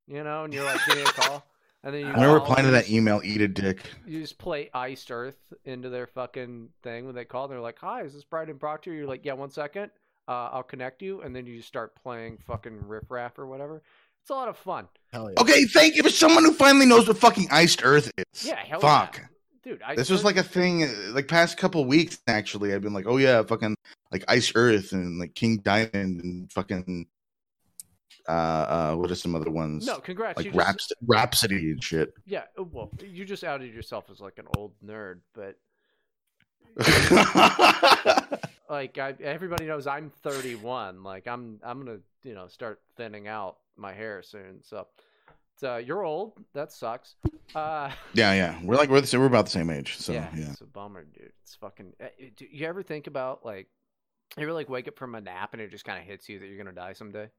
[0.07, 1.45] you know, and you're like, "Give me a call,"
[1.83, 3.21] and then you I'm gonna reply to that email.
[3.23, 3.79] Eat a dick.
[4.05, 7.47] you just play Iced Earth into their fucking thing when they call.
[7.47, 9.91] They're like, "Hi, is this Bryden Proctor?" You're like, "Yeah, one second.
[10.27, 13.81] Uh, I'll connect you," and then you just start playing fucking riff raff or whatever.
[14.25, 14.87] It's a lot of fun.
[15.13, 15.39] Hell yeah.
[15.39, 18.43] Okay, thank you for someone who finally knows what fucking iced earth is.
[18.43, 19.19] Yeah, hell Fuck.
[19.19, 19.25] yeah.
[19.63, 19.83] dude.
[19.83, 22.73] Iced this was Earth- like a thing uh, like past couple weeks actually.
[22.73, 23.75] I've been like, oh yeah, fucking
[24.11, 27.05] like Ice Earth and like King Diamond and fucking
[28.27, 29.85] uh uh what are some other ones?
[29.85, 32.11] No, congrats, Like you just- Rhapsody and shit.
[32.25, 32.45] yeah.
[32.59, 35.55] uh, Well, you just outed yourself as like an old nerd, but
[38.69, 41.03] like I, everybody knows I'm 31.
[41.03, 44.61] Like I'm I'm gonna you know start thinning out my hair soon.
[44.63, 44.87] So,
[45.57, 46.33] so you're old.
[46.53, 47.15] That sucks.
[47.53, 48.59] Uh, Yeah, yeah.
[48.63, 49.97] We're like we're the, same- we're about the same age.
[49.97, 50.51] So yeah, yeah.
[50.51, 51.31] it's a bummer, dude.
[51.41, 51.93] It's fucking.
[52.01, 53.67] uh, Do you ever think about like,
[54.37, 56.39] you ever like wake up from a nap and it just kind of hits you
[56.39, 57.29] that you're gonna die someday?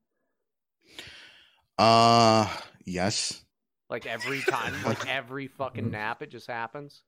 [1.78, 2.48] Uh
[2.84, 3.44] yes.
[3.90, 7.02] Like every time, like every fucking nap, it just happens.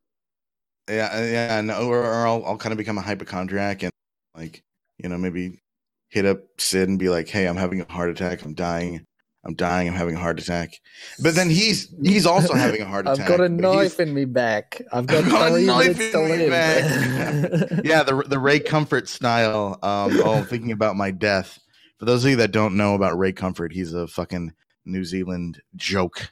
[0.88, 3.92] Yeah, uh, yeah, no, or, or I'll I'll kind of become a hypochondriac and
[4.36, 4.62] like
[4.98, 5.60] you know maybe
[6.08, 8.42] hit up Sid and be like, "Hey, I'm having a heart attack.
[8.44, 9.04] I'm dying.
[9.48, 9.88] I'm dying.
[9.88, 10.74] I'm having a heart attack."
[11.22, 13.20] But then he's he's also having a heart attack.
[13.20, 14.80] I've got a knife in me back.
[14.92, 16.50] I've got I've got a knife in me live.
[16.50, 17.80] back.
[17.84, 19.78] yeah, the the Ray Comfort style.
[19.82, 21.58] Um, oh, thinking about my death.
[21.98, 24.52] For those of you that don't know about Ray Comfort, he's a fucking
[24.84, 26.30] New Zealand joke.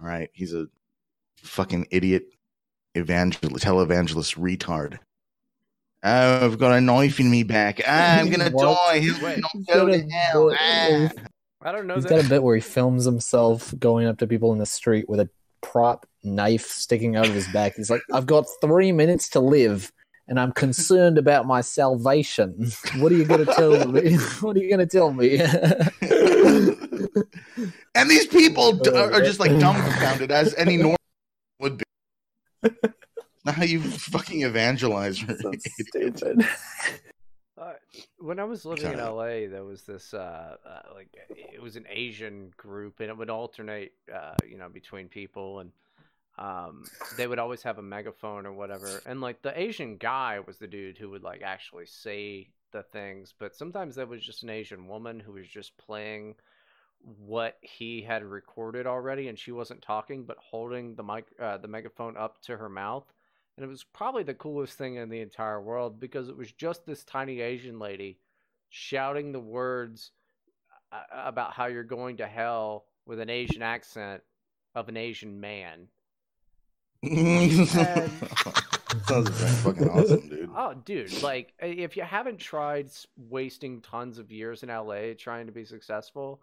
[0.00, 0.66] All right, he's a
[1.42, 2.24] fucking idiot
[2.94, 4.98] evangelist, televangelist retard.
[6.02, 7.80] I've got a knife in me back.
[7.86, 9.00] Ah, I'm gonna die.
[9.00, 10.54] He'll He's go to hell.
[10.56, 11.08] Ah.
[11.60, 12.10] Where he- I don't know He's that.
[12.10, 15.20] got a bit where he films himself going up to people in the street with
[15.20, 15.28] a
[15.60, 17.74] prop knife sticking out of his back.
[17.76, 19.92] He's like, I've got three minutes to live
[20.28, 22.70] and I'm concerned about my salvation.
[22.98, 24.16] What are you going to tell me?
[24.40, 25.40] What are you going to tell me?
[27.94, 30.96] And these people d- are, are just like dumbfounded as any normal
[31.58, 32.70] would be.
[33.44, 35.18] Not how you fucking evangelize.
[35.88, 36.46] stupid.
[37.58, 37.72] Uh,
[38.18, 38.98] when I was living in.
[38.98, 43.30] LA, there was this uh, uh, like it was an Asian group, and it would
[43.30, 45.72] alternate, uh, you know, between people, and
[46.38, 46.84] um,
[47.16, 49.02] they would always have a megaphone or whatever.
[49.06, 53.34] And like the Asian guy was the dude who would like actually say the things,
[53.38, 56.36] but sometimes there was just an Asian woman who was just playing
[57.24, 61.68] what he had recorded already, and she wasn't talking, but holding the mic, uh, the
[61.68, 63.06] megaphone up to her mouth
[63.58, 66.86] and it was probably the coolest thing in the entire world because it was just
[66.86, 68.20] this tiny Asian lady
[68.68, 70.12] shouting the words
[70.92, 74.22] uh, about how you're going to hell with an Asian accent
[74.76, 75.88] of an Asian man.
[79.08, 79.30] Sounds
[79.62, 80.50] fucking awesome, dude.
[80.54, 85.52] Oh, dude, like if you haven't tried wasting tons of years in LA trying to
[85.52, 86.42] be successful,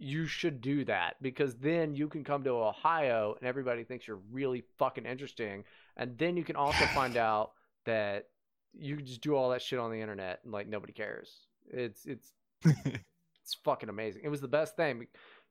[0.00, 4.20] you should do that because then you can come to Ohio and everybody thinks you're
[4.32, 5.62] really fucking interesting.
[5.96, 7.52] And then you can also find out
[7.84, 8.28] that
[8.72, 11.46] you can just do all that shit on the internet and like nobody cares.
[11.70, 12.32] It's it's
[12.64, 14.22] it's fucking amazing.
[14.24, 15.06] It was the best thing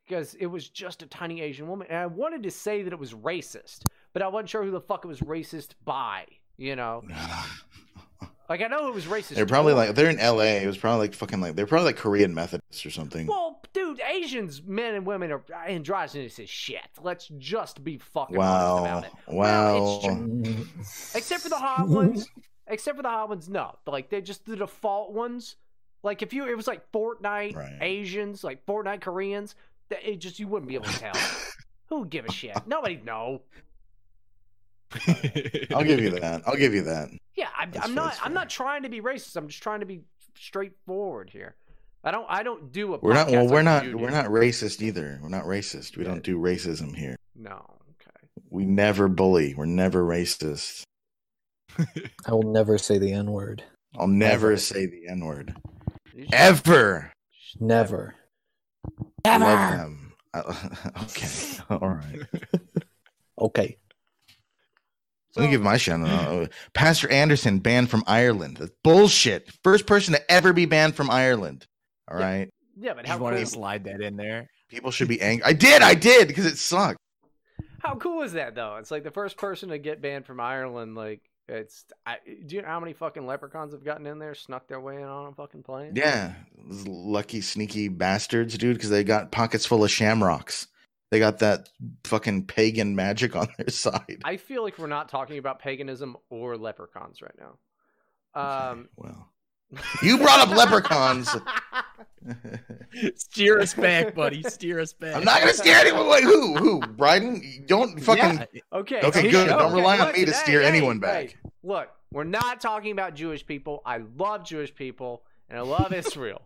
[0.08, 1.86] because it was just a tiny Asian woman.
[1.90, 4.82] And I wanted to say that it was racist, but I wasn't sure who the
[4.82, 6.26] fuck it was racist by,
[6.58, 7.04] you know?
[8.50, 9.36] Like I know it was racist.
[9.36, 10.58] They're probably like they're in LA.
[10.58, 13.28] It was probably like fucking like they're probably like Korean Methodists or something.
[13.28, 16.82] Well, dude, Asians, men and women are androgynous as shit.
[17.02, 18.80] Let's just be fucking honest Wow.
[18.86, 19.12] about it.
[19.28, 20.00] Wow.
[20.04, 20.66] it's ju-
[21.16, 22.28] except for the hot ones.
[22.68, 23.76] Except for the hot ones, no.
[23.88, 25.56] Like they're just the default ones.
[26.04, 29.56] Like if you, it was like Fortnite Asians, like Fortnite Koreans.
[29.90, 31.14] That it just you wouldn't be able to tell.
[31.88, 32.56] Who would give a shit?
[32.68, 33.41] Nobody know.
[35.76, 36.41] I'll give you that.
[36.46, 37.10] I'll give you that.
[37.36, 38.18] Yeah, I'm, I'm not.
[38.24, 39.36] I'm not trying to be racist.
[39.36, 40.02] I'm just trying to be
[40.38, 41.56] straightforward here.
[42.04, 42.26] I don't.
[42.30, 43.00] I don't do a.
[43.00, 43.30] We're not.
[43.30, 43.86] Well, we're not.
[43.86, 45.20] you We're not racist either.
[45.22, 45.98] We're not racist.
[45.98, 47.18] We don't do racism here.
[47.36, 47.66] No.
[47.92, 48.28] Okay.
[48.50, 49.54] We never bully.
[49.54, 50.84] We're never racist.
[51.78, 53.64] I will never say the N word.
[53.98, 55.56] I'll never say the N word.
[56.32, 57.12] Ever.
[57.60, 58.16] Never.
[59.26, 60.14] I love them.
[61.04, 61.28] Okay.
[61.70, 62.22] All right.
[63.40, 63.78] Okay.
[65.36, 66.50] Let me give my shout out.
[66.74, 68.58] Pastor Anderson banned from Ireland.
[68.58, 69.50] That's bullshit.
[69.64, 71.66] First person to ever be banned from Ireland.
[72.10, 72.49] All right.
[72.77, 74.49] Yeah, but Just how wanted cool, to slide that in there.
[74.69, 75.44] People should be angry.
[75.44, 75.81] I did.
[75.81, 76.98] I did because it sucked.
[77.80, 78.77] how cool is that though?
[78.77, 80.95] It's like the first person to get banned from Ireland.
[80.95, 81.84] Like it's.
[82.06, 84.95] I, do you know how many fucking leprechauns have gotten in there, snuck their way
[84.98, 85.94] in on a fucking plane?
[85.95, 86.34] Yeah.
[86.57, 90.68] Those lucky, sneaky bastards, dude, because they got pockets full of shamrocks.
[91.11, 91.69] They got that
[92.03, 94.22] fucking pagan magic on their side.
[94.23, 97.57] I feel like we're not talking about paganism or leprechauns right now.
[98.36, 99.27] Um, well,
[100.02, 101.30] You brought up leprechauns.
[103.16, 104.44] Steer us back, buddy.
[104.44, 105.16] Steer us back.
[105.16, 106.08] I'm not gonna steer anyone.
[106.08, 106.56] Wait, who?
[106.56, 106.80] Who?
[106.80, 107.64] Bryden?
[107.68, 108.41] Don't fucking.
[108.41, 108.62] Okay.
[108.74, 109.48] Okay, okay, good.
[109.48, 111.30] Don't rely on okay, me to steer hey, anyone hey, back.
[111.30, 113.82] hey, look, we're not talking about Jewish people.
[113.86, 116.41] I love Jewish people and I love Israel.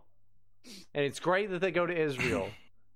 [0.94, 2.48] and it's great that they go to Israel.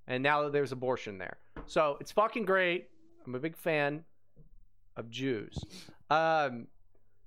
[0.06, 1.36] And now that there's abortion there.
[1.66, 2.88] So it's fucking great.
[3.26, 4.05] I'm a big fan
[4.96, 5.59] of Jews.
[6.10, 6.68] Um,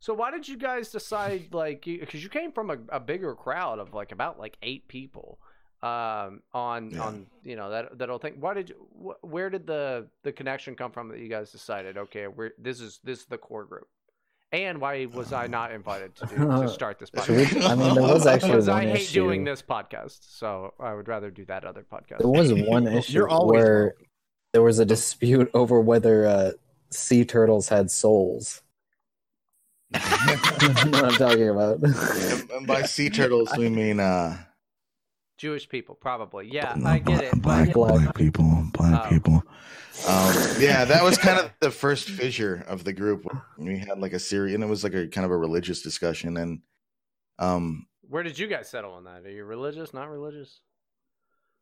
[0.02, 3.80] so why did you guys decide like because you came from a, a bigger crowd
[3.80, 5.40] of like about like eight people
[5.84, 8.36] um on on you know that that whole thing.
[8.40, 11.98] Why did you wh- where did the the connection come from that you guys decided
[11.98, 13.88] okay we're this is this is the core group?
[14.52, 17.70] And why was i not invited to do to start this Should we- podcast?
[17.70, 21.08] I mean, there was actually because i one hate doing this podcast so i would
[21.08, 22.20] rather do that other podcast.
[22.20, 23.94] There was one issue You're always where
[24.54, 26.52] there was a dispute over whether uh,
[26.92, 28.62] sea turtles had souls.
[29.94, 30.00] You
[30.92, 31.80] know what I'm talking about?
[31.82, 34.38] And by sea turtles, we mean uh,
[35.38, 39.10] jewish people probably yeah i get it black, but black people, black Oh.
[39.10, 39.44] people.
[40.08, 43.26] Um, yeah, that was kind of the first fissure of the group.
[43.58, 46.38] We had like a series, and it was like a kind of a religious discussion,
[46.38, 46.62] and
[47.40, 50.62] um, where did you guys settle on that are you religious not religious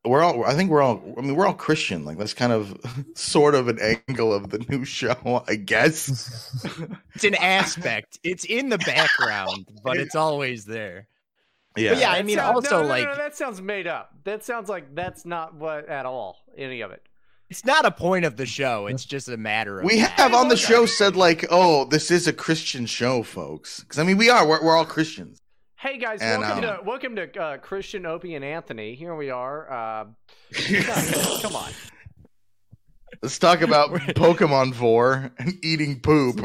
[0.05, 2.79] we're all i think we're all i mean we're all christian like that's kind of
[3.15, 3.77] sort of an
[4.07, 6.55] angle of the new show i guess
[7.15, 8.17] It's an aspect.
[8.23, 11.07] It's in the background, but it's always there.
[11.75, 13.87] yeah But yeah, I mean, sound- also no, no, no, like no, that sounds made
[13.87, 14.11] up.
[14.23, 16.37] That sounds like that's not what at all.
[16.57, 17.03] Any of it.
[17.49, 18.87] it's not a point of the show.
[18.87, 20.17] It's just a matter of we fact.
[20.19, 24.03] have on the show said like oh this is a christian show folks because i
[24.03, 25.41] mean we are we're, we're all christians
[25.81, 28.95] Hey guys, And, welcome um, to welcome to uh, Christian Opie and Anthony.
[28.95, 29.71] Here we are.
[29.71, 30.05] Uh,
[31.41, 31.71] come on.
[33.23, 36.35] let's talk about pokemon 4 and eating poop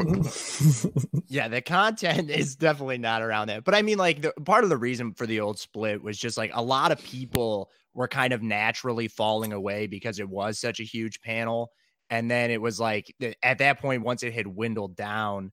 [1.27, 3.65] Yeah, the content is definitely not around that.
[3.65, 6.37] But I mean, like, the part of the reason for the old split was just
[6.37, 10.79] like a lot of people were kind of naturally falling away because it was such
[10.79, 11.73] a huge panel.
[12.09, 13.13] And then it was like
[13.43, 15.51] at that point, once it had dwindled down,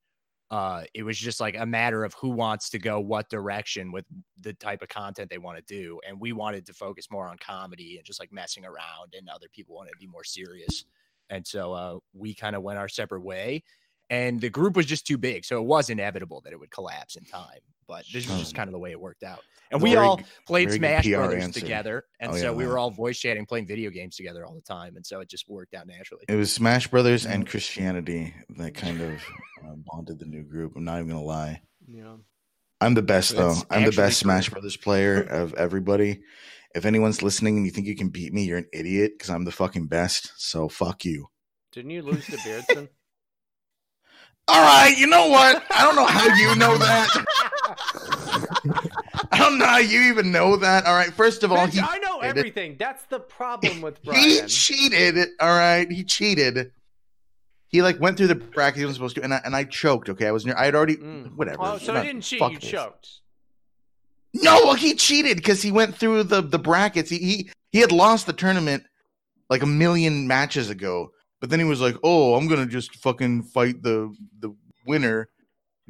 [0.52, 4.04] uh, it was just like a matter of who wants to go what direction with
[4.38, 5.98] the type of content they want to do.
[6.06, 9.46] And we wanted to focus more on comedy and just like messing around, and other
[9.50, 10.84] people wanted to be more serious.
[11.30, 13.64] And so uh, we kind of went our separate way.
[14.12, 15.44] And the group was just too big.
[15.46, 17.60] So it was inevitable that it would collapse in time.
[17.88, 19.40] But this was just kind of the way it worked out.
[19.70, 21.60] And we all played Smash Brothers answer.
[21.60, 22.04] together.
[22.20, 22.72] And Oh, so yeah, we man.
[22.72, 24.96] were all voice chatting, playing video games together all the time.
[24.96, 26.24] And so it just worked out naturally.
[26.28, 29.12] It was Smash Brothers and Christianity that kind of
[29.64, 30.74] uh, bonded the new group.
[30.76, 31.62] I'm not even gonna lie.
[31.88, 32.16] Yeah.
[32.82, 33.52] I'm the best though.
[33.52, 36.20] It's I'm the best Smash Brothers player of everybody.
[36.74, 39.44] If anyone's listening and you think you can beat me, you're an idiot because I'm
[39.44, 40.32] the fucking best.
[40.36, 41.28] So fuck you.
[41.72, 42.88] Didn't you lose to Beardson?
[44.48, 45.62] All right, you know what?
[45.70, 47.24] I don't know how you know that.
[49.30, 50.84] I don't know how you even know that.
[50.84, 52.38] All right, first of all, Bitch, he I know cheated.
[52.38, 52.76] everything.
[52.78, 55.16] That's the problem with He cheated.
[55.40, 56.72] All right, he cheated.
[57.68, 60.08] He like went through the bracket he wasn't supposed to, and I, and I choked.
[60.10, 60.56] Okay, I was near.
[60.56, 61.34] I had already mm.
[61.36, 61.58] whatever.
[61.60, 62.40] Oh, so he didn't cheat.
[62.40, 62.68] You this.
[62.68, 63.08] choked.
[64.34, 67.08] No, well, he cheated because he went through the the brackets.
[67.08, 68.84] He, he he had lost the tournament
[69.48, 71.12] like a million matches ago,
[71.42, 74.54] but then he was like, "Oh, I'm gonna just fucking fight the the
[74.86, 75.28] winner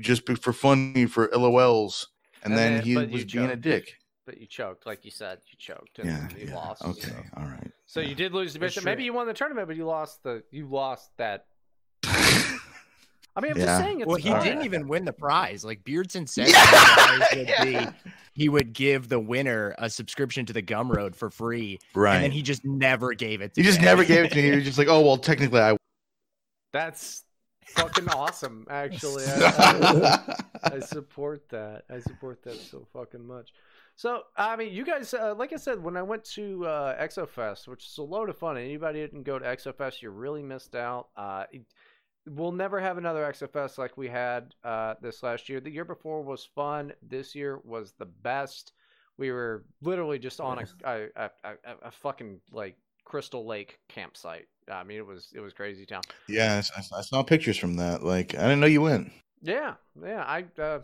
[0.00, 2.06] just be- for funny for LOLs,"
[2.42, 3.98] and, And then, then- he was being a dick.
[4.24, 6.82] But you choked, like you said, you choked and Yeah, you yeah, lost.
[6.84, 7.16] okay, So.
[7.36, 7.70] all right.
[7.86, 8.84] So you did lose the That's bishop.
[8.86, 11.46] Maybe you won the tournament, but you lost the you lost that.
[13.34, 13.64] I mean, I'm Yeah.
[13.66, 14.00] just saying.
[14.00, 14.44] It's Well, he fun.
[14.44, 15.64] didn't even win the prize.
[15.64, 16.64] Like Beardson said, Yeah!
[16.70, 21.28] the prize would be he would give the winner a subscription to the Gumroad for
[21.30, 22.14] free, Right.
[22.16, 23.54] And then he just never gave it.
[23.54, 24.42] to He just never gave it to me.
[24.42, 25.76] He was just like, "Oh, well, technically, I."
[26.72, 27.24] That's
[27.66, 28.66] fucking awesome.
[28.70, 31.84] Actually, I, I, I support that.
[31.90, 33.52] I support that so fucking much.
[33.96, 37.68] So, I mean, you guys, uh, like I said, when I went to uh, ExoFest,
[37.68, 40.74] which is a load of fun, anybody who didn't go to ExoFest, you really missed
[40.74, 41.08] out.
[41.16, 41.66] Uh, it-
[42.26, 45.60] we'll never have another XFS like we had uh, this last year.
[45.60, 46.92] The year before was fun.
[47.02, 48.72] This year was the best.
[49.18, 54.46] We were literally just on a, a, a, a, a fucking like Crystal Lake campsite.
[54.70, 56.02] I mean, it was it was crazy town.
[56.28, 58.02] Yeah, I, I saw pictures from that.
[58.02, 59.12] Like, I didn't know you went.
[59.42, 60.22] Yeah, yeah.
[60.22, 60.80] I uh,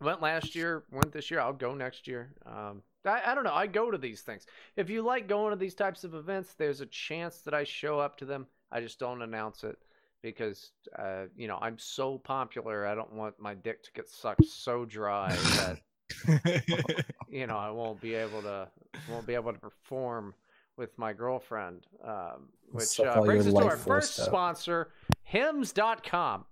[0.00, 1.40] went last year, went this year.
[1.40, 2.32] I'll go next year.
[2.46, 3.52] Um, I, I don't know.
[3.52, 4.46] I go to these things.
[4.76, 8.00] If you like going to these types of events, there's a chance that I show
[8.00, 8.46] up to them.
[8.70, 9.76] I just don't announce it
[10.22, 12.86] because, uh, you know, I'm so popular.
[12.86, 15.78] I don't want my dick to get sucked so dry that
[17.28, 18.68] you know I won't be able to
[19.10, 20.34] won't be able to perform
[20.76, 21.86] with my girlfriend.
[22.04, 24.26] Um, which uh, brings us to our first out.
[24.26, 24.90] sponsor,
[25.24, 26.44] hims.com.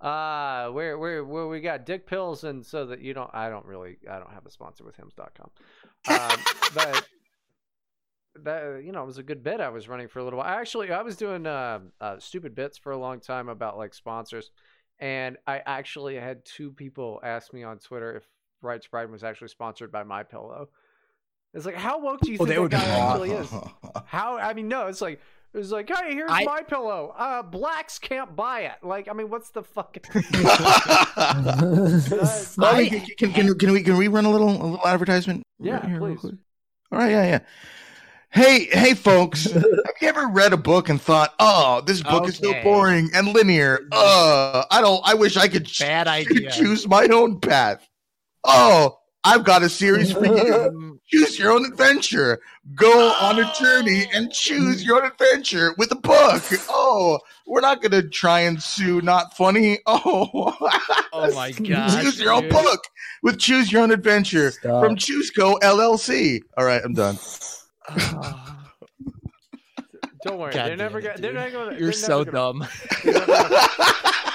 [0.00, 3.66] Uh, where where where we got dick pills and so that you don't I don't
[3.66, 5.50] really I don't have a sponsor with hims.com.
[6.08, 6.38] Um,
[6.74, 7.08] but
[8.36, 10.48] that you know it was a good bit I was running for a little while.
[10.48, 14.50] Actually, I was doing uh, uh stupid bits for a long time about like sponsors,
[14.98, 18.24] and I actually had two people ask me on Twitter if
[18.62, 20.68] Right Sprite was actually sponsored by My Pillow.
[21.54, 23.52] It's like how woke do you Oh, think that that would be guy actually is?
[23.52, 24.02] awesome.
[24.06, 25.20] How I mean, no, it's like
[25.54, 27.14] it was like, hey, here's I- my pillow.
[27.16, 28.74] Uh, blacks can't buy it.
[28.82, 30.02] Like, I mean, what's the fucking?
[32.58, 35.42] Well, I mean, can, can, can we can we run a little a little advertisement?
[35.58, 36.22] Yeah, here please.
[36.24, 37.38] All right, yeah, yeah.
[38.30, 39.44] Hey, hey, folks!
[39.52, 39.62] have
[40.02, 43.80] you ever read a book and thought, "Oh, this book is so boring and linear.
[43.90, 45.00] Uh, I don't.
[45.04, 46.50] I wish I could ch- Bad idea.
[46.50, 47.88] choose my own path."
[48.44, 51.00] Oh, I've got a series for you.
[51.10, 52.38] choose your own adventure.
[52.74, 56.42] Go on a journey and choose your own adventure with a book.
[56.68, 59.00] Oh, we're not gonna try and sue.
[59.00, 59.78] Not funny.
[59.86, 60.54] Oh,
[61.14, 62.02] Oh my god!
[62.02, 62.84] choose your own book
[63.22, 64.84] with Choose Your Own Adventure Stop.
[64.84, 66.40] from ChooseCo LLC.
[66.58, 67.16] All right, I'm done.
[70.24, 71.18] Don't worry, God they're never gonna.
[71.18, 71.70] They're not gonna.
[71.72, 72.68] You're they're so gonna- dumb.
[73.04, 73.68] They're never gonna,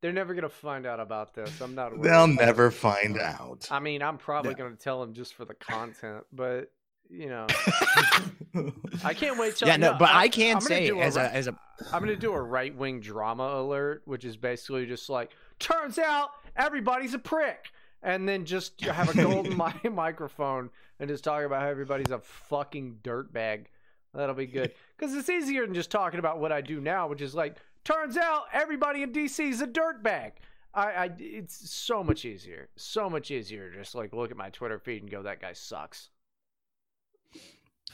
[0.00, 1.60] they're never gonna find out about this.
[1.60, 1.90] I'm not.
[1.92, 2.46] worried They'll about it.
[2.46, 3.66] never find out.
[3.70, 4.58] I mean, I'm probably Yeah.
[4.58, 6.70] gonna tell them just for the content, but
[7.10, 7.46] you know,
[9.04, 9.66] I can't wait till.
[9.66, 11.56] yeah, no, but I, I'm can gonna say do as right- a as a
[11.92, 16.28] I'm gonna do a right wing drama alert, which is basically just like, turns out
[16.54, 17.64] everybody's a prick,
[18.02, 20.70] and then just have a golden mi- microphone
[21.00, 23.66] and just talk about how everybody's a fucking dirtbag.
[24.14, 27.22] That'll be good because it's easier than just talking about what I do now, which
[27.22, 30.32] is like, turns out everybody in DC is a dirtbag.
[30.74, 33.72] I, I, it's so much easier, so much easier.
[33.72, 36.10] Just like look at my Twitter feed and go, that guy sucks.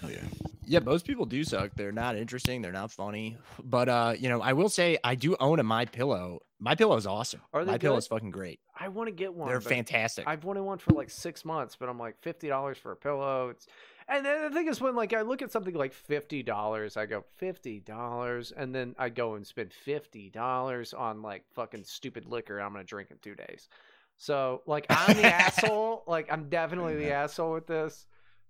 [0.05, 0.48] Oh yeah.
[0.66, 1.72] Yeah, most people do suck.
[1.76, 2.62] They're not interesting.
[2.62, 3.36] They're not funny.
[3.62, 6.40] But uh, you know, I will say I do own a My Pillow.
[6.59, 7.43] My Pillow is awesome.
[7.52, 8.60] Are they My Pillow is fucking great.
[8.78, 9.48] I want to get one.
[9.48, 10.26] They're fantastic.
[10.26, 13.51] I've wanted one for like six months, but I'm like fifty dollars for a pillow.
[13.51, 13.66] It's
[14.09, 17.06] and then the thing is when like I look at something like fifty dollars, I
[17.06, 22.26] go fifty dollars, and then I go and spend fifty dollars on like fucking stupid
[22.26, 23.68] liquor I'm gonna drink in two days.
[24.16, 26.05] So like I'm the asshole.
[26.06, 28.06] Like I'm definitely the asshole with this.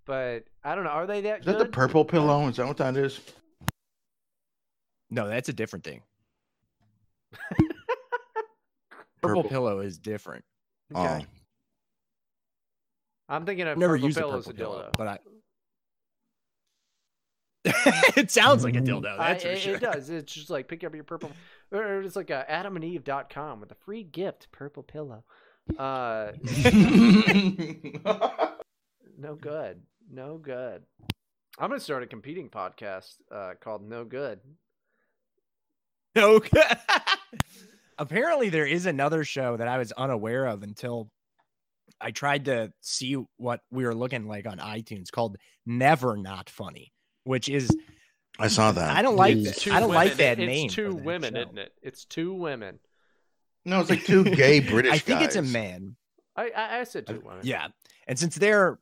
[0.07, 0.91] But I don't know.
[0.91, 1.67] Are they that Is that good?
[1.67, 2.47] the purple pillow?
[2.49, 3.21] Is that what that is?
[5.11, 6.03] No, that's a different thing.
[9.23, 9.45] Purple, Purple.
[9.45, 10.45] Pillow is different.
[10.95, 11.25] Okay.
[11.25, 11.27] Oh,
[13.29, 14.97] I'm thinking of Never purple used a pillow as purple a pillow, dildo.
[14.99, 15.19] but I.
[18.21, 19.19] it sounds like a dildo.
[19.19, 19.77] I- That's for it, sure.
[19.77, 20.11] it does.
[20.11, 21.31] It's just like pick up your purple,
[21.73, 25.25] or it's like uh, adamandeve.com with a free gift, purple pillow.
[25.79, 26.33] Uh,
[29.19, 29.81] no good.
[30.11, 30.83] No good.
[31.59, 34.41] I'm gonna start a competing podcast uh, called No Good.
[36.17, 36.41] No.
[37.99, 41.11] Apparently, there is another show that I was unaware of until
[42.01, 46.93] I tried to see what we were looking like on iTunes called Never Not Funny,
[47.23, 47.71] which is
[48.39, 48.97] I saw that.
[48.97, 49.75] I don't like It's that.
[49.75, 50.69] I don't like that it's name.
[50.69, 51.41] two women, show.
[51.43, 51.73] isn't it?
[51.83, 52.81] It's two women.
[53.65, 55.97] No, it's like two gay British I think it's a man.
[56.37, 57.41] I I, I said two women.
[57.43, 57.69] Yeah,
[58.09, 58.79] and since they're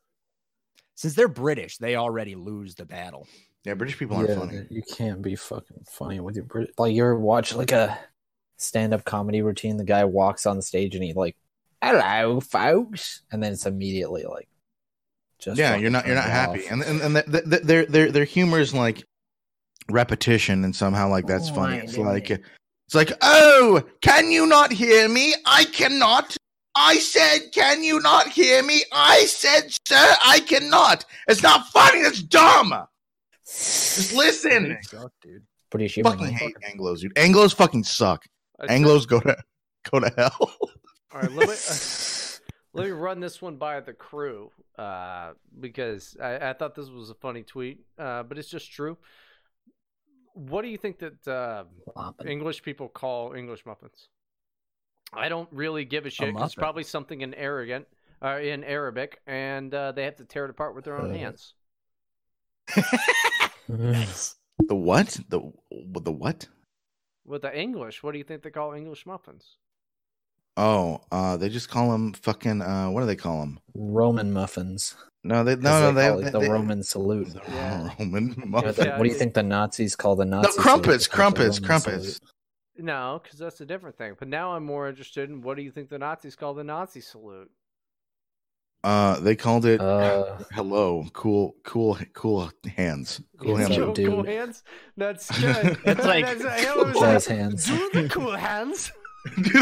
[0.95, 3.27] since they're British, they already lose the battle.
[3.63, 4.65] Yeah, British people aren't yeah, funny.
[4.69, 6.71] you can't be fucking funny with your Brit.
[6.77, 7.97] Like you're watch like a
[8.57, 9.77] stand-up comedy routine?
[9.77, 11.37] The guy walks on stage and he like,
[11.81, 14.47] "Hello, folks," and then it's immediately like,
[15.39, 16.71] just yeah, you're not you're not turns happy, off.
[16.71, 19.03] and and and th- th- their their their humor is like
[19.89, 21.77] repetition, and somehow like that's oh funny.
[21.77, 25.33] It's like it's like, oh, can you not hear me?
[25.45, 26.35] I cannot.
[26.75, 28.83] I said, can you not hear me?
[28.91, 31.05] I said, sir, I cannot.
[31.27, 31.99] It's not funny.
[31.99, 32.73] It's dumb.
[33.45, 34.69] Just listen.
[34.69, 35.43] They suck, dude.
[35.69, 36.11] British humor.
[36.11, 36.33] Fucking man.
[36.33, 37.13] hate Anglos, dude.
[37.15, 38.25] Anglos fucking suck.
[38.59, 39.37] I said- Anglos go to
[39.91, 40.37] go to hell.
[40.39, 41.55] All right, let me
[42.73, 47.09] let me run this one by the crew uh, because I, I thought this was
[47.11, 48.97] a funny tweet, uh, but it's just true.
[50.33, 51.65] What do you think that uh,
[52.25, 54.07] English people call English muffins?
[55.15, 56.33] I don't really give a shit.
[56.35, 57.87] 'cause It's probably something in arrogant,
[58.21, 61.15] uh, in Arabic, and uh, they have to tear it apart with their own Uh,
[61.17, 61.53] hands.
[63.67, 64.35] Nice.
[64.59, 65.17] the what?
[65.29, 65.39] The
[65.71, 66.47] the what?
[67.25, 69.57] With the English, what do you think they call English muffins?
[70.57, 72.61] Oh, uh, they just call them fucking.
[72.61, 73.59] Uh, what do they call them?
[73.73, 74.95] Roman muffins.
[75.23, 77.29] No, they 'Cause no no they they, call it they- the they- Roman salute.
[77.33, 77.89] the Yeah.
[77.97, 80.51] Roman You know, the- Yeah, what do you think the Nazis call the Nazi?
[80.51, 80.61] salute?
[80.61, 82.03] crumpets, They call it the crumpets, crumpets.
[82.17, 82.19] salute.
[82.77, 84.15] No, because that's a different thing.
[84.17, 87.01] But now I'm more interested in what do you think the Nazis call the Nazi
[87.01, 87.51] salute?
[88.83, 93.77] Uh, they called it Uh, hello, cool, cool, cool hands, cool hands.
[93.77, 94.63] a Cool, cool hands.
[94.97, 95.77] That's good.
[95.85, 97.65] That's like- That's, it was like, hands.
[97.67, 98.91] Do the cool hands.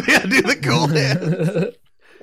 [0.07, 1.75] yeah, do the cool hands.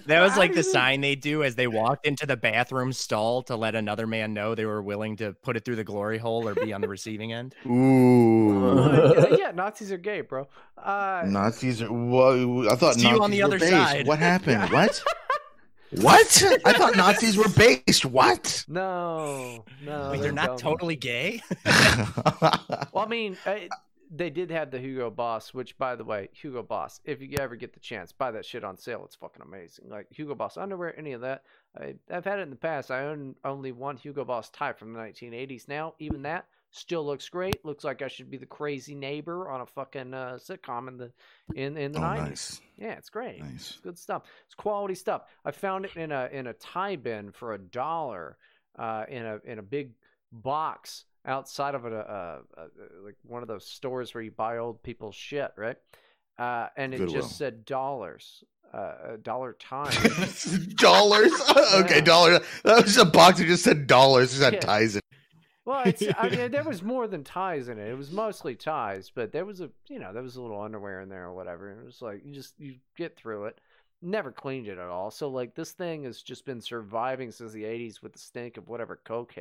[0.08, 3.56] That was like the sign they do as they walked into the bathroom stall to
[3.56, 6.54] let another man know they were willing to put it through the glory hole or
[6.54, 7.54] be on the receiving end.
[7.66, 10.48] Ooh, yeah, yeah, Nazis are gay, bro.
[10.76, 11.88] Uh, Nazis are.
[11.92, 13.70] Whoa, I thought See you Nazis on the were other based.
[13.72, 14.06] side.
[14.06, 14.70] What happened?
[14.72, 15.02] What?
[15.90, 16.42] What?
[16.66, 18.04] I thought Nazis were based.
[18.04, 18.62] What?
[18.68, 20.56] no, no, Wait, they're not dumb.
[20.58, 21.40] totally gay?
[21.64, 22.52] Well,
[22.96, 23.54] I mean, uh,
[24.10, 27.00] they did have the Hugo Boss, which, by the way, Hugo Boss.
[27.04, 29.02] If you ever get the chance, buy that shit on sale.
[29.04, 29.88] It's fucking amazing.
[29.88, 31.42] Like Hugo Boss underwear, any of that.
[31.78, 32.90] I, I've had it in the past.
[32.90, 35.68] I own only one Hugo Boss tie from the 1980s.
[35.68, 37.64] Now, even that still looks great.
[37.64, 41.12] Looks like I should be the crazy neighbor on a fucking uh, sitcom in the
[41.54, 42.18] in in the oh, 90s.
[42.18, 43.40] nice, Yeah, it's great.
[43.40, 43.70] nice.
[43.70, 44.24] It's good stuff.
[44.46, 45.22] It's quality stuff.
[45.44, 48.36] I found it in a in a tie bin for a dollar,
[48.78, 49.92] uh, in a in a big
[50.32, 51.92] box outside of a,
[52.56, 52.66] a, a
[53.04, 55.76] like one of those stores where you buy old people's shit, right?
[56.38, 57.22] Uh, and it Goodwill.
[57.22, 59.92] just said dollars, uh, dollar time.
[60.76, 61.32] dollars.
[61.74, 62.00] okay, Yeah.
[62.00, 62.40] dollar.
[62.64, 64.38] That was a box that just said dollars.
[64.38, 64.60] It had Yeah.
[64.60, 65.00] ties in.
[65.64, 67.90] Well, it's, I mean, there was more than ties in it.
[67.90, 71.02] It was mostly ties, but there was a, you know, there was a little underwear
[71.02, 71.70] in there or whatever.
[71.70, 73.60] And it was like you just you get through it.
[74.00, 75.10] Never cleaned it at all.
[75.10, 78.68] So like this thing has just been surviving since the '80s with the stink of
[78.68, 79.32] whatever Coke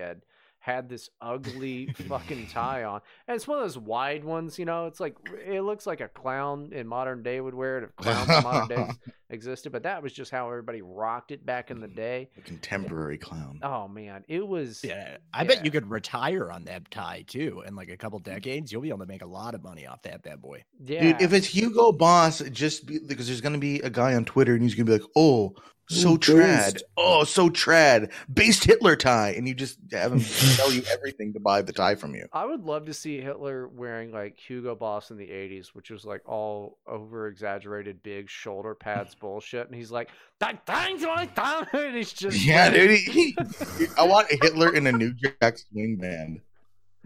[0.67, 3.01] had had this ugly fucking tie on.
[3.27, 4.85] And it's one of those wide ones, you know.
[4.85, 5.15] It's like
[5.45, 8.67] it looks like a clown in modern day would wear it if clowns in modern
[8.67, 8.95] days
[9.29, 9.71] existed.
[9.71, 11.95] But that was just how everybody rocked it back in the mm-hmm.
[11.95, 12.29] day.
[12.37, 13.59] A contemporary clown.
[13.63, 14.83] Oh man, it was.
[14.83, 15.47] Yeah, I Yeah.
[15.47, 17.63] bet you could retire on that tie too.
[17.65, 18.25] In like a couple mm.
[18.25, 20.63] decades, you'll be able to make a lot of money off that bad boy.
[20.83, 21.01] Yeah.
[21.01, 24.53] Dude, if it's Hugo Boss, just be, because there's gonna be a guy on Twitter
[24.53, 25.55] and he's gonna be like, "Oh,
[25.89, 26.73] So Ooh, trad.
[26.73, 26.83] based.
[26.97, 28.11] Oh, so trad.
[28.33, 30.19] Based Hitler tie, and you just have him
[30.55, 32.27] tell you everything to buy the tie from you.
[32.33, 36.03] I would love to see Hitler wearing like Hugo Boss in the '80s, which was
[36.03, 40.09] like all over exaggerated, big shoulder pads bullshit, and he's like,
[40.39, 42.91] "That thing's my thumb," and he's just Yeah, dude.
[42.99, 43.35] He,
[43.77, 46.41] he- I want Hitler in a New Jack Swing band.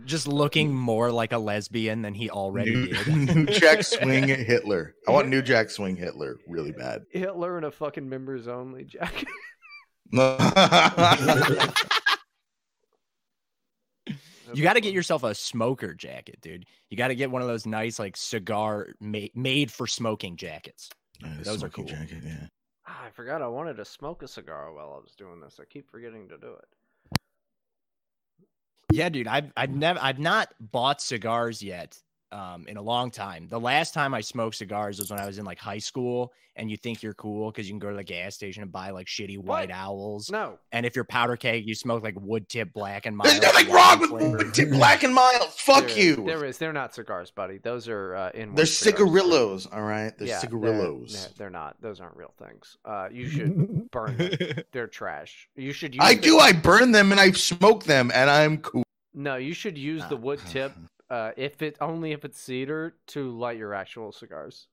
[0.05, 3.07] Just looking more like a lesbian than he already New, did.
[3.35, 4.95] New Jack Swing Hitler.
[5.07, 7.03] I want New Jack Swing Hitler really bad.
[7.11, 9.27] Hitler in a fucking members only jacket.
[14.53, 16.65] You got to get yourself a smoker jacket, dude.
[16.89, 20.89] You got to get one of those nice, like cigar made made for smoking jackets.
[21.43, 21.85] Those are cool.
[21.85, 22.47] Jacket, yeah.
[22.87, 25.59] Ah, I forgot I wanted to smoke a cigar while I was doing this.
[25.61, 26.65] I keep forgetting to do it.
[28.91, 29.27] Yeah, dude.
[29.27, 31.97] I've I've never I've not bought cigars yet
[32.31, 33.47] um in a long time.
[33.49, 36.69] The last time I smoked cigars was when I was in like high school, and
[36.69, 39.07] you think you're cool because you can go to the gas station and buy like
[39.07, 40.29] shitty white owls.
[40.29, 40.59] No.
[40.71, 43.29] And if you're powder keg, you smoke like wood tip black and mild.
[43.31, 45.49] There's nothing wrong with wood Tip Black and Mild.
[45.53, 46.15] Fuck There- you.
[46.25, 46.57] There is.
[46.57, 47.57] They're not cigars, buddy.
[47.57, 48.53] Those are uh, in.
[48.55, 50.17] They're cigarillos, all right?
[50.17, 51.13] They're they're, cigarillos.
[51.13, 51.75] they're, they're not.
[51.81, 52.77] Those aren't real things.
[52.85, 54.63] Uh, you should burn them.
[54.71, 55.47] They're trash.
[55.55, 55.95] You should.
[55.95, 56.37] Use I the- do.
[56.39, 58.83] I burn them and I smoke them, and I'm cool.
[59.13, 60.71] No, you should use the wood tip.
[61.11, 64.67] Uh, if it only if it's cedar to light your actual cigars.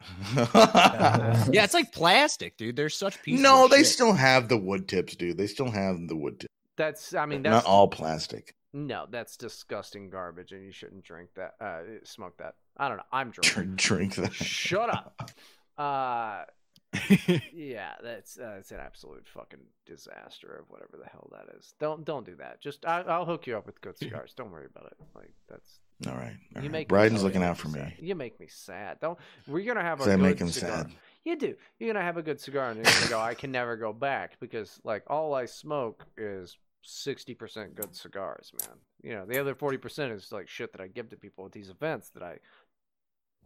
[0.34, 2.76] yeah, it's like plastic, dude.
[2.76, 3.42] They're such pieces.
[3.42, 3.88] no, of they shit.
[3.88, 5.36] still have the wood tips, dude.
[5.36, 6.52] They still have the wood tips.
[6.78, 7.12] That's.
[7.12, 8.54] I mean, Not all plastic.
[8.72, 11.56] No, that's disgusting garbage, and you shouldn't drink that.
[11.60, 12.54] Uh, smoke that.
[12.78, 13.02] I don't know.
[13.12, 13.76] I'm drunk.
[13.76, 14.32] Drink that.
[14.32, 15.30] Shut up.
[15.78, 16.44] Uh,
[17.52, 21.74] yeah, that's uh, it's an absolute fucking disaster of whatever the hell that is.
[21.78, 22.60] Don't don't do that.
[22.60, 24.32] Just I, I'll hook you up with good cigars.
[24.36, 24.96] Don't worry about it.
[25.14, 26.36] Like that's All right.
[26.56, 26.70] all you right.
[26.70, 27.86] make Bryden's me, looking out for sad.
[27.86, 27.94] me.
[28.00, 28.98] You make me sad.
[29.00, 29.18] Don't.
[29.46, 30.78] We're gonna have a good make him cigar.
[30.84, 30.92] sad?
[31.24, 31.54] You do.
[31.78, 33.20] You're gonna have a good cigar, and you're gonna go.
[33.20, 38.52] I can never go back because like all I smoke is sixty percent good cigars,
[38.60, 38.76] man.
[39.02, 41.52] You know, the other forty percent is like shit that I give to people at
[41.52, 42.38] these events that I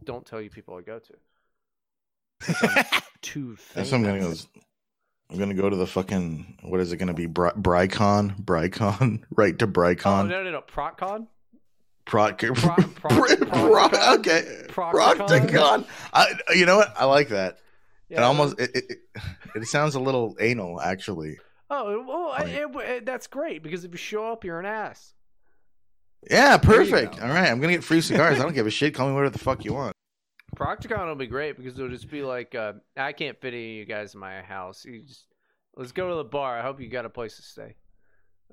[0.03, 1.13] don't tell you people I go to.
[3.21, 4.33] Too That's what I'm gonna go.
[5.29, 7.25] I'm gonna go to the fucking what is it gonna be?
[7.27, 10.27] Bry- Brycon, Brycon, right to Oh Brycon.
[10.29, 10.61] no no no!
[10.61, 11.27] Procon.
[12.05, 15.27] Proc- Pro- Pro- okay, Procticon?
[15.27, 15.85] Procticon.
[16.11, 16.93] I, you know what?
[16.97, 17.59] I like that.
[18.09, 18.99] it almost it, it, it,
[19.55, 21.37] it sounds a little anal, actually.
[21.69, 25.13] Oh well, I, it, it- that's great because if you show up, you're an ass.
[26.29, 27.21] Yeah, perfect.
[27.21, 28.39] All right, I'm gonna get free cigars.
[28.39, 28.93] I don't give a shit.
[28.93, 29.93] Call me whatever the fuck you want.
[30.55, 33.77] Procticon will be great because it'll just be like, uh, I can't fit any of
[33.77, 34.85] you guys in my house.
[34.85, 35.27] You just
[35.75, 36.59] let's go to the bar.
[36.59, 37.75] I hope you got a place to stay.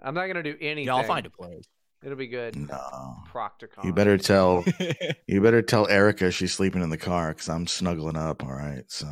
[0.03, 0.87] I'm not gonna do anything.
[0.87, 1.65] Yeah, I'll find a place.
[2.05, 2.55] It'll be good.
[2.55, 3.17] No.
[3.33, 3.85] Procticon.
[3.85, 4.65] You better tell
[5.27, 8.45] you better tell Erica she's sleeping in the car because I'm snuggling up.
[8.45, 9.09] All right, so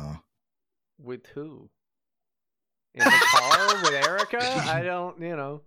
[0.97, 1.69] With who?
[2.93, 4.71] In the car with Erica?
[4.71, 5.61] I don't, you know,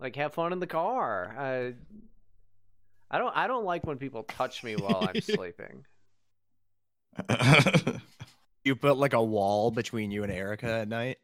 [0.00, 1.34] like have fun in the car.
[1.38, 1.74] I,
[3.10, 5.84] I don't, I don't like when people touch me while I'm sleeping.
[8.64, 11.18] You put like a wall between you and Erica at night.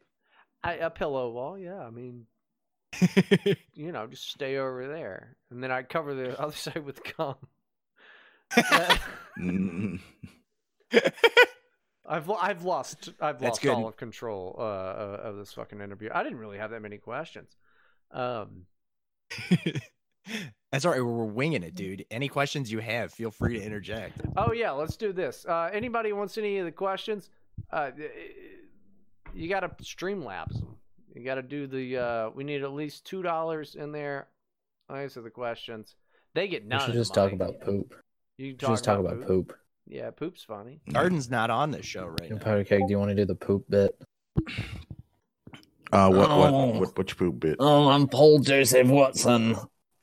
[0.61, 1.79] I, a pillow wall, yeah.
[1.79, 2.25] I mean,
[3.73, 7.35] you know, just stay over there, and then I cover the other side with gum.
[12.05, 13.71] I've I've lost I've That's lost good.
[13.71, 16.09] all of control uh, uh, of this fucking interview.
[16.13, 17.55] I didn't really have that many questions.
[18.11, 18.65] Um,
[20.71, 21.01] That's all right.
[21.01, 22.05] We're winging it, dude.
[22.11, 24.21] Any questions you have, feel free to interject.
[24.37, 25.45] oh yeah, let's do this.
[25.47, 27.29] Uh, anybody wants any of the questions?
[27.71, 27.91] Uh,
[29.33, 30.75] you got to streamlabs them.
[31.15, 31.97] You got to do the.
[31.97, 34.27] Uh, we need at least two dollars in there.
[34.89, 35.95] I Answer the questions.
[36.35, 36.81] They get We none.
[36.85, 37.95] should just the talk about poop.
[38.37, 39.53] You We should just talk about poop.
[39.87, 40.81] Yeah, poop's funny.
[40.93, 42.45] Arden's not on this show right And now.
[42.45, 43.99] Powder Keg, do you want to do the poop bit?
[45.91, 46.37] Uh, what, Oh.
[46.39, 47.55] what, what, which poop bit?
[47.59, 49.55] Oh, I'm Paul Joseph Watson,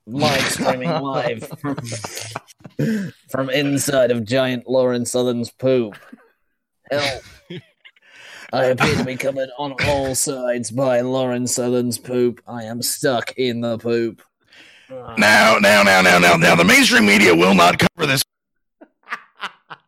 [0.07, 1.77] live streaming live from,
[3.29, 5.97] from inside of giant Lauren Southern's poop.
[6.91, 7.23] Help!
[8.53, 12.41] I appear to be covered on all sides by Lauren Southern's poop.
[12.47, 14.23] I am stuck in the poop.
[14.89, 18.23] Now, now, now, now, now, now, the mainstream media will not cover this.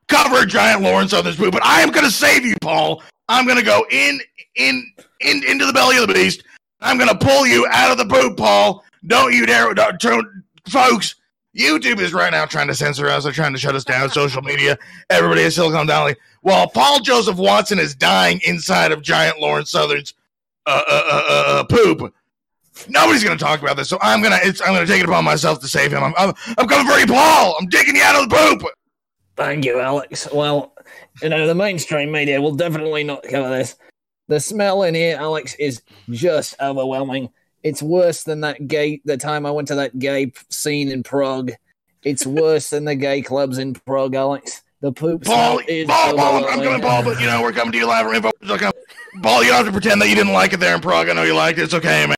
[0.09, 3.03] cover giant Lawrence of this poop, but I am going to save you, Paul.
[3.29, 4.21] I'm going to go in,
[4.57, 6.43] in, in, into the belly of the beast.
[6.81, 8.85] I'm going to pull you out of the poop, Paul.
[9.09, 11.17] Don't you dare, don't, don't- folks.
[11.57, 13.25] YouTube is right now trying to censor us.
[13.25, 14.09] They're trying to shut us down.
[14.11, 14.79] Social media,
[15.11, 16.15] everybody is Silicon Valley.
[16.43, 20.15] While Paul Joseph Watson is dying inside of giant Lauren Southern's
[20.67, 22.15] uh, uh, uh, uh, uh, poop.
[22.89, 25.59] Nobody's going to talk about this, so I'm gonna I'm gonna take it upon myself
[25.61, 26.05] to save him.
[26.05, 27.57] I'm, I'm I'm coming for you, Paul.
[27.59, 28.71] I'm digging you out of the poop.
[29.35, 30.29] Thank you, Alex.
[30.33, 30.75] Well,
[31.23, 33.77] you know, the mainstream media will definitely not cover this.
[34.29, 37.31] The smell in here, Alex, is just overwhelming.
[37.63, 39.01] It's worse than that gay.
[39.05, 41.53] The time I went to that gay scene in Prague.
[42.05, 44.63] It's worse than the gay clubs in Prague, Alex.
[44.81, 45.61] The poop is Paul,
[46.17, 48.31] Paul, I'm coming, Paul, but you know we're coming to you live from info.
[49.23, 51.09] Paul, you don't have to pretend that you didn't like it there in Prague.
[51.09, 51.63] I know you liked it.
[51.63, 52.15] It's okay, man.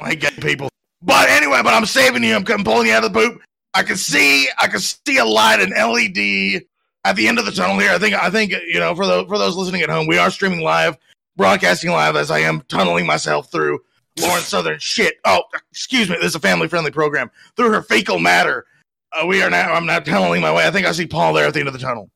[0.00, 0.68] I hate gay people.
[1.02, 2.34] But anyway, but I'm saving you.
[2.34, 3.40] I'm coming pulling you out of the poop.
[3.74, 6.62] I can see, I can see a light, an LED
[7.04, 7.92] at the end of the tunnel here.
[7.92, 10.32] I think, I think you know, for the for those listening at home, we are
[10.32, 10.98] streaming live,
[11.36, 13.80] broadcasting live as I am tunneling myself through
[14.22, 15.14] Lauren Southern shit.
[15.24, 17.30] Oh, excuse me, this is a family friendly program.
[17.56, 18.66] Through her fecal matter,
[19.12, 19.72] uh, we are now.
[19.72, 20.66] I'm now tunneling my way.
[20.66, 22.10] I think I see Paul there at the end of the tunnel.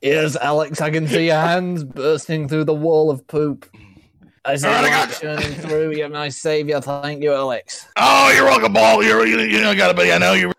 [0.00, 3.68] Yes, Alex, I can see your hands bursting through the wall of poop.
[4.44, 5.92] I see right, I shining through.
[5.92, 6.80] You're my savior.
[6.80, 7.86] Thank you, Alex.
[7.96, 9.04] Oh, you're welcome, Paul.
[9.04, 10.12] You're you, you know, got it, buddy.
[10.12, 10.52] I know you.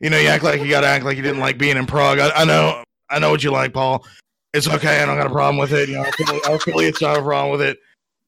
[0.00, 1.86] You know, you act like you got to act like you didn't like being in
[1.86, 2.18] Prague.
[2.18, 4.04] I, I know, I know what you like, Paul.
[4.52, 5.00] It's okay.
[5.00, 5.88] I don't got a problem with it.
[5.88, 6.10] You know,
[6.44, 7.78] hopefully it's not a problem with it.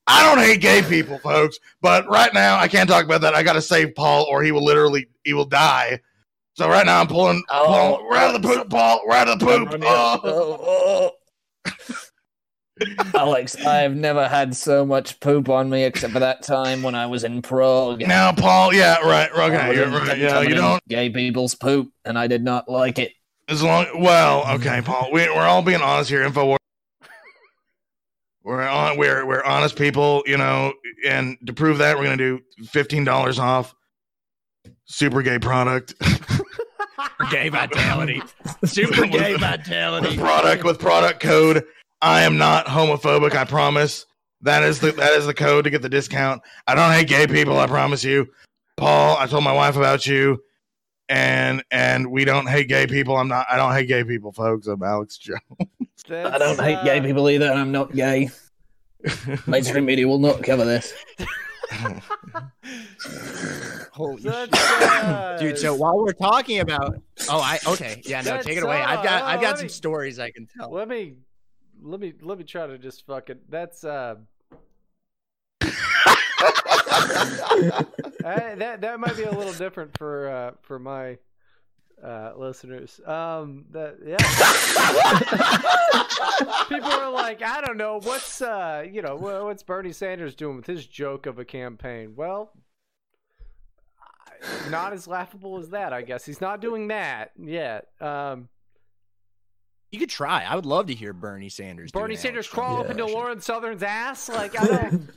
[0.06, 3.35] I don't hate gay people, folks, but right now I can't talk about that.
[3.35, 6.01] I got to save Paul, or he will literally he will die.
[6.55, 7.43] So right now I'm pulling.
[7.48, 9.01] Oh, Paul, we're out of the poop, Paul.
[9.06, 9.82] We're out of the poop.
[9.82, 11.10] Oh.
[13.14, 16.94] Alex, I have never had so much poop on me except for that time when
[16.94, 18.06] I was in Prague.
[18.06, 20.18] Now, Paul, yeah, right, okay, you're right.
[20.18, 20.82] Yeah, you don't.
[20.89, 23.12] gay people's poop, and I did not like it.
[23.48, 24.56] As long, well, mm-hmm.
[24.56, 25.10] okay, Paul.
[25.12, 26.22] We, we're all being honest here.
[26.22, 26.56] Info.
[28.45, 28.99] We're on.
[28.99, 30.75] We're we're honest people, you know.
[31.07, 33.75] And to prove that, we're gonna do fifteen dollars off.
[34.85, 35.95] Super gay product.
[37.31, 38.21] gay vitality.
[38.65, 40.09] Super gay vitality.
[40.09, 41.65] with product with product code.
[42.03, 43.35] I am not homophobic.
[43.35, 44.05] I promise.
[44.43, 46.43] That is the that is the code to get the discount.
[46.66, 47.59] I don't hate gay people.
[47.59, 48.29] I promise you,
[48.77, 49.16] Paul.
[49.16, 50.43] I told my wife about you,
[51.09, 53.16] and and we don't hate gay people.
[53.16, 53.47] I'm not.
[53.51, 54.66] I don't hate gay people, folks.
[54.66, 55.41] I'm Alex Jones.
[56.10, 58.31] I don't hate gay people either, and I'm not gay.
[59.47, 60.93] Mainstream media will not cover this.
[63.93, 66.97] Holy That's, Dude, so while we're talking about
[67.28, 68.02] Oh, I okay.
[68.05, 68.82] Yeah, no, That's, take it away.
[68.82, 70.70] I've got uh, I've got some me- stories I can tell.
[70.70, 71.14] Let me,
[71.82, 73.39] let me, let me try to just fucking.
[73.48, 74.16] That's uh.
[75.60, 75.66] uh,
[78.22, 81.16] that that might be a little different for uh for my
[82.05, 83.01] uh listeners.
[83.06, 84.16] Um, that yeah.
[86.68, 90.66] People are like, I don't know what's uh you know what's Bernie Sanders doing with
[90.66, 92.14] his joke of a campaign.
[92.16, 92.52] Well,
[94.70, 96.26] not as laughable as that, I guess.
[96.26, 97.86] He's not doing that yet.
[98.01, 98.48] Um.
[99.90, 100.43] You could try.
[100.43, 101.93] I would love to hear Bernie Sanders.
[101.93, 103.14] Bernie an Sanders Alex crawl up into impression.
[103.14, 104.28] Lauren Southern's ass?
[104.28, 105.10] Like, I don't.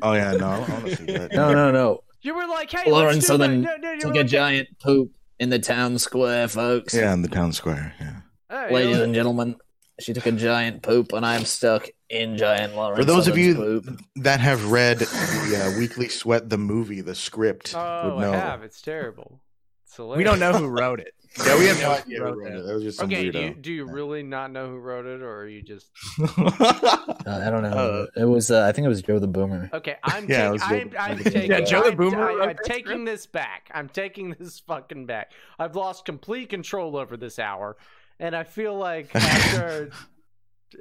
[0.02, 1.32] Oh yeah, no, I want to see that.
[1.32, 2.02] No, no, no.
[2.22, 3.44] You were like, hey, Lauren let's do that.
[3.44, 5.10] Southern No, no, you took were a giant poop
[5.42, 6.94] in the town square, folks.
[6.94, 7.94] Yeah, in the town square.
[8.00, 8.20] Yeah.
[8.48, 9.56] Hey, Ladies you and gentlemen,
[9.98, 12.96] she took a giant poop, and I'm stuck in giant Lauren.
[12.96, 14.00] For those of you poop.
[14.16, 18.32] that have read the uh, Weekly Sweat, the movie, the script, Oh, would know.
[18.32, 18.62] I have.
[18.62, 19.40] It's terrible.
[19.86, 21.12] It's We don't know who wrote it.
[21.38, 22.66] Yeah, we have no Yeah, idea who wrote wrote it.
[22.66, 25.22] That was just some Okay, do you, do you really not know who wrote it,
[25.22, 25.86] or are you just
[26.18, 28.06] Uh, I don't know.
[28.16, 28.50] it was.
[28.50, 29.70] Uh, I think it was Joe the Boomer.
[29.72, 29.96] okay?
[30.02, 30.52] I'm Yeah, it taking.
[30.52, 31.66] was I'm, Joe- I'm Yeah, taking.
[31.66, 33.70] Joe the I'm- Boomer I, am taking this back.
[33.72, 35.32] I'm taking this fucking back.
[35.58, 37.76] I've lost complete control over this hour,
[38.20, 39.90] and I feel like after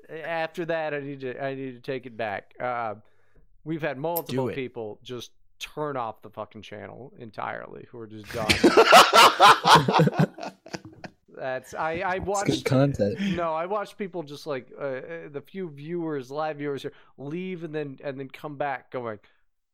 [0.09, 1.43] after that, I need to.
[1.43, 2.53] I need to take it back.
[2.59, 2.95] Uh,
[3.63, 5.31] we've had multiple people just
[5.61, 8.47] turn off the fucking channel entirely who are just done.
[11.37, 13.19] That's I I It's watched good content.
[13.35, 15.01] no, I watched people just like uh, uh,
[15.31, 19.19] the few viewers, live viewers here, leave and then and then come back, going.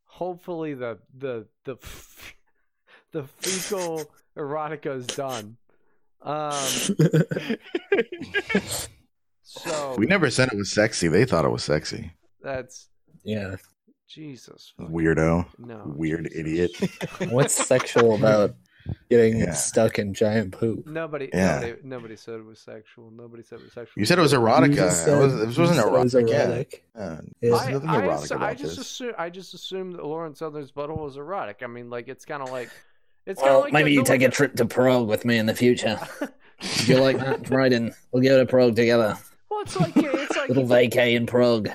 [0.06, 1.76] Hopefully the the the
[3.12, 4.06] the fecal
[4.38, 5.58] erotica is done.
[6.22, 6.52] Um.
[9.44, 11.08] so We never said it was sexy.
[11.08, 12.12] They thought it was sexy.
[12.42, 12.88] that's
[13.24, 13.56] Yeah.
[14.08, 14.74] Jesus.
[14.80, 15.46] Weirdo.
[15.60, 16.72] No, Weird idiot.
[17.30, 18.56] What's sexual about
[19.10, 19.54] getting Yeah.
[19.54, 20.88] stuck in giant poop?
[20.88, 21.60] Nobody, Yeah.
[21.60, 23.12] nobody, nobody said it was sexual.
[23.12, 24.00] Nobody said it was sexual.
[24.00, 24.70] You said it was erotica.
[24.70, 26.34] You just It was, you this wasn't said it was erotic.
[26.36, 26.86] erotic.
[26.96, 27.02] Yeah.
[27.02, 27.12] Yeah.
[27.12, 27.22] Yeah.
[27.42, 28.86] There's I, nothing I, erotic assu- about I just this.
[28.88, 31.62] assume I just assumed that Lauren Southern's butthole was erotic.
[31.64, 32.70] I mean, like it's kind of like
[33.26, 36.00] it's Well, like maybe you take a trip to Prague with me in the future.
[36.60, 39.16] If you like that, Bryden, we'll go to Prague together.
[39.52, 41.70] Well, it's like it's like Little vacay in Prague.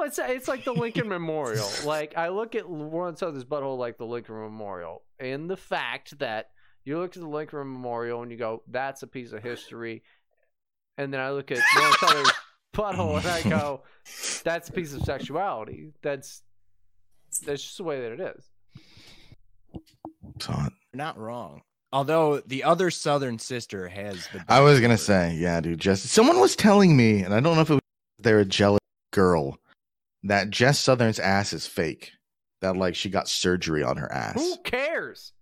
[0.00, 1.68] Well, it's it's like the Lincoln Memorial.
[1.84, 6.50] Like I look at Lauren Southern's butthole like the Lincoln Memorial, and the fact that
[6.84, 10.02] you look at the Lincoln Memorial and you go, "That's a piece of history,"
[10.96, 12.32] and then I look at Lauren Southern's
[12.74, 13.82] butthole and I go,
[14.42, 16.42] "That's a piece of sexuality." That's
[17.44, 18.50] that's just the way that it is.
[20.40, 20.72] Saw it.
[20.92, 21.60] You're not wrong.
[21.92, 24.44] Although the other southern sister has the.
[24.48, 25.78] I was gonna say, yeah, dude.
[25.78, 27.80] Just someone was telling me, and I don't know if it was
[28.20, 28.80] they're a jealous
[29.12, 29.58] girl,
[30.24, 32.12] that Jess Southern's ass is fake.
[32.60, 34.34] That like she got surgery on her ass.
[34.34, 35.32] Who cares?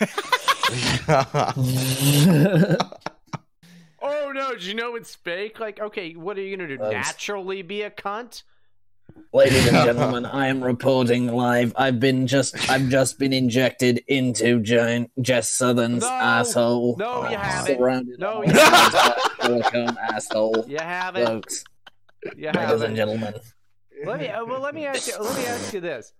[4.06, 4.52] Oh no!
[4.52, 5.58] Did you know it's fake?
[5.60, 6.76] Like, okay, what are you gonna do?
[6.78, 6.92] Bugs.
[6.92, 8.42] Naturally be a cunt?
[9.32, 11.72] Ladies and gentlemen, I am reporting live.
[11.76, 16.96] I've been just I've just been injected into giant Jess Southern's No, asshole.
[16.98, 17.76] no, you haven't.
[17.78, 20.64] Surrounded No, by you silicone asshole.
[20.68, 21.26] You haven't.
[21.26, 21.64] Folks,
[22.36, 22.82] You ladies haven't.
[22.82, 23.34] and gentlemen.
[24.06, 24.28] Let me.
[24.28, 25.18] uh, Well, let me ask you.
[25.18, 26.12] Let me ask you this: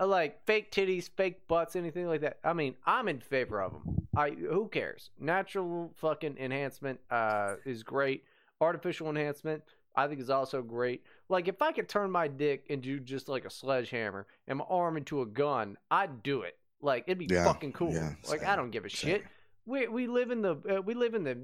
[0.00, 2.38] Uh, like fake titties, fake butts, anything like that.
[2.44, 4.06] I mean, I'm in favor of them.
[4.16, 5.10] I who cares?
[5.18, 8.24] Natural fucking enhancement uh, is great.
[8.60, 9.62] Artificial enhancement,
[9.94, 11.02] I think, is also great.
[11.28, 14.96] Like if I could turn my dick into just like a sledgehammer and my arm
[14.96, 16.56] into a gun, I'd do it.
[16.80, 17.92] Like it'd be Yeah, fucking cool.
[17.92, 19.24] yeah, like I don't give a shit.
[19.66, 21.36] We we live in the uh, we live in the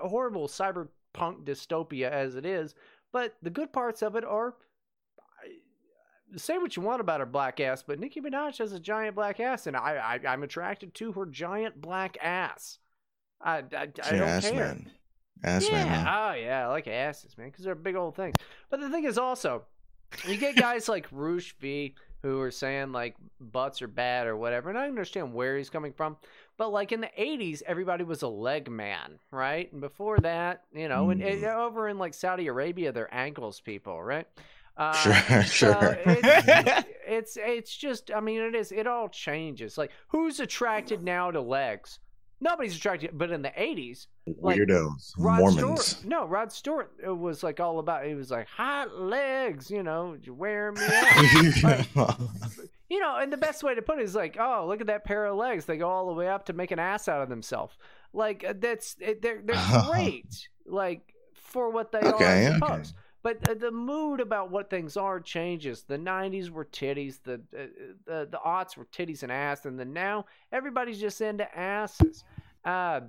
[0.00, 2.74] horrible cyberpunk dystopia as it is,
[3.12, 4.54] but the good parts of it are
[6.34, 9.40] say what you want about her black ass, but Nicki Minaj has a giant black
[9.40, 12.78] ass, and I, I I'm attracted to her giant black ass.
[13.40, 14.54] I I, I don't ass care.
[14.54, 14.90] man.
[15.44, 16.06] Ass yeah, man.
[16.08, 18.34] oh yeah, I like asses, man, because they're big old things.
[18.70, 19.64] But the thing is also,
[20.26, 24.70] you get guys like Roosh V who are saying like butts are bad or whatever,
[24.70, 26.16] and I understand where he's coming from.
[26.56, 29.70] But like in the '80s, everybody was a leg man, right?
[29.70, 31.46] And before that, you know, and, and hmm.
[31.46, 34.26] over in like Saudi Arabia, they're ankles people, right?
[34.76, 35.98] Uh, Sure, so sure.
[36.04, 39.78] it's, it's it's just I mean it is it all changes.
[39.78, 41.98] Like who's attracted now to legs?
[42.38, 43.16] Nobody's attracted.
[43.16, 44.08] But in the '80s,
[44.42, 45.14] like, Weirdos.
[45.16, 45.84] Rod Mormons.
[45.86, 48.06] Stewart, no, Rod Stewart it was like all about.
[48.06, 51.86] It was like hot legs, you know, you wear me out.
[51.96, 52.18] Like,
[52.90, 55.04] you know, and the best way to put it is like, oh, look at that
[55.04, 55.64] pair of legs.
[55.64, 57.74] They go all the way up to make an ass out of themselves.
[58.12, 60.48] Like uh, that's it- they're they're great.
[60.66, 62.54] Like for what they Okay, are, I okay.
[62.58, 62.94] suppose.
[63.26, 65.82] But the, the mood about what things are changes.
[65.82, 67.18] The '90s were titties.
[67.24, 67.66] The uh,
[68.04, 72.22] the the aughts were titties and ass, and then now everybody's just into asses.
[72.64, 73.00] Uh,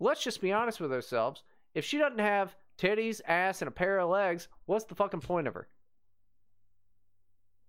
[0.00, 1.42] let's just be honest with ourselves.
[1.74, 5.46] If she doesn't have titties, ass, and a pair of legs, what's the fucking point
[5.46, 5.68] of her?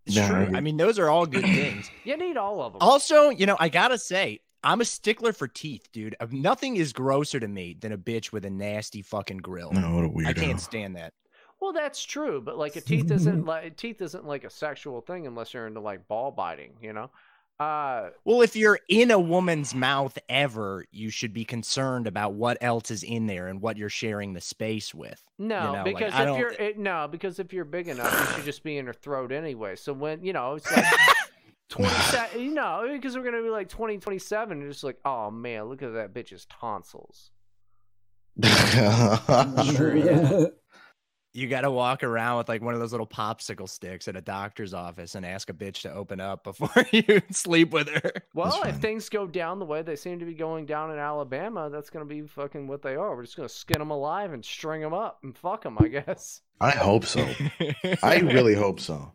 [0.06, 0.44] It's Yeah, I true.
[0.44, 0.58] agree.
[0.58, 1.92] I mean, those are all good things.
[2.06, 2.82] You need all of them.
[2.82, 6.16] Also, you know, I gotta say, I'm a stickler for teeth, dude.
[6.22, 9.74] Uh, Nothing is grosser to me than a bitch with a nasty fucking grill.
[9.74, 10.28] No, what a weirdo.
[10.28, 11.12] I can't stand that.
[11.64, 15.28] Well, that's true, but like a teeth isn't like teeth isn't like a sexual thing
[15.28, 17.10] unless you're into like ball biting, you know.
[17.58, 22.58] Uh, Well, if you're in a woman's mouth ever, you should be concerned about what
[22.60, 25.24] else is in there and what you're sharing the space with.
[25.40, 28.36] no, You know, because I if you're it, no, because if you're big enough, you
[28.36, 29.78] should just be in her throat anyway.
[29.78, 30.84] So when you know it's like
[31.70, 35.32] twenty, you know, because we're gonna be like twenty twenty seven, and just like, oh
[35.32, 37.32] man, look at that bitch's tonsils.
[38.36, 40.48] yeah.
[41.36, 44.22] You got to walk around with like one of those little popsicle sticks at a
[44.22, 48.12] doctor's office and ask a bitch to open up before you sleep with her.
[48.36, 51.72] Well, if things go down the way they seem to be going down in Alabama,
[51.72, 53.16] that's gonna be fucking what they are.
[53.16, 56.42] We're just gonna skin them alive and string them up and fuck them, I guess.
[56.62, 57.28] I hope so.
[58.04, 59.12] I really hope so.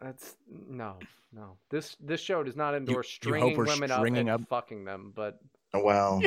[0.00, 0.96] That's no,
[1.30, 1.58] no.
[1.70, 4.84] This this show does not endorse you stringing we're women up stringing and up- fucking
[4.86, 5.38] them, but
[5.74, 6.22] oh, Well,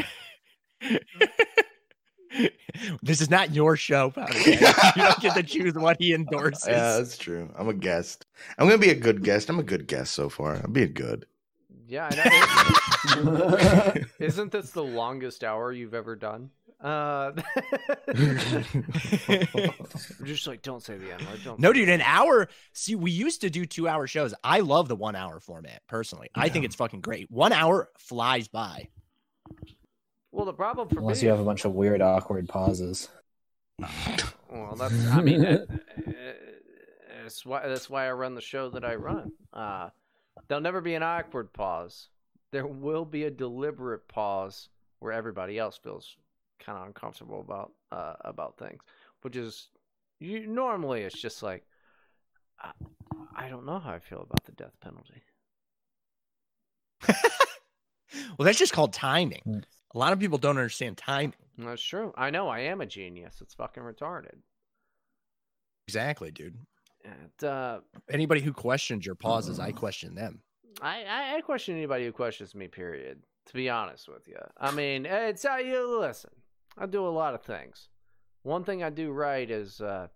[3.04, 4.38] this is not your show, Powder.
[4.46, 6.68] you don't get to choose what he endorses.
[6.68, 7.50] yeah, that's true.
[7.58, 8.26] I'm a guest.
[8.58, 9.50] I'm gonna be a good guest.
[9.50, 10.56] I'm a good guest so far.
[10.56, 11.26] I'm being good.
[11.88, 13.94] yeah, I know.
[14.20, 16.50] Isn't this the longest hour you've ever done?
[16.82, 17.32] Uh,
[20.24, 21.60] just like, don't say the N word.
[21.60, 22.48] No, dude, an hour.
[22.74, 24.34] See, we used to do two hour shows.
[24.44, 26.30] I love the one hour format personally.
[26.36, 27.32] I think it's fucking great.
[27.32, 28.90] One hour flies by.
[30.36, 33.08] Well, the problem for Unless me, you have a bunch of weird, awkward pauses.
[33.80, 35.70] well, that's I mean, it,
[37.24, 39.32] that's why that's why I run the show that I run.
[39.54, 39.92] Uh,
[40.50, 42.10] there'll never be an awkward pause.
[42.52, 44.68] There will be a deliberate pause
[45.00, 46.18] where everybody else feels
[46.60, 48.82] kind of uncomfortable about uh, about things,
[49.22, 49.70] which is
[50.20, 51.64] you normally it's just like
[52.62, 52.72] I,
[53.38, 55.24] I don't know how I feel about the death penalty.
[58.38, 59.64] Well, that's just called timing.
[59.96, 61.34] A lot of people don't understand timing.
[61.58, 62.14] That's true.
[62.18, 63.38] I know I am a genius.
[63.40, 64.36] It's fucking retarded.
[65.88, 66.58] Exactly, dude.
[67.06, 70.42] And, uh, Anybody who questions your pauses, I question them.
[70.82, 72.68] I, I I question anybody who questions me.
[72.68, 73.20] Period.
[73.46, 76.32] To be honest with you, I mean, it's uh, you listen.
[76.78, 77.88] I do a lot of things.
[78.44, 80.08] One thing I do right is uh,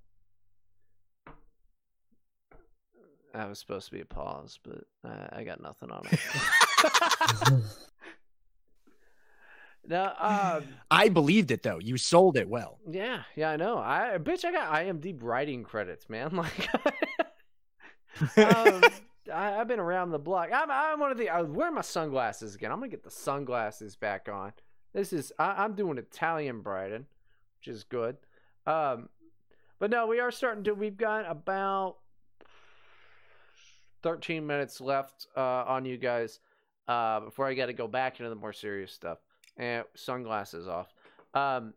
[3.34, 6.20] I was supposed to be a pause, but uh, I got nothing on it.
[9.90, 10.62] No, uh,
[10.92, 11.80] I believed it though.
[11.80, 12.78] You sold it well.
[12.90, 13.80] yeah, yeah, I know.
[13.80, 16.30] I bitch, I got IMDb writing credits, man.
[18.20, 18.84] Like, um,
[19.34, 20.50] I, I've been around the block.
[20.54, 21.30] I'm, I'm one of the.
[21.30, 22.72] I wearing my sunglasses again.
[22.72, 24.52] I'm gonna get the sunglasses back on.
[24.94, 25.32] This is.
[25.40, 27.06] I, I'm doing Italian Brighton,
[27.60, 28.18] which is good.
[28.68, 29.10] Um,
[29.80, 30.74] but no, we are starting to.
[30.74, 31.96] We've got about
[34.04, 36.40] 13 minutes left uh, on you guys
[36.88, 39.20] uh, before I got to go back into the more serious stuff.
[39.60, 40.88] And sunglasses off.
[41.34, 41.74] Um,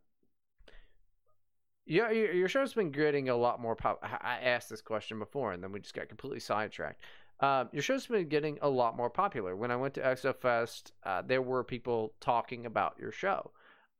[1.85, 3.99] yeah, your, show's been getting a lot more pop.
[4.03, 7.03] I asked this question before, and then we just got completely sidetracked.
[7.41, 9.57] Um, your show's been getting a lot more popular.
[9.57, 13.51] When I went to ExoFest, uh, there were people talking about your show.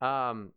[0.01, 0.53] Um,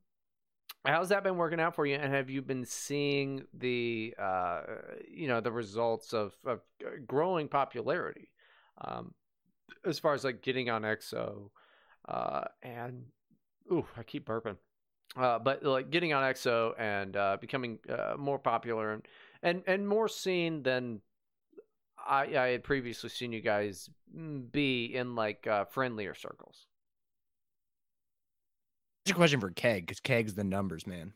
[0.86, 1.96] how's that been working out for you?
[1.96, 4.62] And have you been seeing the, uh,
[5.10, 6.62] you know, the results of, of
[7.08, 8.30] growing popularity,
[8.82, 9.16] um,
[9.84, 11.50] as far as like getting on EXO,
[12.08, 13.06] uh, and
[13.72, 14.58] ooh, I keep burping.
[15.16, 19.08] Uh, but like getting on EXO and uh, becoming uh, more popular and,
[19.42, 21.00] and and more seen than
[22.06, 26.68] I, I had previously seen you guys mm, be in like uh, friendlier circles.
[29.06, 31.14] It's a question for Keg because Keg's the numbers man.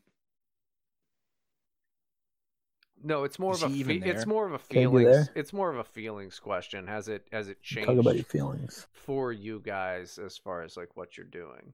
[3.02, 5.30] No, it's more Is of a fe- it's more of a Keg, feelings.
[5.34, 6.86] It's more of a feelings question.
[6.86, 7.88] Has it has it changed?
[7.88, 8.86] Talk about your feelings.
[8.92, 11.72] for you guys as far as like what you're doing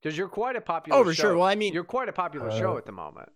[0.00, 1.22] because you're quite a popular Oh, for show.
[1.22, 1.36] sure.
[1.36, 3.30] Well, I mean- you're quite a popular show Uh, at the moment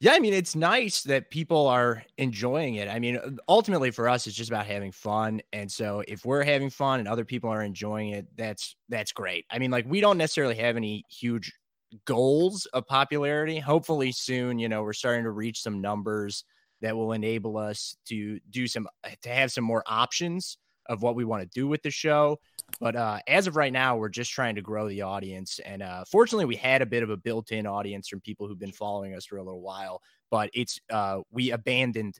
[0.00, 2.88] Yeah, I mean, it's nice that people are enjoying it.
[2.88, 5.40] I mean, ultimately for us, it's just about having fun.
[5.54, 9.46] And so if we're having fun and other people are enjoying it, that's that's great.
[9.50, 11.50] I mean, like we don't necessarily have any huge
[12.04, 13.58] goals of popularity.
[13.58, 16.44] Hopefully soon, you know, we're starting to reach some numbers
[16.82, 18.86] that will enable us to do some
[19.22, 22.38] to have some more options of what we want to do with the show.
[22.80, 25.60] But uh, as of right now, we're just trying to grow the audience.
[25.64, 28.72] And uh, fortunately, we had a bit of a built-in audience from people who've been
[28.72, 30.00] following us for a little while.
[30.30, 32.18] But it's uh, we abandoned,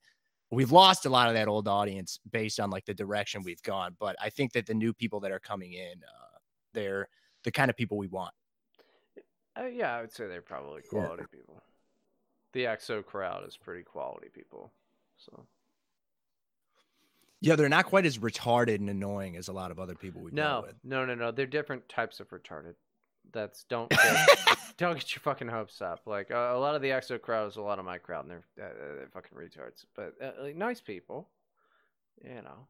[0.51, 3.97] we've lost a lot of that old audience based on like the direction we've gone.
[3.99, 6.39] But I think that the new people that are coming in, uh,
[6.73, 7.09] they're
[7.45, 8.33] the kind of people we want.
[9.57, 11.63] uh, yeah i would say they're probably quality people
[12.53, 14.73] the exo crowd is pretty quality people
[15.17, 15.47] so
[17.45, 20.31] Yeah, they're not quite as retarded and annoying as a lot of other people we
[20.31, 22.75] dealt no no no no they're different types of retarded
[23.33, 24.29] that's don't get,
[24.77, 27.57] don't get your fucking hopes up like uh, a lot of the exo crowd is
[27.57, 30.81] a lot of my crowd and they're, uh, they're fucking retards but uh, like, nice
[30.81, 31.29] people
[32.23, 32.67] you know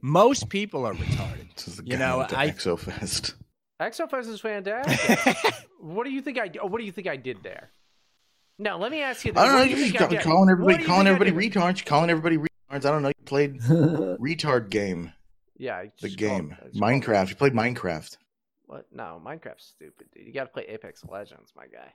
[0.00, 1.48] Most people are retarded.
[1.56, 3.34] This is the You know, with the I- ExoFest.
[3.80, 5.46] exofest is fantastic
[5.80, 7.70] what do you think i what do you think i did there
[8.58, 9.40] no let me ask you this.
[9.40, 9.62] I don't know.
[9.62, 10.20] You're just think I ca- did?
[10.22, 11.84] calling everybody, calling everybody retards.
[11.86, 12.47] Calling everybody retards.
[12.70, 13.08] I don't know.
[13.08, 15.12] You played retard game.
[15.56, 16.54] yeah The game.
[16.60, 17.28] I just called- Minecraft.
[17.30, 18.16] You played Minecraft.
[18.66, 18.86] What?
[18.92, 20.26] No, Minecraft's stupid, dude.
[20.26, 21.92] You got to play Apex Legends, my guy.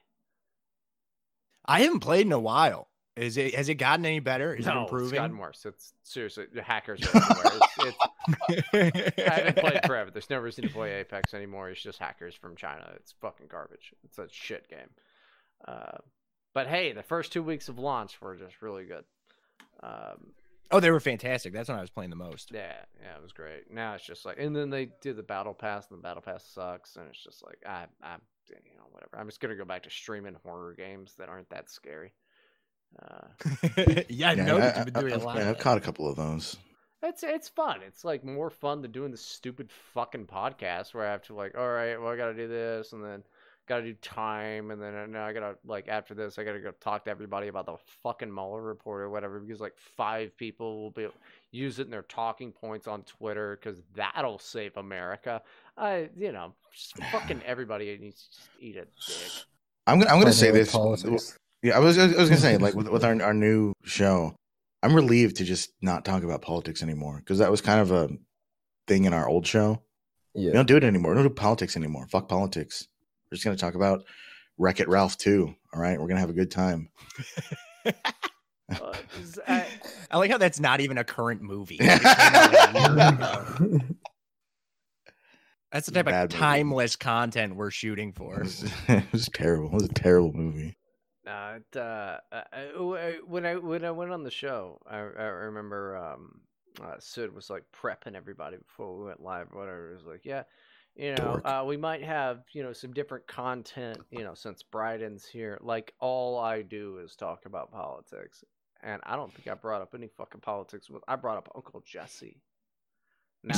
[1.65, 2.87] I haven't played in a while.
[3.15, 4.55] Is it has it gotten any better?
[4.55, 5.09] Is no, it improving?
[5.09, 5.63] it's gotten worse.
[5.65, 7.59] It's seriously the hackers are everywhere.
[7.79, 7.97] It's,
[8.73, 10.09] it's, I haven't played forever.
[10.09, 11.69] There's no reason to play Apex anymore.
[11.69, 12.91] It's just hackers from China.
[12.95, 13.93] It's fucking garbage.
[14.03, 14.89] It's a shit game.
[15.67, 15.97] Uh,
[16.55, 19.03] but hey, the first two weeks of launch were just really good.
[19.83, 20.31] Um,
[20.73, 21.53] oh, they were fantastic.
[21.53, 22.51] That's when I was playing the most.
[22.53, 23.71] yeah, yeah, it was great.
[23.71, 26.43] Now it's just like, and then they do the battle pass, and the battle pass
[26.53, 28.19] sucks, and it's just like, I, I'm,
[28.49, 29.17] you know, whatever.
[29.17, 32.13] I'm just gonna go back to streaming horror games that aren't that scary.
[33.01, 33.27] Uh,
[34.09, 35.35] yeah, I know that you've been doing a I've- lot.
[35.35, 36.57] man, of I've caught a couple of those.
[37.01, 37.81] It's it's fun.
[37.85, 41.57] It's like more fun than doing the stupid fucking podcast where I have to like,
[41.57, 43.23] all right, well I gotta do this and then
[43.67, 46.71] gotta do time and then uh, now I gotta like after this I gotta go
[46.81, 50.91] talk to everybody about the fucking Mueller report or whatever because like five people will
[50.91, 51.07] be
[51.51, 55.41] use it in their talking points on Twitter because that'll save America.
[55.77, 59.31] I you know just fucking everybody needs to just eat a dick.
[59.87, 60.71] I'm gonna I'm gonna say this.
[60.71, 61.37] politics.
[61.61, 64.35] Yeah, I was I was gonna say like with, with our our new show,
[64.81, 68.09] I'm relieved to just not talk about politics anymore because that was kind of a
[68.87, 69.81] thing in our old show.
[70.35, 70.47] Yeah.
[70.47, 71.11] We don't do it anymore.
[71.11, 72.07] We don't do politics anymore.
[72.09, 72.87] Fuck politics.
[73.33, 74.03] We're just gonna talk about
[74.59, 75.55] Wreck It Ralph too.
[75.73, 76.89] All right, we're gonna have a good time.
[78.69, 78.93] Uh,
[79.47, 79.67] I-
[80.09, 81.77] I like how that's not even a current movie.
[81.81, 83.79] It came out a year ago.
[85.71, 86.39] That's the type Bad of movie.
[86.41, 88.39] timeless content we're shooting It for.
[88.39, 89.67] was, it was terrible.
[89.69, 90.77] It was a terrible movie.
[91.27, 94.97] Uh, it, uh, I- I- I- when I when I went on the show, I,
[94.97, 96.39] I remember um,
[96.81, 99.47] uh, Sid was like prepping everybody before we went live.
[99.51, 100.43] or Whatever it was like, yeah,
[100.95, 103.99] you know, uh, we might have you know some different content.
[104.11, 108.43] You know, since Bryden's here, like all I do is talk about politics,
[108.81, 111.03] and I don't think I brought up any fucking politics with.
[111.07, 112.41] I brought up Uncle Jesse.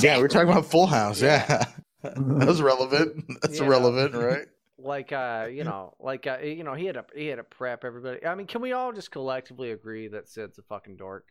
[0.02, 1.20] Yeah, we're talking about Full House.
[1.22, 1.64] Yeah,
[2.02, 3.24] that was relevant.
[3.42, 3.66] That's Yeah.
[3.68, 4.46] relevant, right?
[4.78, 7.82] like uh you know like uh you know he had a he had a prep
[7.82, 11.24] everybody i mean can we all just collectively agree that sid's a fucking dork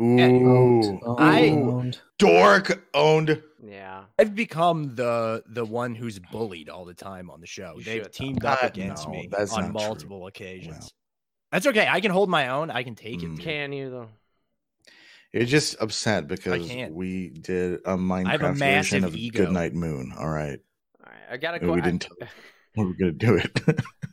[0.00, 1.92] Ooh, I- Ooh.
[2.18, 3.42] dork owned.
[3.62, 7.74] yeah I've become the the one who's bullied all the time on the show.
[7.78, 8.48] You They've teamed though.
[8.48, 9.72] up Uh, against no, me on not true.
[9.72, 10.92] multiple occasions.
[11.50, 11.88] That's okay.
[11.88, 12.70] I can hold my own.
[12.70, 13.38] I can take Mm.
[13.38, 13.42] it.
[13.42, 14.08] can you though
[15.32, 19.44] You're just upset because we did a have a Minecraft version of ego.
[19.44, 20.12] Goodnight Moon.
[20.18, 20.60] All right,
[21.04, 22.26] all right i got a And we question didn't tell we
[22.84, 23.60] were gonna do it.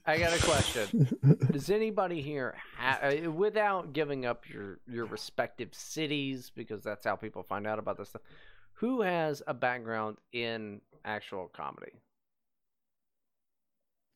[0.05, 1.07] I got a question.
[1.51, 7.15] Does anybody here, ha- uh, without giving up your your respective cities, because that's how
[7.15, 8.21] people find out about this stuff,
[8.73, 11.93] who has a background in actual comedy?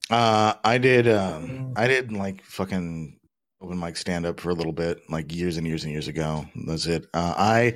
[0.10, 1.08] Uh, I did.
[1.08, 3.20] Um, I did like fucking
[3.62, 6.46] open mic stand up for a little bit, like years and years and years ago.
[6.68, 7.08] That's it.
[7.14, 7.76] Uh, I,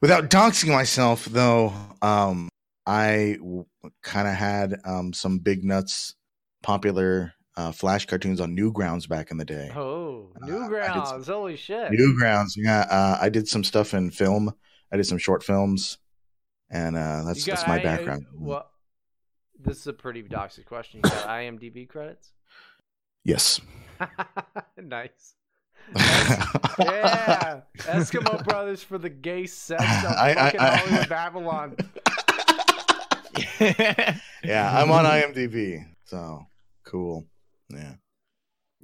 [0.00, 1.72] without doxing myself though,
[2.02, 2.48] um,
[2.86, 3.64] I w-
[4.02, 6.14] kind of had um some big nuts,
[6.62, 9.70] popular uh, flash cartoons on Newgrounds back in the day.
[9.74, 11.26] Oh, Uh, I did Newgrounds!
[11.26, 11.92] Holy shit!
[11.92, 12.86] Newgrounds, yeah.
[12.90, 14.52] Uh, I did some stuff in film.
[14.90, 15.98] I did some short films,
[16.70, 18.26] and uh, that's that's got my I- background.
[18.34, 18.68] well,
[19.62, 21.00] this is a pretty doxy question.
[21.04, 22.32] You got IMDb credits?
[23.24, 23.60] Yes.
[24.76, 25.34] nice.
[26.78, 31.76] yeah, Eskimo Brothers for the gay sex of I- I- I- Hollywood Babylon.
[33.60, 36.46] yeah, I'm on IMDb, so
[36.84, 37.26] cool.
[37.70, 37.94] Yeah.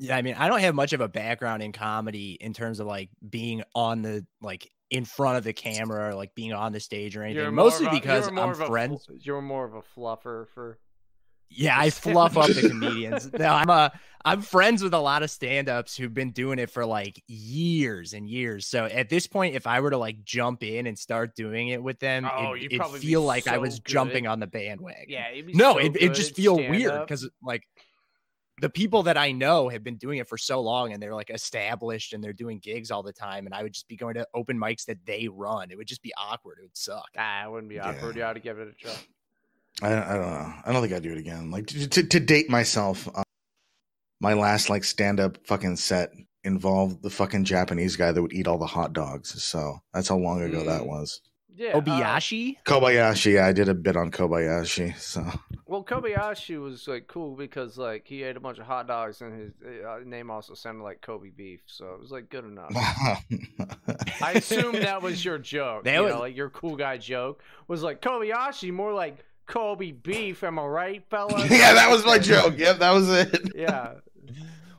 [0.01, 2.87] Yeah, I mean, I don't have much of a background in comedy in terms of
[2.87, 6.81] like being on the like in front of the camera or like being on the
[6.81, 7.43] stage or anything.
[7.43, 9.07] You're more Mostly of a- because you're more I'm of a friends.
[9.21, 10.79] You're more of a fluffer for.
[11.51, 13.33] Yeah, I fluff up the comedians.
[13.33, 13.93] No, I'm a
[14.25, 18.29] I'm friends with a lot of stand-ups who've been doing it for like years and
[18.29, 18.67] years.
[18.67, 21.83] So at this point, if I were to like jump in and start doing it
[21.83, 23.91] with them, Oh, it, you'd it'd feel like I was good.
[23.93, 25.07] jumping on the bandwagon.
[25.09, 27.09] Yeah, you'd be no, so it it just feel weird stand-up.
[27.09, 27.63] because like
[28.61, 31.31] the people that I know have been doing it for so long and they're like
[31.31, 34.27] established and they're doing gigs all the time, and I would just be going to
[34.35, 35.71] open mics that they run.
[35.71, 36.59] It would just be awkward.
[36.59, 37.09] It would suck.
[37.17, 38.17] Ah, it wouldn't be awkward.
[38.17, 38.93] You ought to give it a try.
[39.83, 40.53] I, I don't know.
[40.65, 41.51] I don't think I'd do it again.
[41.51, 43.23] Like to, to, to date myself, uh,
[44.21, 46.11] my last like stand up fucking set
[46.45, 49.41] involved the fucking Japanese guy that would eat all the hot dogs.
[49.43, 50.87] So that's how long ago that Mm.
[50.87, 51.21] was.
[51.55, 51.71] Yeah.
[51.77, 52.57] uh, Obayashi?
[52.65, 54.97] Kobayashi, yeah, I did a bit on Kobayashi.
[54.97, 55.27] So
[55.67, 59.37] well, Kobayashi was like cool because like he ate a bunch of hot dogs and
[59.41, 59.53] his
[59.85, 62.71] uh, name also sounded like Kobe beef, so it was like good enough.
[64.23, 65.83] I assume that was your joke.
[65.85, 69.91] That you was- know, like your cool guy joke was like Kobayashi, more like Kobe
[69.93, 70.45] beef.
[70.45, 71.51] Am I right, fellas?
[71.51, 72.57] yeah, that was my joke.
[72.57, 73.53] Yep, that was it.
[73.57, 73.95] Yeah.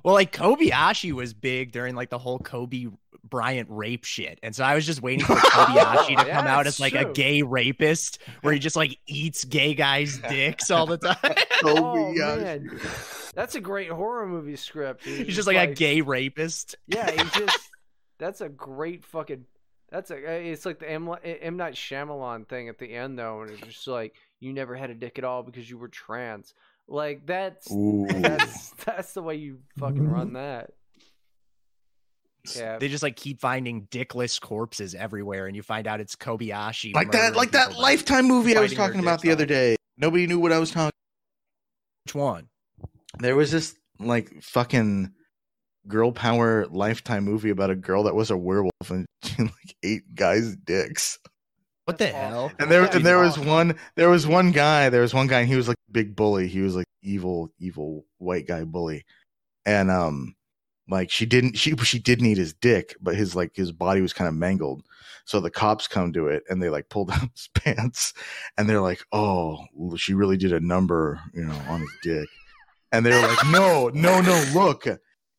[0.02, 2.88] Well, like Kobayashi was big during like the whole Kobe
[3.22, 4.40] Bryant rape shit.
[4.42, 6.96] And so I was just waiting for Kobayashi to Yeah, come out that's as like
[6.96, 11.36] a gay rapist where he just like eats gay guys' dicks all the time.
[11.66, 12.80] Oh man,
[13.36, 15.04] that's a great horror movie script.
[15.04, 16.78] He's just like, a gay rapist.
[16.88, 17.60] Yeah, he just.
[18.20, 19.46] That's a great fucking.
[19.92, 20.16] That's a.
[20.16, 23.88] It's like the M, M Night Shyamalan thing at the end though, and it's just
[23.88, 26.54] like you never had a dick at all because you were trans.
[26.88, 28.08] Like that's Ooh.
[28.10, 30.72] that's that's the way you fucking run that.
[32.56, 32.78] Yeah.
[32.78, 36.96] They just like keep finding dickless corpses everywhere, and you find out it's Kobayashi.
[36.96, 39.76] like that, like that people Lifetime movie I was talking about the other day.
[39.98, 40.92] Nobody knew what I was talking.
[42.06, 42.48] Which one?
[43.20, 45.12] There was this like fucking
[45.88, 50.16] girl power Lifetime movie about a girl that was a werewolf and she like ate
[50.16, 51.20] guys' dicks.
[51.90, 52.52] What the hell?
[52.60, 55.50] And there and there was one there was one guy, there was one guy and
[55.50, 56.48] he was like a big bully.
[56.48, 59.06] He was like evil, evil white guy bully.
[59.66, 60.36] And um
[60.88, 64.14] like she didn't she she did need his dick, but his like his body was
[64.14, 64.84] kind of mangled.
[65.26, 68.14] So the cops come to it and they like pull down his pants
[68.56, 69.66] and they're like, "Oh,
[69.98, 72.30] she really did a number, you know, on his dick."
[72.92, 74.86] And they're like, "No, no, no, look.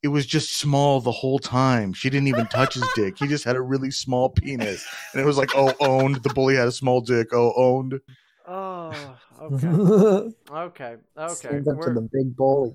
[0.02, 1.92] It was just small the whole time.
[1.92, 3.18] She didn't even touch his dick.
[3.18, 6.16] He just had a really small penis." And it was like, "Oh, owned.
[6.22, 7.28] The bully had a small dick.
[7.32, 8.00] Oh, owned."
[8.46, 11.34] Oh, okay, okay, okay.
[11.34, 12.74] Stand up to We're, the big bullies.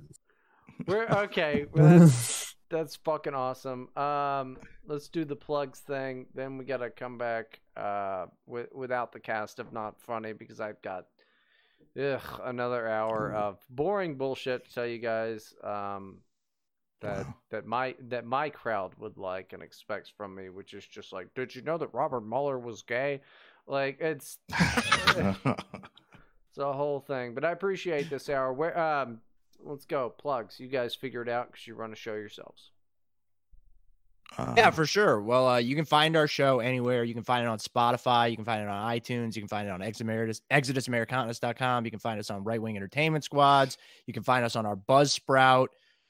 [0.88, 1.66] we're okay.
[1.74, 3.90] well, That's that's fucking awesome.
[3.98, 4.58] Um,
[4.88, 6.28] let's do the plugs thing.
[6.34, 10.82] Then we gotta come back uh with, without the cast of not funny because I've
[10.82, 11.08] got
[12.00, 15.54] ugh, another hour of boring bullshit to tell you guys.
[15.64, 16.20] Um,
[17.02, 21.14] that that my that my crowd would like and expects from me, which is just
[21.14, 23.22] like, did you know that Robert Mueller was gay?
[23.68, 27.34] Like it's it's a whole thing.
[27.34, 28.54] But I appreciate this hour.
[28.54, 29.20] Where um,
[29.64, 30.60] let's go plugs.
[30.60, 32.72] You guys figure it out because you run a show yourselves.
[34.38, 35.22] yeah, Um, for sure.
[35.22, 37.04] Well, uh, you can find our show anywhere.
[37.04, 38.30] You can find it on Spotify.
[38.30, 39.36] You can find it on iTunes.
[39.36, 41.86] You can find it on Exodus, ExodusAmericanus.com.
[41.86, 43.78] You can find us on Right Wing Entertainment Squads.
[44.06, 45.68] You can find us on our Buzzsprout.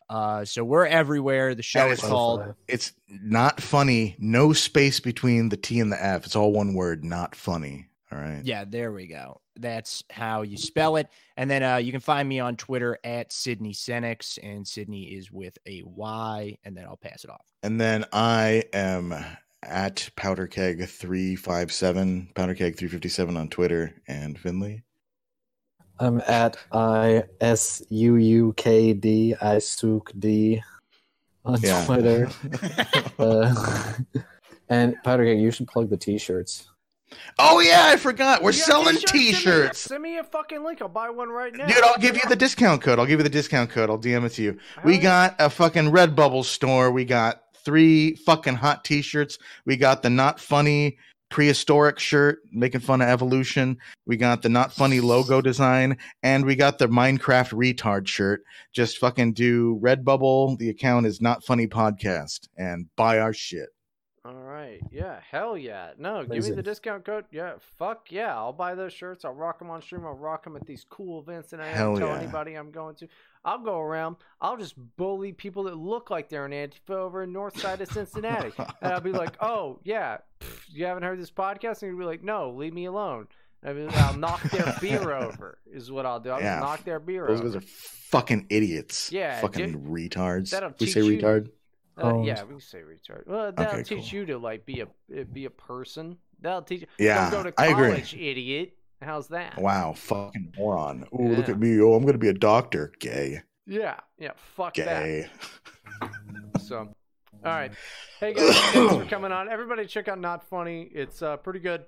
[0.10, 1.56] Uh, so we're everywhere.
[1.56, 4.16] The show And is it's- called It's not funny.
[4.20, 6.26] No space between the T and the F.
[6.26, 7.04] It's all one word.
[7.04, 7.88] Not funny.
[8.12, 8.42] All right.
[8.44, 9.42] Yeah, there we go.
[9.58, 11.08] That's how you spell it.
[11.38, 15.32] And then uh, you can find me on Twitter at Sydney Senex, and Sydney is
[15.32, 17.42] with a Y, and then I'll pass it off.
[17.64, 19.14] And then I am
[19.64, 24.84] at powderkeg357, powderkeg357 on Twitter, and Finley.
[26.00, 30.62] I'm at I S U U K D I Suk D
[31.46, 31.86] on Yeah.
[31.86, 32.30] Twitter.
[33.20, 33.94] uh,
[34.70, 36.68] and Powder Keg, you should plug the t-shirts.
[37.40, 38.42] Oh yeah, I forgot.
[38.42, 39.80] We're You selling Send me, t-shirts.
[39.80, 40.82] send me a fucking link.
[40.82, 41.68] I'll buy one right now.
[41.68, 43.00] Dude, I'll give you the discount code.
[43.00, 43.90] I'll give you the discount code.
[43.90, 44.58] I'll DM it to you.
[44.84, 46.92] We Hell got a fucking Redbubble store.
[46.92, 49.38] We got three fucking hot t-shirts.
[49.66, 50.98] We got the not funny
[51.36, 53.78] prehistoric shirt making fun of evolution.
[54.06, 58.42] We got the not funny logo design and we got the Minecraft retard shirt.
[58.72, 60.58] Just fucking do Redbubble.
[60.58, 63.68] The account is not funny podcast and buy our shit.
[64.56, 64.80] Right.
[64.92, 65.20] Yeah.
[65.30, 65.92] Hell yeah.
[65.98, 67.26] No, give me the discount code.
[67.32, 67.54] Yeah.
[67.78, 68.34] Fuck yeah.
[68.36, 69.26] I'll buy those shirts.
[69.26, 70.06] I'll rock them on stream.
[70.06, 72.20] I'll rock them at these cool events that I don't tell yeah.
[72.20, 73.08] anybody I'm going to.
[73.44, 74.16] I'll go around.
[74.40, 77.90] I'll just bully people that look like they're an Antifa over in north side of
[77.92, 78.54] Cincinnati.
[78.82, 81.82] and I'll be like, oh, yeah, pff, you haven't heard this podcast?
[81.84, 83.28] And you'll be like, no, leave me alone.
[83.62, 86.30] And I'll, be like, I'll knock their beer over, is what I'll do.
[86.32, 87.50] I'll Yeah, knock their beer Those over.
[87.50, 89.12] guys are fucking idiots.
[89.12, 90.52] Yeah, Fucking dude, retards.
[90.52, 91.50] that'll we say you- retard.
[91.98, 92.24] Uh, Oh.
[92.26, 93.26] yeah, we say retard.
[93.28, 96.18] Well, that'll Okay, teach you to like be a uh, be a person.
[96.42, 96.88] That'll teach you.
[97.00, 97.88] Yeah, Don't go to I agree.
[97.90, 98.74] college, idiot.
[99.02, 99.58] How's that?
[99.58, 101.06] Wow, fucking moron.
[101.12, 101.80] Oh, look at me.
[101.82, 102.92] Oh, I'm gonna be a doctor.
[103.00, 103.42] Gay.
[103.66, 104.32] Yeah, yeah.
[104.36, 105.28] Fuck Gay.
[106.02, 106.12] that.
[106.62, 106.90] So, all
[107.44, 107.72] right.
[108.20, 109.50] Hey guys, thanks for coming on.
[109.50, 110.84] Everybody, check out Not Funny.
[110.94, 111.86] It's uh, pretty good.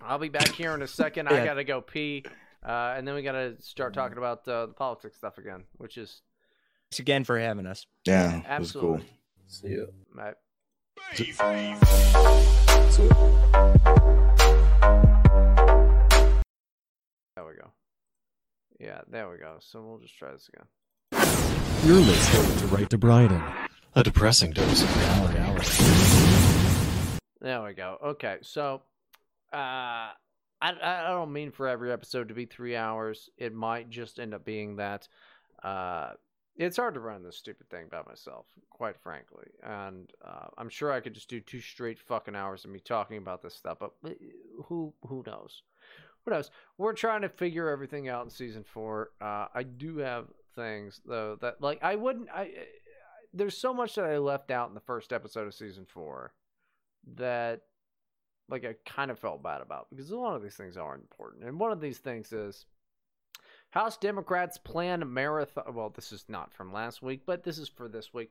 [0.00, 1.28] I'll be back here in a second.
[1.28, 2.24] I gotta go pee,
[2.66, 6.20] uh, and then we gotta start talking about uh, the politics stuff again, which is
[6.94, 7.88] Thanks again for having us.
[8.04, 8.94] Yeah, it was cool.
[8.94, 9.18] absolutely.
[9.48, 9.88] See you.
[10.14, 10.34] Right.
[17.34, 17.72] There we go.
[18.78, 19.56] Yeah, there we go.
[19.58, 20.68] So we'll just try this again.
[21.84, 23.42] You're listening to Right to Bryden,
[23.96, 25.38] a depressing dose of reality.
[27.40, 27.98] There we go.
[28.04, 28.82] Okay, so
[29.52, 30.14] uh, I
[30.62, 33.30] I don't mean for every episode to be three hours.
[33.36, 35.08] It might just end up being that.
[35.60, 36.10] Uh,
[36.56, 40.92] it's hard to run this stupid thing by myself, quite frankly, and uh, I'm sure
[40.92, 43.78] I could just do two straight fucking hours of me talking about this stuff.
[43.80, 44.10] But uh,
[44.64, 45.62] who who knows?
[46.24, 46.50] Who knows?
[46.78, 49.10] We're trying to figure everything out in season four.
[49.20, 52.28] Uh, I do have things though that like I wouldn't.
[52.30, 52.50] I
[53.32, 56.32] there's so much that I left out in the first episode of season four
[57.16, 57.62] that
[58.48, 61.44] like I kind of felt bad about because a lot of these things are important.
[61.44, 62.66] And one of these things is
[63.74, 65.74] House Democrats plan marathon.
[65.74, 68.30] Well, this is not from last week, but this is for this week.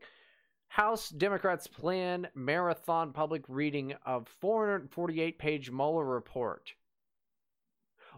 [0.69, 6.71] House Democrats plan marathon public reading of 448 page Mueller report.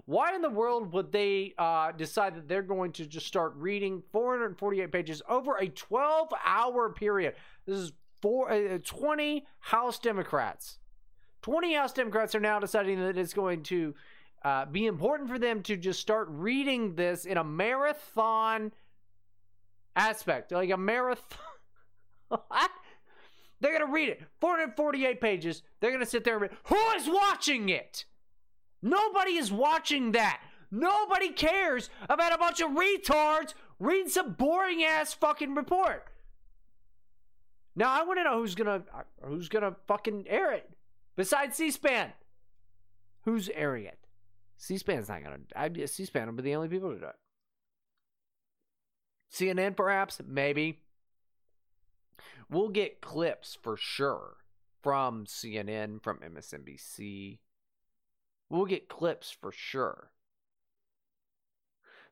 [0.05, 4.03] Why in the world would they uh, decide that they're going to just start reading
[4.11, 7.33] 448 pages over a 12 hour period?
[7.65, 7.91] This is
[8.21, 10.77] four, uh, 20 House Democrats.
[11.41, 13.95] 20 House Democrats are now deciding that it's going to
[14.45, 18.71] uh, be important for them to just start reading this in a marathon
[19.95, 20.51] aspect.
[20.51, 21.39] Like a marathon.
[23.59, 24.21] They're to read it.
[24.39, 25.63] 448 pages.
[25.79, 26.51] They're to sit there and read.
[26.65, 28.05] Who is watching it?
[28.83, 30.41] Nobody is watching that.
[30.69, 36.05] Nobody cares about a bunch of retards reading some boring ass fucking report.
[37.75, 38.83] Now I want to know who's gonna
[39.23, 40.69] who's gonna fucking air it
[41.15, 42.13] besides C-SPAN.
[43.23, 44.04] Who's airing it?
[44.57, 45.39] C-SPAN's not gonna.
[45.55, 47.15] I C-SPAN will be the only people to do it.
[49.31, 50.81] CNN perhaps, maybe.
[52.49, 54.37] We'll get clips for sure
[54.81, 57.39] from CNN, from MSNBC.
[58.49, 60.11] We'll get clips for sure.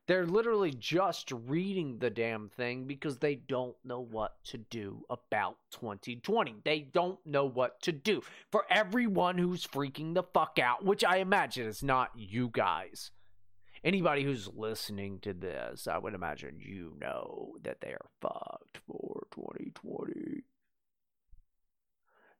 [0.05, 5.57] They're literally just reading the damn thing because they don't know what to do about
[5.71, 6.57] 2020.
[6.65, 8.21] They don't know what to do.
[8.51, 13.11] For everyone who's freaking the fuck out, which I imagine is not you guys.
[13.81, 19.27] Anybody who's listening to this, I would imagine you know that they are fucked for
[19.31, 20.43] 2020.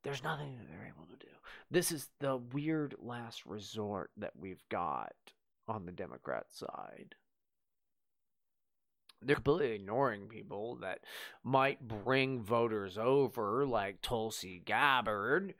[0.03, 1.31] There's nothing that they're able to do.
[1.71, 5.13] This is the weird last resort that we've got
[5.65, 7.15] on the Democrat side.
[9.25, 10.99] They're completely ignoring people that
[11.43, 15.53] might bring voters over, like Tulsi Gabbard,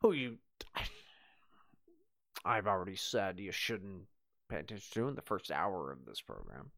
[0.00, 0.38] who you,
[2.44, 4.02] I've already said you shouldn't
[4.48, 6.70] pay attention to in the first hour of this program.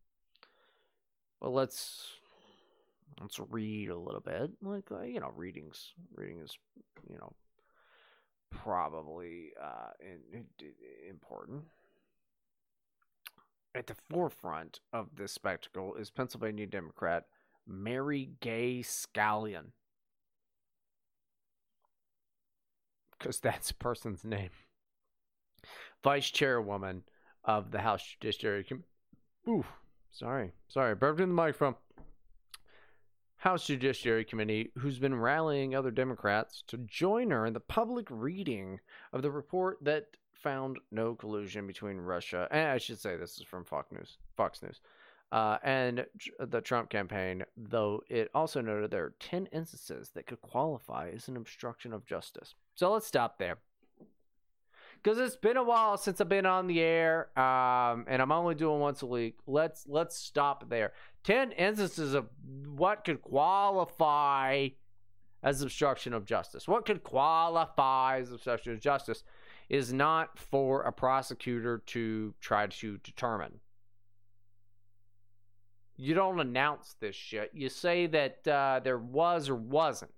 [1.41, 2.07] But let's
[3.21, 4.51] let's read a little bit.
[4.63, 6.57] Like uh, you know, readings reading is
[7.09, 7.33] you know
[8.51, 9.91] probably uh,
[11.09, 11.65] important.
[13.75, 17.25] At the forefront of this spectacle is Pennsylvania Democrat
[17.67, 19.73] Mary Gay Scanlon.
[23.19, 24.51] Because that's a person's name.
[26.05, 27.03] Vice chairwoman
[27.45, 28.87] of the House Judiciary Committee.
[29.49, 29.65] Ooh,
[30.13, 30.53] sorry.
[30.69, 30.95] Sorry.
[30.95, 31.75] Burped in the microphone.
[33.37, 38.81] House Judiciary Committee, who's been rallying other Democrats to join her in the public reading
[39.13, 43.45] of the report that found no collusion between Russia, and I should say this is
[43.45, 44.81] from Fox News, Fox News,
[45.33, 46.07] uh, and
[46.39, 51.29] the Trump campaign, though it also noted there are 10 instances that could qualify as
[51.29, 52.55] an obstruction of justice.
[52.75, 53.59] So let's stop there.
[55.03, 58.55] Because it's been a while since I've been on the air, um, and I'm only
[58.55, 59.37] doing once a week.
[59.47, 60.93] Let's let's stop there.
[61.25, 62.29] Ten instances of
[62.75, 64.69] what could qualify
[65.43, 66.67] as obstruction of justice.
[66.67, 69.25] What could qualify as obstruction of justice?
[69.75, 73.59] Is not for a prosecutor to try to determine.
[75.97, 77.51] You don't announce this shit.
[77.55, 80.13] You say that uh, there was or wasn't.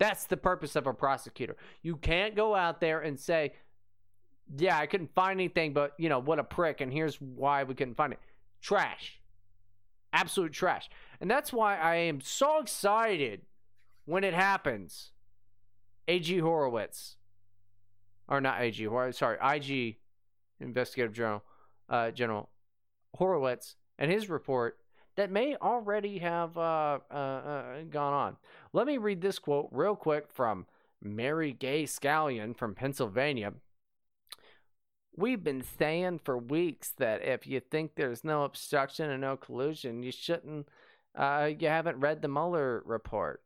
[0.00, 1.56] That's the purpose of a prosecutor.
[1.82, 3.52] You can't go out there and say,
[4.56, 7.76] yeah, I couldn't find anything, but, you know, what a prick, and here's why we
[7.76, 8.18] couldn't find it.
[8.60, 9.20] Trash.
[10.12, 10.90] Absolute trash.
[11.20, 13.42] And that's why I am so excited
[14.06, 15.12] when it happens.
[16.08, 16.38] A.G.
[16.38, 17.14] Horowitz
[18.32, 19.96] or not AG, sorry, IG
[20.58, 21.42] Investigative General,
[21.90, 22.48] uh, General
[23.14, 24.78] Horowitz and his report
[25.16, 28.36] that may already have uh, uh, uh, gone on.
[28.72, 30.66] Let me read this quote real quick from
[31.02, 33.52] Mary Gay Scanlon from Pennsylvania.
[35.14, 40.02] We've been saying for weeks that if you think there's no obstruction and no collusion,
[40.02, 40.68] you shouldn't,
[41.14, 43.42] uh, you haven't read the Mueller report.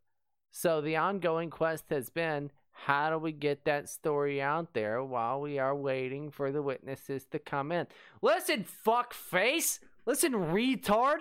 [0.52, 2.52] So the ongoing quest has been
[2.84, 7.24] how do we get that story out there while we are waiting for the witnesses
[7.32, 7.86] to come in?
[8.20, 9.80] Listen, fuck face.
[10.04, 11.20] Listen, retard.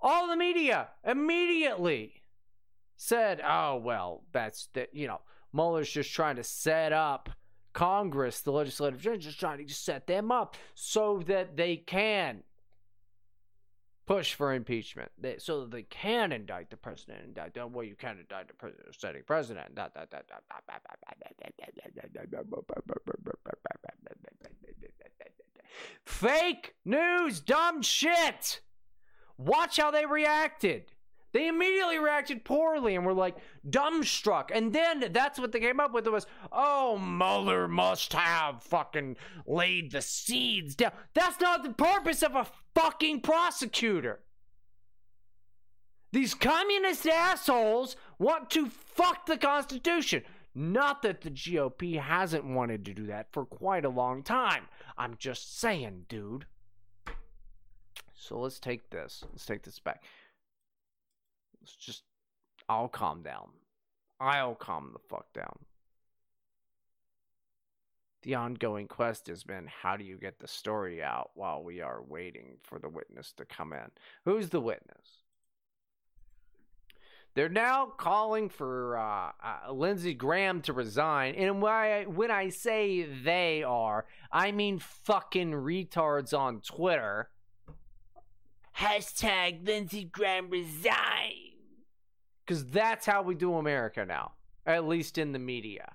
[0.00, 2.22] All the media immediately
[2.96, 5.20] said, oh, well, that's that, you know,
[5.52, 7.28] Mueller's just trying to set up
[7.74, 12.42] Congress, the legislative just trying to set them up so that they can
[14.06, 17.20] push for impeachment they, so they can indict the president.
[17.24, 19.70] Indict well, you can't indict the president, setting president.
[26.04, 28.60] Fake news, dumb shit.
[29.36, 30.92] Watch how they reacted.
[31.32, 33.36] They immediately reacted poorly and were like
[33.68, 34.50] dumbstruck.
[34.54, 39.16] And then that's what they came up with It was, oh, Mueller must have fucking
[39.44, 40.92] laid the seeds down.
[41.12, 44.20] That's not the purpose of a fucking prosecutor.
[46.12, 50.22] These communist assholes want to fuck the Constitution.
[50.54, 54.68] Not that the GOP hasn't wanted to do that for quite a long time.
[54.96, 56.46] I'm just saying, dude.
[58.14, 59.24] So let's take this.
[59.32, 60.04] Let's take this back.
[61.60, 62.04] Let's just,
[62.68, 63.48] I'll calm down.
[64.20, 65.58] I'll calm the fuck down.
[68.24, 72.02] The ongoing quest has been how do you get the story out while we are
[72.02, 73.90] waiting for the witness to come in?
[74.24, 75.24] Who's the witness?
[77.34, 81.34] They're now calling for uh, uh, Lindsey Graham to resign.
[81.34, 87.28] And I, when I say they are, I mean fucking retards on Twitter.
[88.78, 90.94] Hashtag Lindsey Graham resign.
[92.46, 94.32] Because that's how we do America now,
[94.64, 95.92] at least in the media.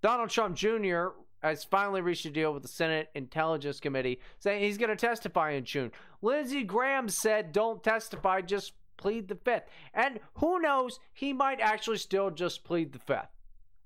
[0.00, 1.08] Donald Trump Jr.
[1.42, 5.52] has finally reached a deal with the Senate Intelligence Committee saying he's going to testify
[5.52, 5.92] in June.
[6.22, 9.64] Lindsey Graham said, don't testify, just plead the fifth.
[9.94, 13.28] And who knows, he might actually still just plead the fifth.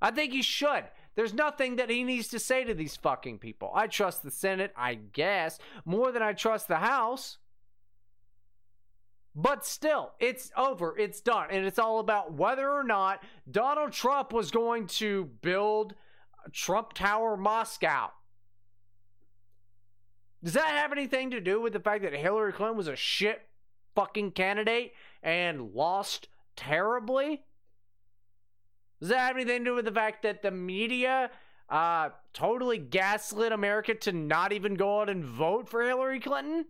[0.00, 0.84] I think he should.
[1.14, 3.70] There's nothing that he needs to say to these fucking people.
[3.74, 7.38] I trust the Senate, I guess, more than I trust the House.
[9.34, 10.96] But still, it's over.
[10.98, 11.48] It's done.
[11.50, 15.94] And it's all about whether or not Donald Trump was going to build
[16.52, 18.10] Trump Tower Moscow.
[20.42, 23.42] Does that have anything to do with the fact that Hillary Clinton was a shit
[23.94, 24.92] fucking candidate
[25.22, 27.44] and lost terribly?
[29.00, 31.30] Does that have anything to do with the fact that the media
[31.68, 36.66] uh, totally gaslit America to not even go out and vote for Hillary Clinton?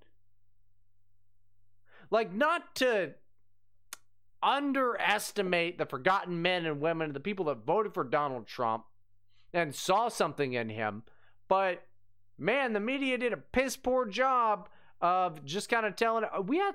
[2.11, 3.15] Like, not to
[4.43, 8.85] underestimate the forgotten men and women, the people that voted for Donald Trump
[9.53, 11.03] and saw something in him,
[11.49, 11.83] but
[12.39, 14.69] man, the media did a piss poor job
[15.01, 16.75] of just kind of telling we had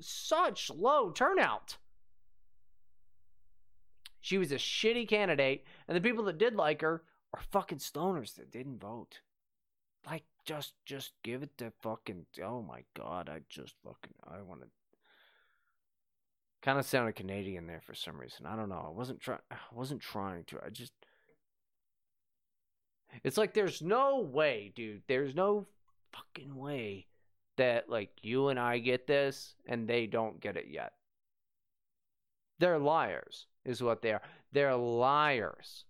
[0.00, 1.76] such low turnout.
[4.20, 7.02] She was a shitty candidate, and the people that did like her
[7.32, 9.20] are fucking stoners that didn't vote.
[10.06, 12.26] Like, just, just give it to fucking.
[12.42, 14.66] Oh my god, I just fucking, I want to.
[16.62, 18.44] Kind of sounded Canadian there for some reason.
[18.44, 18.84] I don't know.
[18.86, 19.40] I wasn't trying.
[19.50, 20.58] I wasn't trying to.
[20.64, 20.92] I just.
[23.24, 25.02] It's like there's no way, dude.
[25.08, 25.66] There's no
[26.12, 27.06] fucking way
[27.56, 30.92] that like you and I get this and they don't get it yet.
[32.58, 34.22] They're liars, is what they are.
[34.52, 35.84] They're liars.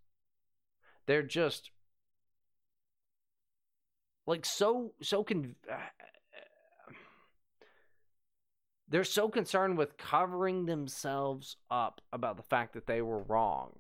[1.07, 1.71] They're just
[4.27, 5.57] like so so con-
[8.89, 13.73] they're so concerned with covering themselves up about the fact that they were wrong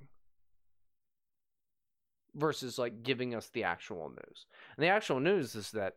[2.34, 4.46] versus like giving us the actual news.
[4.76, 5.96] And the actual news is that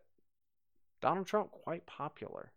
[1.00, 2.52] Donald Trump quite popular.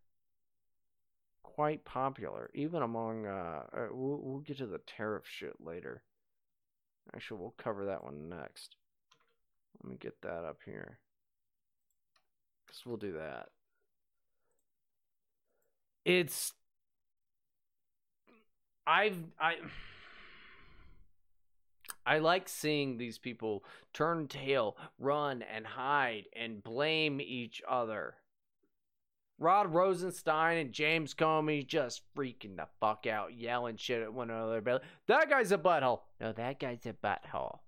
[1.43, 3.25] Quite popular, even among.
[3.25, 6.03] Uh, uh, we'll, we'll get to the tariff shit later.
[7.15, 8.75] Actually, we'll cover that one next.
[9.81, 10.99] Let me get that up here.
[12.65, 13.47] Because we'll do that.
[16.05, 16.53] It's.
[18.85, 19.17] I've.
[19.39, 19.55] I.
[22.07, 28.15] I like seeing these people turn tail, run and hide, and blame each other.
[29.37, 34.61] Rod Rosenstein and James Comey just freaking the fuck out, yelling shit at one another.
[34.61, 35.99] But that guy's a butthole.
[36.21, 37.59] No, that guy's a butthole.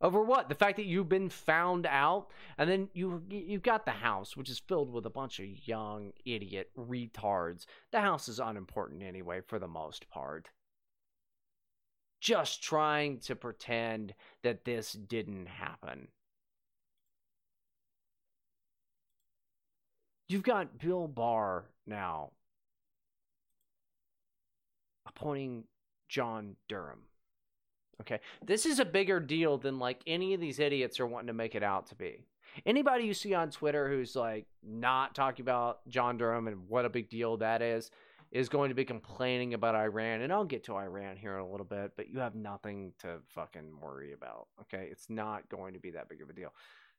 [0.00, 0.48] Over what?
[0.48, 4.48] The fact that you've been found out, and then you you've got the house, which
[4.48, 7.66] is filled with a bunch of young idiot retards.
[7.90, 10.50] The house is unimportant anyway, for the most part.
[12.20, 16.08] Just trying to pretend that this didn't happen.
[20.28, 22.32] You've got Bill Barr now
[25.06, 25.64] appointing
[26.08, 27.00] John Durham.
[28.00, 28.20] Okay.
[28.44, 31.54] This is a bigger deal than like any of these idiots are wanting to make
[31.54, 32.24] it out to be.
[32.64, 36.90] Anybody you see on Twitter who's like not talking about John Durham and what a
[36.90, 37.90] big deal that is,
[38.30, 40.20] is going to be complaining about Iran.
[40.22, 43.18] And I'll get to Iran here in a little bit, but you have nothing to
[43.28, 44.48] fucking worry about.
[44.62, 44.88] Okay.
[44.90, 46.52] It's not going to be that big of a deal.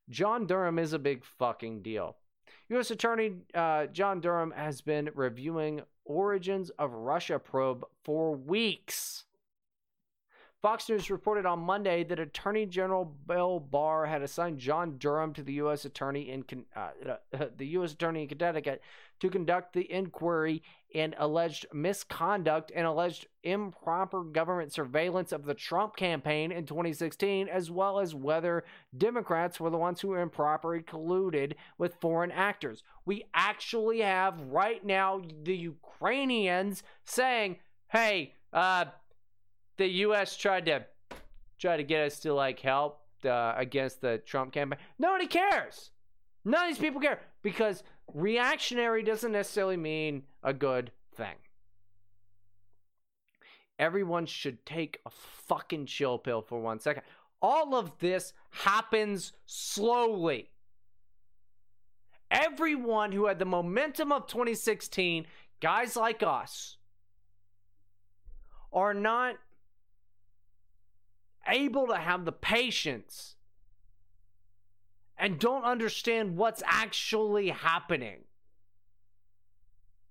[0.10, 2.18] John Durham is a big fucking deal.
[2.69, 2.89] U.S.
[2.91, 9.26] Attorney uh, John Durham has been reviewing origins of Russia probe for weeks.
[10.61, 15.41] Fox News reported on Monday that Attorney General Bill Barr had assigned John Durham to
[15.41, 15.86] the U.S.
[15.86, 16.90] Attorney in uh,
[17.34, 17.94] uh, the U.S.
[17.94, 18.81] Attorney in Connecticut
[19.22, 20.61] to conduct the inquiry
[20.91, 27.72] in alleged misconduct and alleged improper government surveillance of the Trump campaign in 2016, as
[27.72, 28.65] well as whether
[28.98, 32.84] Democrats were the ones who improperly colluded with foreign actors.
[33.06, 38.86] We actually have right now the Ukrainians saying, "Hey, uh."
[39.80, 40.35] The U.S.
[40.35, 40.85] tried to
[41.57, 44.77] try to get us to like help uh, against the Trump campaign.
[44.99, 45.89] Nobody cares.
[46.45, 47.84] None of these people care because
[48.14, 51.35] reactionary doesn't necessarily mean a good thing.
[53.80, 57.03] Everyone should take a fucking chill pill for one second.
[57.41, 60.49] All of this happens slowly.
[62.30, 65.26] Everyone who had the momentum of 2016,
[65.61, 66.76] guys like us,
[68.73, 69.38] are not
[71.48, 73.36] able to have the patience
[75.18, 78.20] and don't understand what's actually happening.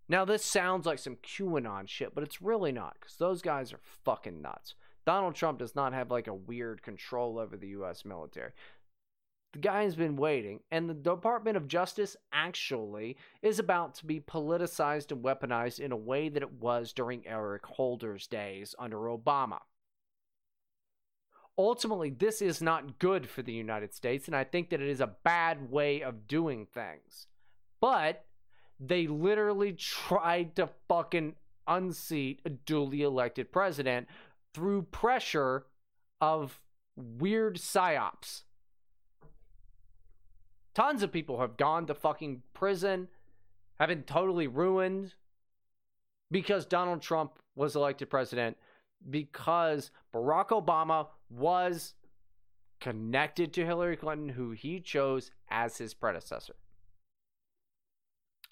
[0.09, 3.81] Now, this sounds like some QAnon shit, but it's really not because those guys are
[4.05, 4.75] fucking nuts.
[5.07, 8.05] Donald Trump does not have like a weird control over the U.S.
[8.05, 8.53] military.
[9.53, 14.21] The guy has been waiting, and the Department of Justice actually is about to be
[14.21, 19.61] politicized and weaponized in a way that it was during Eric Holder's days under Obama
[21.59, 25.01] ultimately, this is not good for the United States, and I think that it is
[25.01, 27.27] a bad way of doing things.
[27.81, 28.25] But
[28.81, 31.35] they literally tried to fucking
[31.67, 34.07] unseat a duly elected president
[34.55, 35.67] through pressure
[36.21, 36.61] of
[36.97, 38.43] weird psyops.
[40.75, 43.09] Tons of people have gone to fucking prison,
[43.81, 45.15] have been totally ruined
[46.31, 48.57] because Donald Trump was elected president
[49.11, 51.95] because Barack Obama was
[52.81, 56.55] connected to Hillary Clinton, who he chose as his predecessor.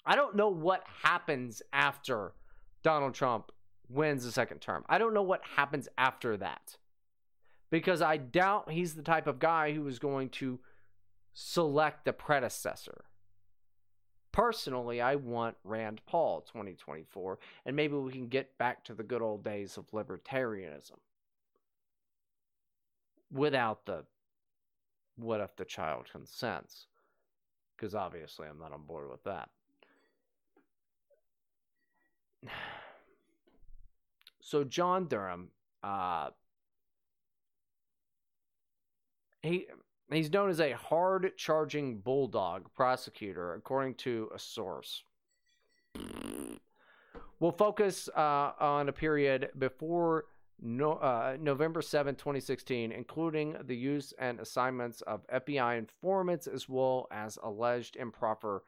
[0.05, 2.33] I don't know what happens after
[2.83, 3.51] Donald Trump
[3.89, 4.83] wins the second term.
[4.87, 6.77] I don't know what happens after that.
[7.69, 10.59] Because I doubt he's the type of guy who is going to
[11.33, 13.03] select a predecessor.
[14.31, 19.21] Personally, I want Rand Paul 2024, and maybe we can get back to the good
[19.21, 20.97] old days of libertarianism
[23.31, 24.05] without the
[25.17, 26.87] what if the child consents?
[27.75, 29.49] Because obviously, I'm not on board with that.
[34.39, 35.49] So, John Durham,
[35.83, 36.29] uh,
[39.41, 39.67] he
[40.09, 45.03] he's known as a hard charging bulldog prosecutor, according to a source.
[47.41, 50.25] We'll focus uh, on a period before
[50.61, 57.07] no, uh, November 7, 2016, including the use and assignments of FBI informants as well
[57.11, 58.63] as alleged improper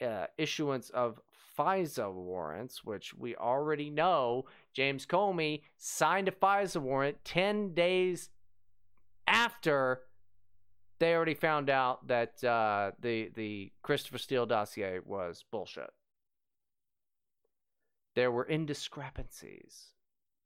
[0.00, 1.20] uh, issuance of
[1.58, 8.30] FISA warrants, which we already know James Comey signed a FISA warrant 10 days
[9.26, 10.02] after
[11.00, 15.90] they already found out that uh, the the Christopher Steele dossier was bullshit.
[18.14, 19.93] There were indiscrepancies.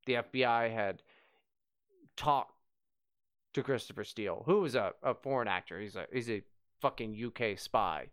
[0.09, 1.03] The FBI had
[2.17, 2.55] talked
[3.53, 5.79] to Christopher Steele, who was a, a foreign actor.
[5.79, 6.41] He's a he's a
[6.81, 8.07] fucking UK spy.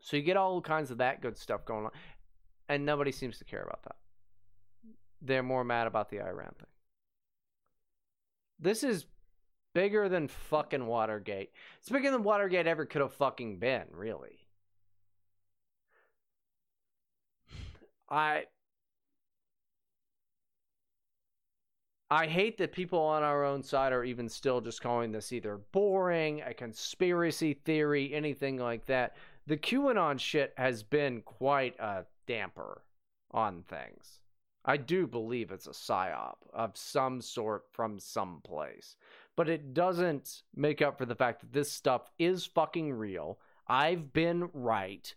[0.00, 1.92] So you get all kinds of that good stuff going on,
[2.68, 3.96] and nobody seems to care about that.
[5.22, 6.66] They're more mad about the Iran thing.
[8.60, 9.06] This is
[9.72, 11.52] bigger than fucking Watergate.
[11.78, 14.41] It's bigger than Watergate ever could have fucking been, really.
[18.12, 18.44] I
[22.10, 25.56] I hate that people on our own side are even still just calling this either
[25.72, 29.16] boring, a conspiracy theory, anything like that.
[29.46, 32.82] The QAnon shit has been quite a damper
[33.30, 34.20] on things.
[34.66, 38.94] I do believe it's a psyop of some sort from some place.
[39.34, 43.38] But it doesn't make up for the fact that this stuff is fucking real.
[43.66, 45.12] I've been right.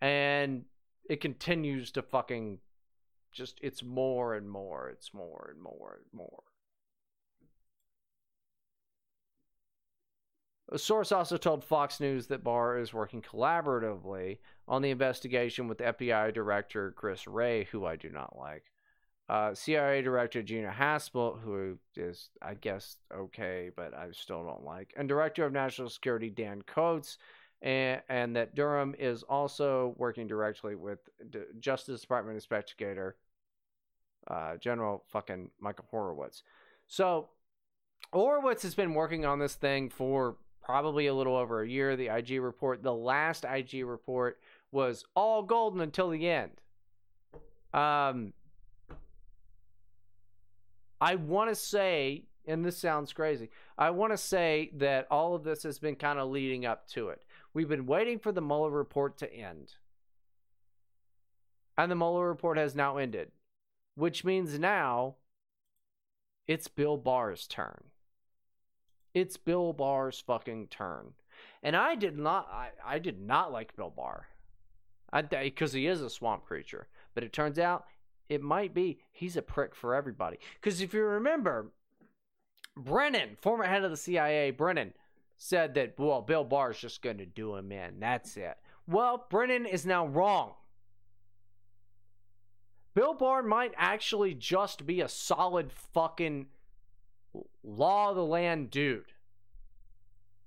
[0.00, 0.64] And
[1.08, 2.58] it continues to fucking
[3.32, 6.42] just, it's more and more, it's more and more and more.
[10.70, 15.78] A source also told Fox News that Barr is working collaboratively on the investigation with
[15.78, 18.64] FBI Director Chris Wray, who I do not like,
[19.28, 24.94] uh, CIA Director Gina Haspel, who is, I guess, okay, but I still don't like,
[24.96, 27.18] and Director of National Security Dan Coats,
[27.62, 30.98] and, and that Durham is also working directly with
[31.30, 33.16] D- Justice Department investigator
[34.28, 36.42] uh, General fucking Michael Horowitz.
[36.86, 37.28] So
[38.12, 41.96] Horowitz has been working on this thing for probably a little over a year.
[41.96, 44.38] The IG report, the last IG report
[44.70, 46.52] was all golden until the end.
[47.74, 48.32] Um,
[51.00, 55.42] I want to say, and this sounds crazy, I want to say that all of
[55.42, 57.22] this has been kind of leading up to it.
[57.54, 59.74] We've been waiting for the Mueller report to end.
[61.76, 63.30] And the Mueller report has now ended,
[63.94, 65.16] which means now
[66.46, 67.84] it's Bill Barr's turn.
[69.14, 71.12] It's Bill Barr's fucking turn.
[71.62, 74.28] And I did not I, I did not like Bill Barr.
[75.30, 76.88] because he is a swamp creature.
[77.14, 77.84] But it turns out
[78.28, 80.38] it might be he's a prick for everybody.
[80.54, 81.72] Because if you remember,
[82.76, 84.94] Brennan, former head of the CIA, Brennan,
[85.42, 87.98] said that, well, Bill Barr is just going to do him in.
[87.98, 88.56] That's it.
[88.86, 90.52] Well, Brennan is now wrong.
[92.94, 96.46] Bill Barr might actually just be a solid fucking
[97.64, 99.12] law of the land dude.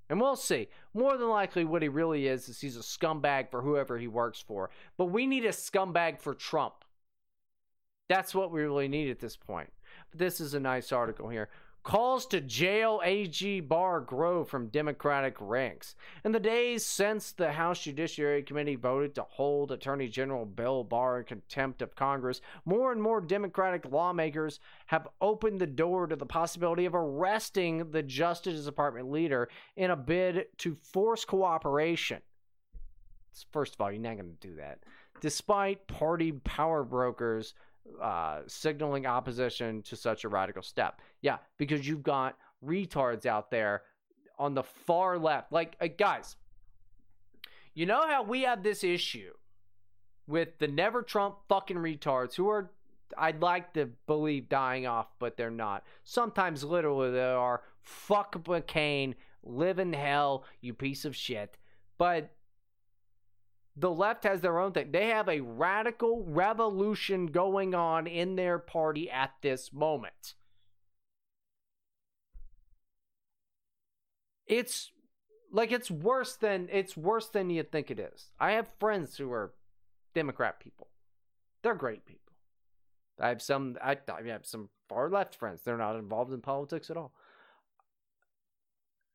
[0.10, 0.70] And we'll see.
[0.94, 4.40] More than likely, what he really is is he's a scumbag for whoever he works
[4.40, 4.70] for.
[4.98, 6.86] But we need a scumbag for Trump.
[8.08, 9.74] That's what we really need at this point.
[10.12, 11.50] But this is a nice article here.
[11.86, 15.94] Calls to jail AG Barr grow from Democratic ranks.
[16.24, 21.20] In the days since the House Judiciary Committee voted to hold Attorney General Bill Barr
[21.20, 26.26] in contempt of Congress, more and more Democratic lawmakers have opened the door to the
[26.26, 32.20] possibility of arresting the Justice Department leader in a bid to force cooperation.
[33.52, 34.80] First of all, you're not going to do that.
[35.22, 37.54] Despite party power brokers
[38.02, 41.02] uh, signaling opposition to such a radical step.
[41.22, 43.84] Yeah, because you've got retards out there
[44.38, 45.52] on the far left.
[45.52, 46.36] Like, uh, guys,
[47.74, 49.32] you know how we have this issue
[50.28, 52.72] with the never Trump fucking retards who are,
[53.18, 55.84] I'd like to believe, dying off, but they're not.
[56.04, 57.62] Sometimes literally they are.
[57.82, 59.14] Fuck McCain,
[59.44, 61.58] live in hell, you piece of shit.
[61.98, 62.32] But
[63.78, 64.92] The left has their own thing.
[64.92, 70.36] They have a radical revolution going on in their party at this moment.
[74.48, 74.92] It's
[75.52, 78.30] like it's worse than it's worse than you think it is.
[78.40, 79.54] I have friends who are
[80.14, 80.88] Democrat people.
[81.64, 82.34] They're great people.
[83.20, 85.62] I have some I, I have some far left friends.
[85.64, 87.14] They're not involved in politics at all.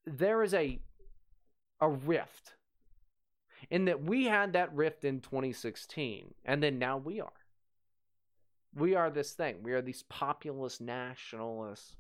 [0.05, 0.81] There is a
[1.81, 2.55] a rift
[3.69, 7.33] in that we had that rift in 2016 and then now we are.
[8.75, 9.63] We are this thing.
[9.63, 11.97] We are these populist nationalists.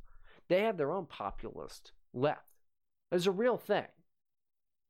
[0.48, 2.44] They have their own populist left.
[3.12, 3.86] It's a real thing.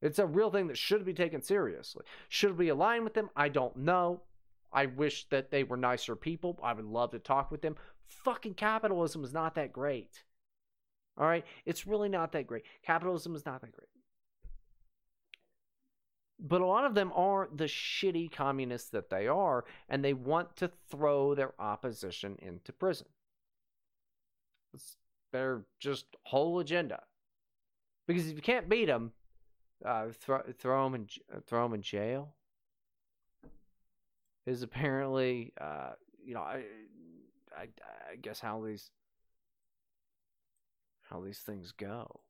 [0.03, 2.05] It's a real thing that should be taken seriously.
[2.29, 3.31] Should we align with them?
[3.37, 4.23] I don't know.
[4.73, 6.59] I wish that they were nicer people.
[6.63, 7.77] I would love to talk with them.
[8.07, 10.25] Fucking capitalism is not that great.
[11.19, 11.45] All right?
[11.67, 12.65] It's really not that great.
[12.85, 13.89] Capitalism is not that great.
[16.43, 20.57] But a lot of them are the shitty communists that they are, and they want
[20.57, 23.09] to throw their opposition into prison.
[24.73, 24.97] It's
[25.33, 27.03] their just whole agenda.
[28.07, 29.13] Because if you can't beat them,
[29.85, 32.35] uh, throw throw them in throw them in jail.
[34.47, 35.93] Is apparently, uh,
[36.25, 36.65] you know, I,
[37.57, 37.69] I,
[38.13, 38.91] I guess how these
[41.03, 42.21] how these things go.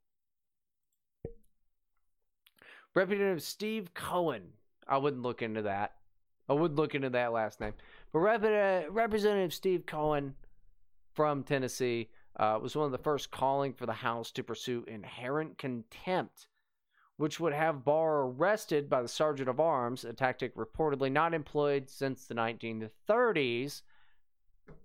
[2.95, 4.43] Representative Steve Cohen.
[4.89, 5.95] I wouldn't look into that.
[6.49, 7.75] I wouldn't look into that last name.
[8.13, 10.35] But Rep- Representative Steve Cohen
[11.15, 15.59] from Tennessee uh, was one of the first calling for the House to pursue inherent
[15.59, 16.49] contempt,
[17.19, 21.89] which would have Barr arrested by the Sergeant of Arms, a tactic reportedly not employed
[21.89, 23.83] since the 1930s.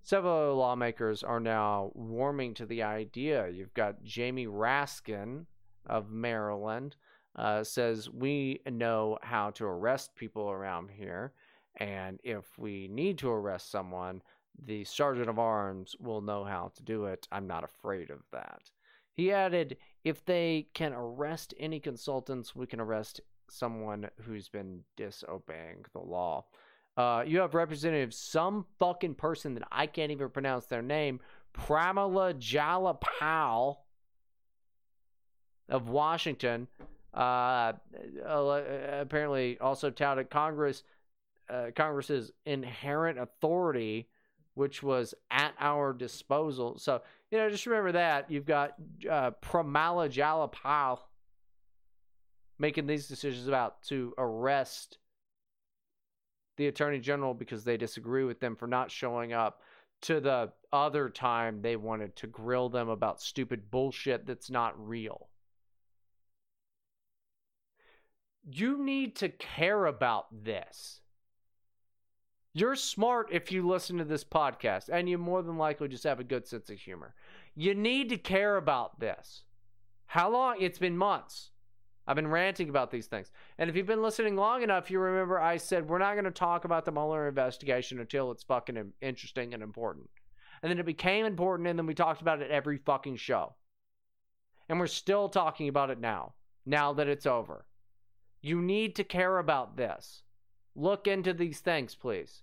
[0.04, 3.48] Several lawmakers are now warming to the idea.
[3.48, 5.46] You've got Jamie Raskin
[5.84, 6.94] of Maryland
[7.36, 11.32] uh, says we know how to arrest people around here,
[11.78, 14.22] and if we need to arrest someone,
[14.64, 17.28] the sergeant of arms will know how to do it.
[17.30, 18.70] I'm not afraid of that.
[19.12, 25.84] He added, if they can arrest any consultants, we can arrest someone who's been disobeying
[25.92, 26.44] the law.
[26.96, 31.20] Uh, you have Representative some fucking person that I can't even pronounce their name,
[31.54, 33.76] Pramila Jayapal
[35.68, 36.68] of Washington,
[37.16, 37.72] uh,
[38.26, 38.62] uh,
[39.00, 40.82] apparently also touted Congress
[41.48, 44.08] uh, Congress's inherent authority,
[44.54, 46.76] which was at our disposal.
[46.78, 48.74] So you know, just remember that you've got
[49.10, 50.98] uh, Pramila
[52.58, 54.98] making these decisions about to arrest
[56.56, 59.60] the attorney general because they disagree with them for not showing up
[60.02, 65.28] to the other time they wanted to grill them about stupid bullshit that's not real.
[68.48, 71.00] You need to care about this.
[72.54, 76.20] You're smart if you listen to this podcast, and you more than likely just have
[76.20, 77.14] a good sense of humor.
[77.54, 79.44] You need to care about this.
[80.06, 80.56] How long?
[80.60, 81.50] It's been months.
[82.06, 83.32] I've been ranting about these things.
[83.58, 86.30] And if you've been listening long enough, you remember I said we're not going to
[86.30, 90.08] talk about the Mueller investigation until it's fucking interesting and important.
[90.62, 93.54] And then it became important, and then we talked about it every fucking show.
[94.68, 96.34] And we're still talking about it now,
[96.64, 97.66] now that it's over.
[98.46, 100.22] You need to care about this.
[100.76, 102.42] Look into these things, please.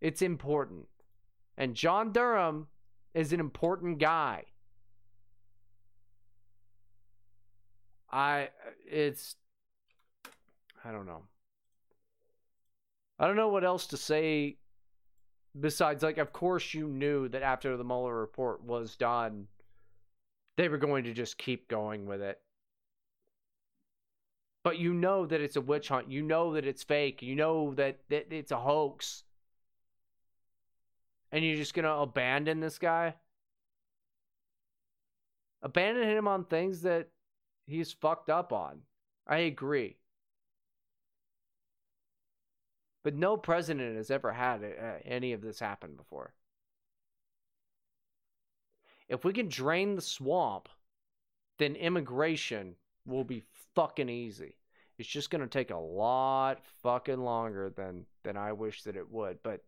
[0.00, 0.86] It's important.
[1.58, 2.68] And John Durham
[3.12, 4.44] is an important guy.
[8.10, 8.48] I
[8.90, 9.34] it's
[10.82, 11.24] I don't know.
[13.18, 14.56] I don't know what else to say
[15.60, 19.46] besides like of course you knew that after the Mueller report was done
[20.56, 22.40] they were going to just keep going with it
[24.66, 26.10] but you know that it's a witch hunt.
[26.10, 27.22] You know that it's fake.
[27.22, 29.22] You know that, that it's a hoax.
[31.30, 33.14] And you're just going to abandon this guy?
[35.62, 37.10] Abandon him on things that
[37.68, 38.80] he's fucked up on.
[39.24, 39.98] I agree.
[43.04, 44.64] But no president has ever had
[45.04, 46.34] any of this happen before.
[49.08, 50.68] If we can drain the swamp,
[51.56, 52.74] then immigration
[53.06, 53.44] will be
[53.76, 54.56] fucking easy.
[54.98, 59.12] It's just going to take a lot fucking longer than than I wish that it
[59.12, 59.38] would.
[59.44, 59.60] But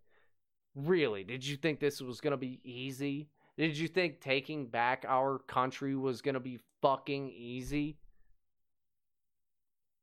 [0.74, 3.28] really, did you think this was going to be easy?
[3.56, 7.98] Did you think taking back our country was going to be fucking easy?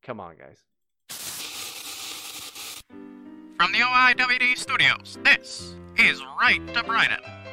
[0.03, 0.63] Come on, guys.
[3.57, 7.44] From the OIWD studios, this is Right to Brighton.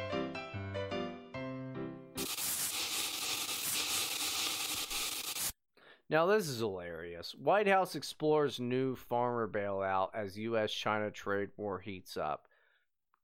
[6.13, 7.33] Now, this is hilarious.
[7.33, 10.71] White House explores new farmer bailout as U.S.
[10.71, 12.45] China trade war heats up.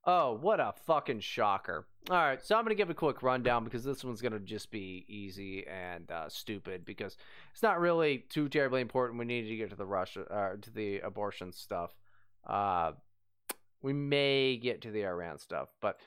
[0.04, 1.86] Oh, what a fucking shocker.
[2.10, 4.40] All right, so I'm going to give a quick rundown because this one's going to
[4.40, 7.16] just be easy and uh, stupid because
[7.52, 9.20] it's not really too terribly important.
[9.20, 11.94] We need to get to the Russia, uh, to the abortion stuff.
[12.44, 12.90] Uh,
[13.82, 16.00] we may get to the Iran stuff, but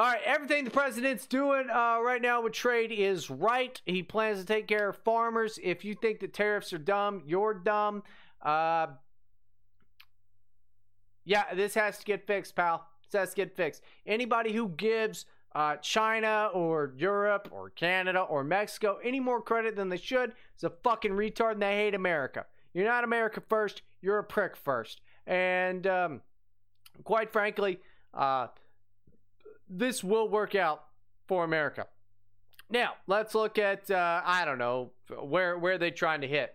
[0.00, 3.78] all right, everything the president's doing uh, right now with trade is right.
[3.84, 5.58] He plans to take care of farmers.
[5.62, 8.02] If you think that tariffs are dumb, you're dumb.
[8.40, 8.86] Uh,
[11.26, 12.86] yeah, this has to get fixed, pal.
[13.12, 13.82] This has to get fixed.
[14.06, 19.90] Anybody who gives uh, China or Europe or Canada or Mexico any more credit than
[19.90, 22.46] they should is a fucking retard and they hate America.
[22.72, 25.02] You're not America first, you're a prick first.
[25.26, 26.22] And um,
[27.04, 27.80] quite frankly,
[28.14, 28.46] uh,
[29.70, 30.84] this will work out
[31.26, 31.86] for America.
[32.68, 34.90] Now, let's look at uh, I don't know
[35.20, 36.54] where where they trying to hit.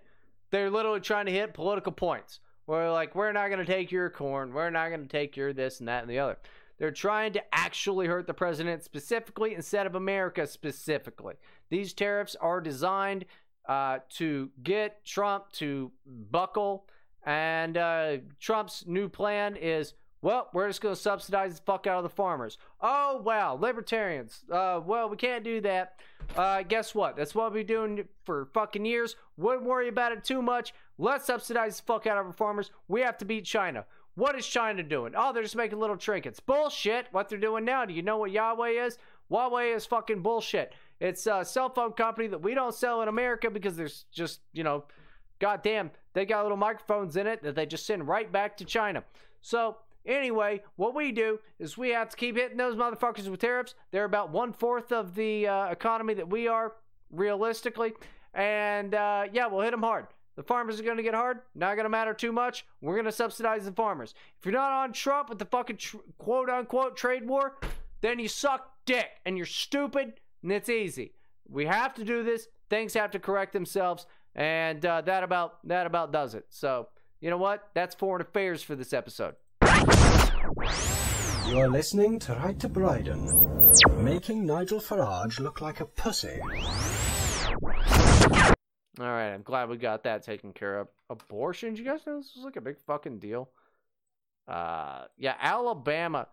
[0.52, 2.40] They're literally trying to hit political points.
[2.68, 4.54] We're like, we're not going to take your corn.
[4.54, 6.38] We're not going to take your this and that and the other.
[6.78, 11.36] They're trying to actually hurt the president specifically instead of America specifically.
[11.70, 13.26] These tariffs are designed
[13.68, 16.88] uh, to get Trump to buckle.
[17.26, 19.94] And uh, Trump's new plan is
[20.26, 22.58] well, we're just going to subsidize the fuck out of the farmers.
[22.82, 24.44] Oh, wow, libertarians.
[24.52, 26.00] Uh, well, we can't do that.
[26.36, 27.16] Uh, guess what?
[27.16, 29.18] That's what we've been doing for fucking years.
[29.38, 30.74] Wouldn't worry about it too much.
[30.98, 32.72] Let's subsidize the fuck out of our farmers.
[32.88, 33.86] We have to beat China.
[34.16, 35.14] What is China doing?
[35.16, 36.40] Oh, they're just making little trinkets.
[36.40, 37.06] Bullshit.
[37.12, 37.86] What they're doing now.
[37.86, 38.98] Do you know what Huawei is?
[39.30, 40.74] Huawei is fucking bullshit.
[41.00, 44.64] It's a cell phone company that we don't sell in America because there's just, you
[44.64, 44.86] know,
[45.38, 49.04] goddamn, they got little microphones in it that they just send right back to China.
[49.42, 53.76] So Anyway, what we do is we have to keep hitting those motherfuckers with tariffs.
[53.92, 56.74] They're about one fourth of the uh, economy that we are,
[57.12, 57.94] realistically.
[58.34, 60.08] And uh, yeah, we'll hit them hard.
[60.36, 61.40] The farmers are going to get hard.
[61.56, 62.66] Not going to matter too much.
[62.82, 64.14] We're going to subsidize the farmers.
[64.38, 67.56] If you're not on Trump with the fucking tr- quote unquote trade war,
[68.02, 71.14] then you suck dick and you're stupid and it's easy.
[71.48, 72.48] We have to do this.
[72.70, 76.46] Things have to correct themselves, and uh, that about that about does it.
[76.50, 76.88] So
[77.22, 77.70] you know what?
[77.74, 79.36] That's foreign affairs for this episode.
[81.48, 86.40] You're listening to Right to Bryden, making Nigel Farage look like a pussy.
[89.00, 90.88] All right, I'm glad we got that taken care of.
[91.10, 93.50] Abortions, you guys know this was like a big fucking deal.
[94.48, 96.28] Uh, yeah, Alabama,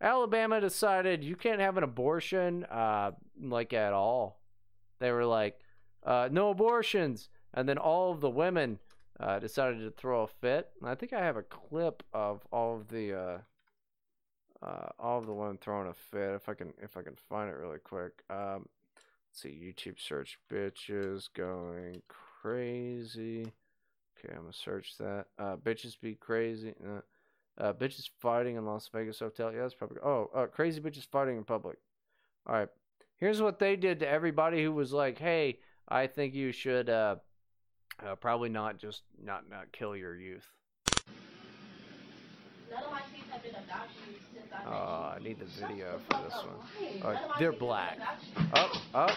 [0.00, 4.40] Alabama decided you can't have an abortion, uh, like at all.
[4.98, 5.58] They were like,
[6.04, 8.80] uh, no abortions, and then all of the women
[9.20, 10.70] uh, decided to throw a fit.
[10.82, 13.40] I think I have a clip of all of the
[14.62, 16.34] uh, all of the women throwing a fit.
[16.34, 18.22] If I can if I can find it really quick.
[18.30, 18.68] Um,
[19.28, 19.50] let's see.
[19.50, 23.52] YouTube search bitches going crazy.
[24.18, 25.26] Okay, I'm gonna search that.
[25.38, 26.74] Uh, bitches be crazy.
[26.84, 27.00] Uh,
[27.60, 29.52] uh, bitches fighting in Las Vegas hotel.
[29.52, 29.98] Yeah, that's probably.
[30.04, 31.78] Oh, uh, crazy bitches fighting in public.
[32.46, 32.68] All right.
[33.16, 37.16] Here's what they did to everybody who was like, "Hey, I think you should uh,
[38.04, 40.46] uh, probably not just not not kill your youth.
[44.66, 47.02] Oh, I need the video for this one.
[47.02, 47.98] Uh, they're black.
[48.52, 49.10] Up, up.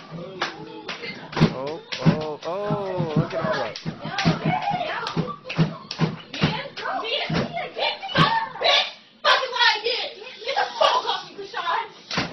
[1.54, 3.14] Oh, oh, oh!
[3.18, 4.82] Look at all that.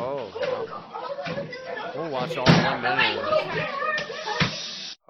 [0.00, 0.32] Oh.
[1.94, 3.68] We'll watch all one minute.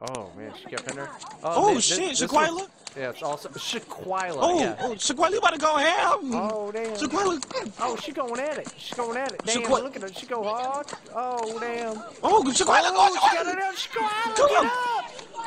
[0.01, 1.11] Oh man, she kept in there.
[1.43, 2.53] Oh, shit, this Shaquilla?
[2.53, 4.39] was- Yeah, it's also Shaquilla.
[4.39, 4.77] Oh, yeah.
[4.81, 6.35] oh, Shaquilla, you about to go ham?
[6.35, 6.95] Oh damn.
[6.97, 7.73] Shaquilla.
[7.81, 8.73] Oh, she going at it.
[8.77, 9.43] She's going at it.
[9.45, 9.83] Damn, Shaquilla.
[9.83, 10.13] look at her.
[10.13, 10.87] She go hard.
[11.15, 12.03] Oh damn.
[12.23, 13.75] Oh, Shaquilla, oh, go, she got it up.
[13.75, 14.67] Shaquilla, Come get on.
[14.67, 14.73] up.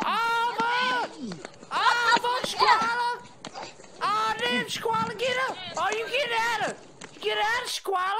[0.06, 1.34] Oh, man.
[1.72, 3.68] Oh, fuck Shaquilla.
[4.02, 5.58] Oh, damn, Shaquilla, get up.
[5.78, 6.76] Oh, you get at her.
[7.20, 8.14] Get at her, Shaquilla.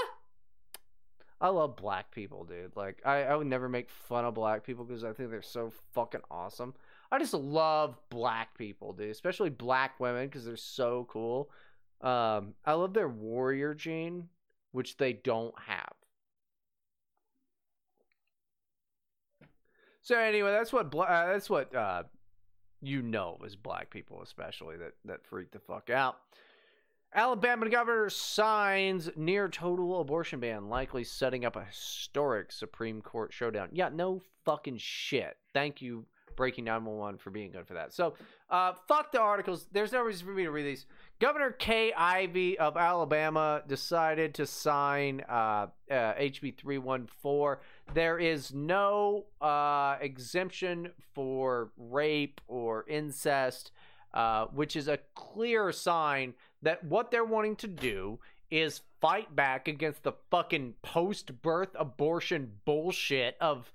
[1.40, 2.76] I love black people, dude.
[2.76, 5.72] Like, I, I would never make fun of black people because I think they're so
[5.94, 6.76] fucking awesome.
[7.12, 9.10] I just love black people, dude.
[9.10, 11.50] Especially black women because they're so cool.
[12.02, 14.30] Um, I love their warrior gene,
[14.72, 15.94] which they don't have.
[20.02, 22.04] So anyway, that's what bla- uh, that's what uh,
[22.82, 26.18] you know as black people, especially that that freak the fuck out.
[27.14, 33.68] Alabama governor signs near total abortion ban, likely setting up a historic Supreme Court showdown.
[33.74, 35.38] Yeah, no fucking shit.
[35.54, 36.06] Thank you,
[36.42, 37.94] breaking 911 for being good for that.
[37.94, 38.16] So,
[38.50, 39.68] uh, fuck the articles.
[39.72, 40.88] There's no reason for me to read these.
[41.20, 47.64] Governor Kay Ivey of Alabama decided to sign uh, uh, HB 314.
[47.94, 53.70] There is no uh, exemption for rape or incest,
[54.16, 58.18] uh, which is a clear sign that what they're wanting to do
[58.50, 63.72] is fight back against the fucking post birth abortion bullshit of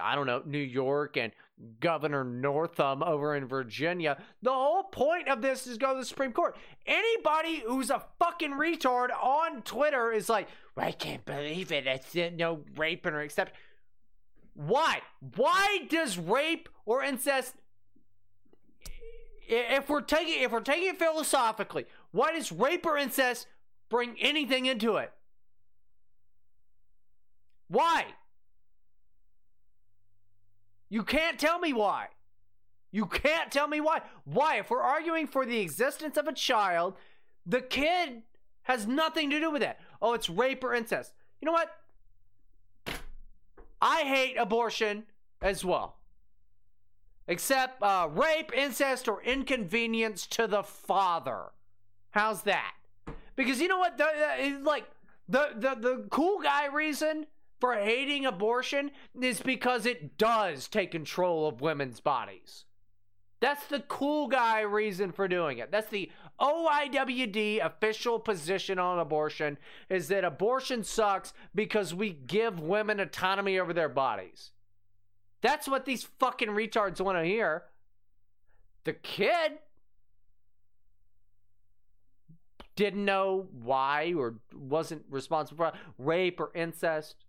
[0.00, 1.32] I don't know, New York and
[1.80, 4.16] Governor Northam over in Virginia.
[4.42, 6.56] The whole point of this is go to the Supreme Court.
[6.86, 11.86] Anybody who's a fucking retard on Twitter is like, I can't believe it.
[11.86, 13.54] It's uh, no rape or except.
[14.54, 15.00] Why?
[15.36, 17.54] Why does rape or incest
[19.46, 23.46] if we're taking if we're taking it philosophically, why does rape or incest
[23.90, 25.12] bring anything into it?
[27.68, 28.06] Why?
[30.88, 32.08] You can't tell me why.
[32.92, 34.02] You can't tell me why.
[34.24, 34.58] Why?
[34.58, 36.94] If we're arguing for the existence of a child,
[37.44, 38.22] the kid
[38.62, 39.80] has nothing to do with that.
[40.00, 41.12] Oh, it's rape or incest.
[41.40, 41.70] You know what?
[43.82, 45.04] I hate abortion
[45.42, 45.96] as well.
[47.26, 51.46] Except uh, rape, incest, or inconvenience to the father.
[52.10, 52.74] How's that?
[53.36, 53.98] Because you know what?
[53.98, 54.84] The, uh, like
[55.28, 57.26] the, the the cool guy reason
[57.64, 62.66] for hating abortion is because it does take control of women's bodies.
[63.40, 65.72] That's the cool guy reason for doing it.
[65.72, 69.56] That's the OIWD official position on abortion
[69.88, 74.50] is that abortion sucks because we give women autonomy over their bodies.
[75.40, 77.62] That's what these fucking retards want to hear.
[78.84, 79.52] The kid
[82.76, 87.24] didn't know why or wasn't responsible for rape or incest.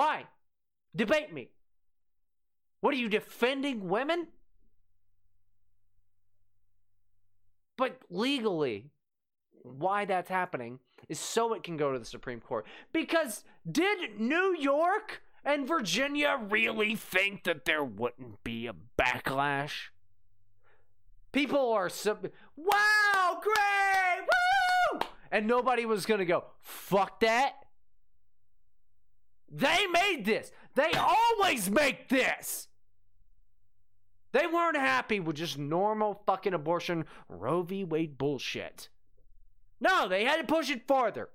[0.00, 0.24] Why?
[0.96, 1.50] Debate me.
[2.80, 4.28] What are you defending women?
[7.76, 8.92] But legally,
[9.62, 10.78] why that's happening
[11.10, 12.64] is so it can go to the Supreme Court.
[12.94, 19.90] Because did New York and Virginia really think that there wouldn't be a backlash?
[21.30, 22.16] People are so,
[22.56, 24.26] wow, great,
[24.94, 25.00] woo!
[25.30, 27.59] And nobody was to go, fuck that.
[29.50, 30.52] They made this.
[30.74, 32.68] They always make this.
[34.32, 37.82] They weren't happy with just normal fucking abortion Roe v.
[37.82, 38.88] Wade bullshit.
[39.80, 41.30] No, they had to push it farther.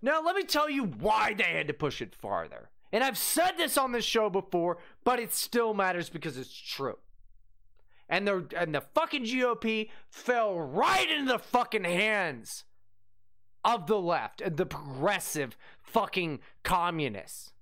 [0.00, 2.70] Now, let me tell you why they had to push it farther.
[2.92, 6.98] And I've said this on this show before, but it still matters because it's true.
[8.08, 12.64] And the and the fucking GOP fell right into the fucking hands
[13.68, 17.52] of the left the progressive fucking communists.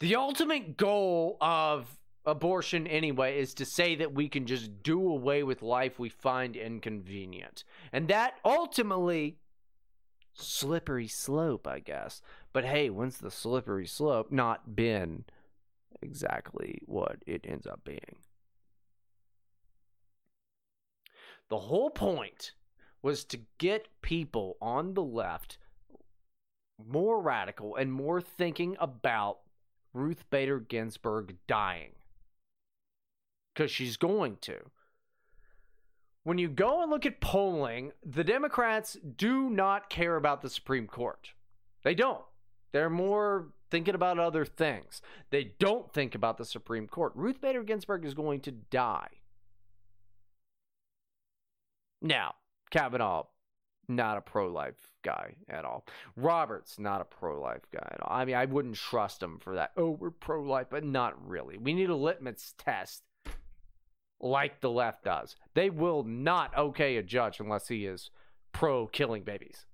[0.00, 5.42] The ultimate goal of abortion, anyway, is to say that we can just do away
[5.42, 7.64] with life we find inconvenient.
[7.92, 9.36] And that ultimately,
[10.32, 12.22] slippery slope, I guess.
[12.52, 15.24] But hey, when's the slippery slope not been
[16.00, 18.23] exactly what it ends up being?
[21.54, 22.50] The whole point
[23.00, 25.56] was to get people on the left
[26.84, 29.38] more radical and more thinking about
[29.92, 31.92] Ruth Bader Ginsburg dying.
[33.54, 34.68] Because she's going to.
[36.24, 40.88] When you go and look at polling, the Democrats do not care about the Supreme
[40.88, 41.34] Court.
[41.84, 42.24] They don't.
[42.72, 45.02] They're more thinking about other things.
[45.30, 47.12] They don't think about the Supreme Court.
[47.14, 49.20] Ruth Bader Ginsburg is going to die.
[52.04, 52.34] Now,
[52.70, 53.24] Kavanaugh,
[53.88, 55.86] not a pro life guy at all.
[56.16, 58.14] Roberts, not a pro life guy at all.
[58.14, 59.72] I mean, I wouldn't trust him for that.
[59.78, 61.56] Oh, we're pro life, but not really.
[61.56, 63.02] We need a litmus test
[64.20, 65.36] like the left does.
[65.54, 68.10] They will not okay a judge unless he is
[68.52, 69.64] pro killing babies.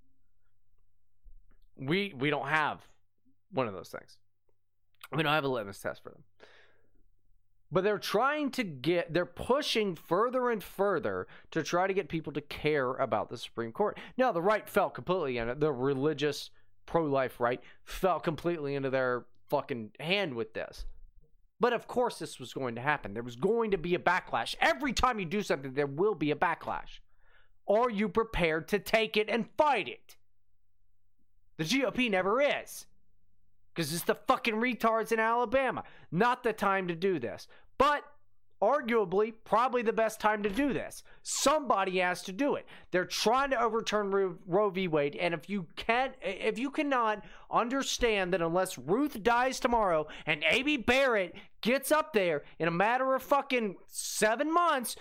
[1.77, 2.81] We we don't have
[3.51, 4.19] one of those things.
[5.13, 6.23] We don't have a litmus test for them.
[7.73, 12.33] But they're trying to get, they're pushing further and further to try to get people
[12.33, 13.99] to care about the Supreme Court.
[14.17, 15.61] Now, the right fell completely in it.
[15.61, 16.51] The religious,
[16.87, 20.85] pro life right fell completely into their fucking hand with this.
[21.61, 23.15] But of course, this was going to happen.
[23.15, 24.57] There was going to be a backlash.
[24.61, 27.01] Every time you do something, there will be a backlash.
[27.69, 30.17] Are you prepared to take it and fight it?
[31.59, 32.87] The GOP never is
[33.75, 35.85] because it's the fucking retards in Alabama.
[36.11, 37.47] Not the time to do this.
[37.79, 38.05] But
[38.63, 41.03] arguably probably the best time to do this.
[41.23, 42.67] Somebody has to do it.
[42.91, 44.11] They're trying to overturn
[44.47, 44.87] Roe, v.
[44.87, 50.45] Wade, and if you can't, if you cannot understand that unless Ruth dies tomorrow and
[50.49, 54.97] Amy Barrett gets up there in a matter of fucking seven months.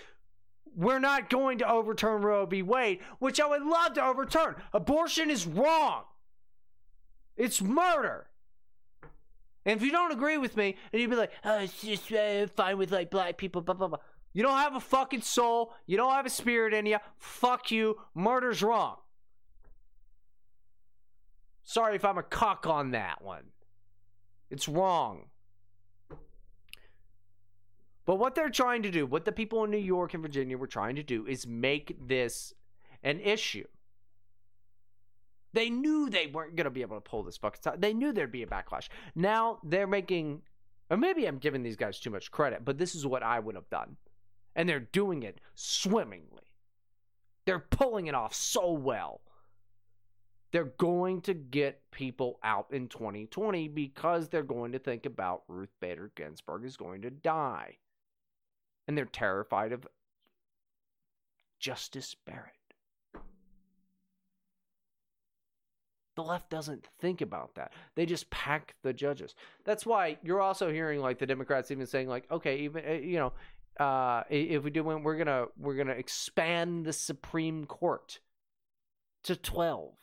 [0.76, 2.62] We're not going to overturn Roe v.
[2.62, 4.54] Wade, which I would love to overturn.
[4.72, 6.04] Abortion is wrong.
[7.36, 8.29] It's murder.
[9.66, 12.46] And if you don't agree with me, and you'd be like, oh, it's just uh,
[12.48, 13.98] fine with like black people, blah, blah, blah.
[14.32, 15.74] You don't have a fucking soul.
[15.86, 16.98] You don't have a spirit in you.
[17.18, 17.96] Fuck you.
[18.14, 18.96] Murder's wrong.
[21.64, 23.44] Sorry if I'm a cock on that one.
[24.50, 25.26] It's wrong.
[28.06, 30.66] But what they're trying to do, what the people in New York and Virginia were
[30.66, 32.54] trying to do, is make this
[33.02, 33.66] an issue.
[35.52, 37.74] They knew they weren't going to be able to pull this stuff.
[37.78, 38.88] They knew there'd be a backlash.
[39.14, 40.42] Now they're making,
[40.90, 43.56] or maybe I'm giving these guys too much credit, but this is what I would
[43.56, 43.96] have done.
[44.54, 46.44] And they're doing it swimmingly.
[47.46, 49.22] They're pulling it off so well.
[50.52, 55.72] They're going to get people out in 2020 because they're going to think about Ruth
[55.80, 57.78] Bader Ginsburg is going to die.
[58.88, 59.86] And they're terrified of
[61.60, 62.59] Justice Barrett.
[66.20, 67.72] The left doesn't think about that.
[67.94, 69.34] They just pack the judges.
[69.64, 73.16] That's why you're also hearing like the Democrats even saying like, okay, even uh, you
[73.16, 73.32] know,
[73.82, 78.20] uh, if we do win, we're gonna we're gonna expand the Supreme Court
[79.24, 79.94] to twelve,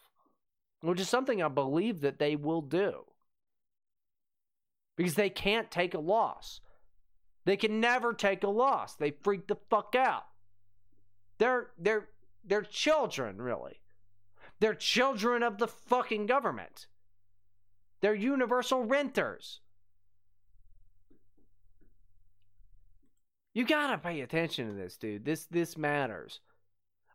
[0.82, 3.06] which is something I believe that they will do
[4.96, 6.62] because they can't take a loss.
[7.46, 8.96] They can never take a loss.
[8.96, 10.26] They freak the fuck out.
[11.38, 12.08] They're they're
[12.44, 13.82] they're children, really.
[14.60, 16.88] They're children of the fucking government.
[18.02, 19.62] They're universal renters.
[23.54, 25.26] You gotta pay attention to this, dude.
[25.26, 26.42] This this matters.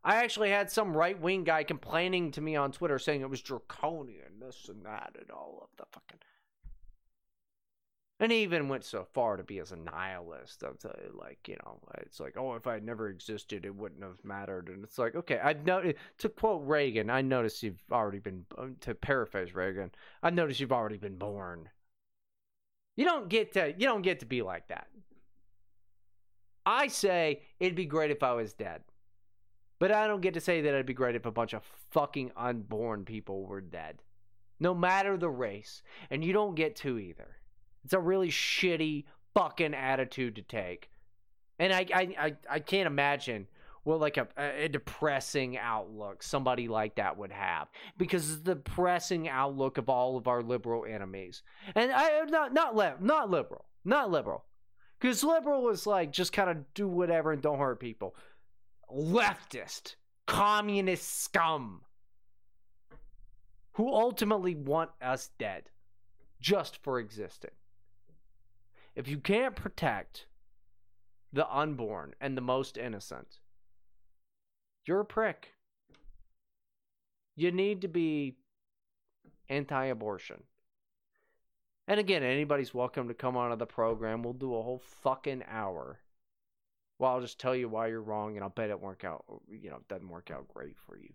[0.04, 3.40] I actually had some right wing guy complaining to me on Twitter saying it was
[3.40, 6.18] draconian, this and that, and all of the fucking.
[8.20, 10.62] And he even went so far to be as a nihilist.
[10.62, 10.76] Of
[11.12, 14.68] like, you know, it's like, oh, if I had never existed, it wouldn't have mattered.
[14.68, 15.92] And it's like, okay, I know.
[16.18, 18.44] To quote Reagan, I notice you've already been.
[18.56, 19.90] Um, to paraphrase Reagan,
[20.22, 21.68] I notice you've already been born.
[22.94, 23.74] You don't get to.
[23.76, 24.86] You don't get to be like that.
[26.64, 28.82] I say it'd be great if I was dead.
[29.80, 32.30] But I don't get to say that it'd be great if a bunch of fucking
[32.36, 34.00] unborn people were dead.
[34.60, 35.82] No matter the race.
[36.08, 37.38] And you don't get to either.
[37.84, 39.04] It's a really shitty
[39.34, 40.90] fucking attitude to take.
[41.58, 43.46] And I I, I, I can't imagine
[43.84, 49.28] what like a, a depressing outlook somebody like that would have because it's the depressing
[49.28, 51.42] outlook of all of our liberal enemies.
[51.74, 54.44] And I not not li- not liberal, not liberal.
[55.00, 58.14] Because liberal is like just kind of do whatever and don't hurt people.
[58.88, 59.96] Leftist,
[60.26, 61.80] communist scum
[63.72, 65.64] who ultimately want us dead
[66.40, 67.50] just for existing.
[68.94, 70.26] If you can't protect
[71.32, 73.38] the unborn and the most innocent,
[74.84, 75.54] you're a prick.
[77.34, 78.36] You need to be
[79.48, 80.42] anti abortion.
[81.88, 84.22] And again, anybody's welcome to come onto the program.
[84.22, 86.00] We'll do a whole fucking hour.
[86.98, 89.24] Well, I'll just tell you why you're wrong, and I'll bet it work out.
[89.50, 91.12] You know, doesn't work out great for you.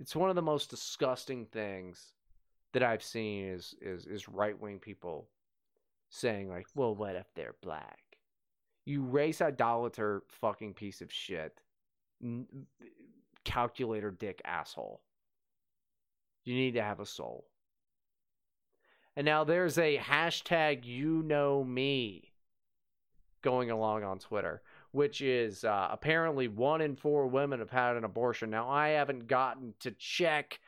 [0.00, 2.14] It's one of the most disgusting things
[2.72, 5.28] that I've seen is is is right wing people
[6.08, 8.00] saying like, "Well, what if they're black?"
[8.84, 11.60] You race idolater, fucking piece of shit,
[13.44, 15.02] calculator dick asshole.
[16.44, 17.46] You need to have a soul.
[19.16, 22.32] And now there's a hashtag you know me
[23.42, 28.04] going along on Twitter, which is uh, apparently one in four women have had an
[28.04, 28.50] abortion.
[28.50, 30.60] Now, I haven't gotten to check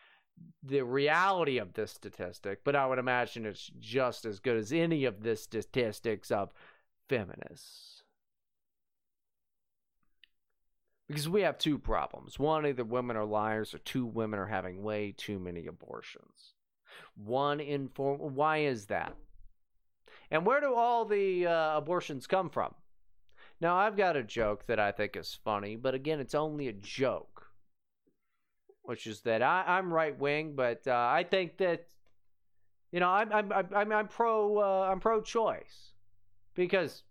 [0.63, 5.05] the reality of this statistic, but I would imagine it's just as good as any
[5.05, 6.53] of the statistics of
[7.09, 8.03] feminists.
[11.09, 12.39] Because we have two problems.
[12.39, 16.55] One, either women are liars, or two, women are having way too many abortions.
[17.15, 18.17] One in four.
[18.17, 19.15] Why is that?
[20.31, 22.75] And where do all the uh, abortions come from?
[23.61, 26.73] Now, I've got a joke that I think is funny, but again, it's only a
[26.73, 27.32] joke,
[28.93, 31.87] which is that I, am right wing, but uh, I think that
[32.93, 35.95] you know I'm I'm I'm, I'm pro uh, I'm pro choice
[36.55, 37.03] because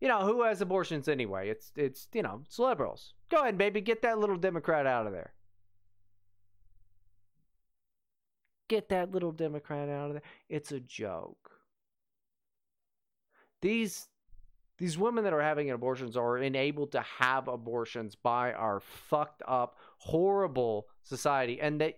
[0.00, 1.50] you know who has abortions anyway?
[1.50, 3.12] It's it's you know it's liberals.
[3.28, 5.34] Go ahead, baby, get that little Democrat out of there.
[8.70, 10.22] Get that little Democrat out of there.
[10.48, 11.50] It's a joke.
[13.60, 14.08] these
[14.78, 19.78] these women that are having abortions are enabled to have abortions by our fucked up,
[19.98, 21.96] horrible society, and they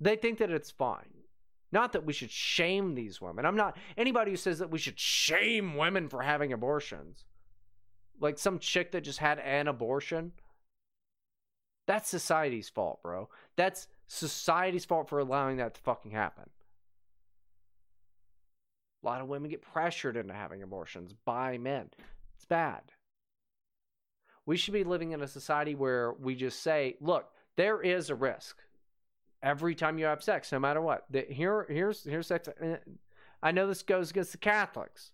[0.00, 1.16] they think that it's fine.
[1.72, 3.44] Not that we should shame these women.
[3.44, 7.24] I'm not anybody who says that we should shame women for having abortions.
[8.20, 10.32] Like some chick that just had an abortion.
[11.86, 13.28] That's society's fault, bro.
[13.56, 16.50] That's society's fault for allowing that to fucking happen.
[19.02, 21.90] A lot of women get pressured into having abortions by men.
[22.34, 22.92] It's bad.
[24.46, 28.14] We should be living in a society where we just say, look, there is a
[28.14, 28.58] risk
[29.42, 31.04] every time you have sex, no matter what.
[31.28, 32.48] Here, here's here's sex.
[32.48, 32.76] uh,
[33.42, 35.10] I know this goes against the Catholics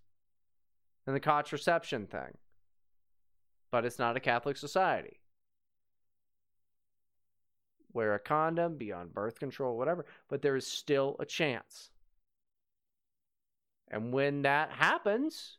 [1.06, 2.36] and the contraception thing,
[3.70, 5.18] but it's not a Catholic society.
[7.94, 11.90] Wear a condom, be on birth control, whatever, but there is still a chance.
[13.88, 15.58] And when that happens,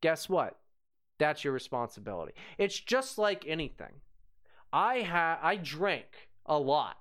[0.00, 0.59] guess what?
[1.20, 2.32] That's your responsibility.
[2.56, 4.00] It's just like anything.
[4.72, 6.96] I ha- I drank a lot.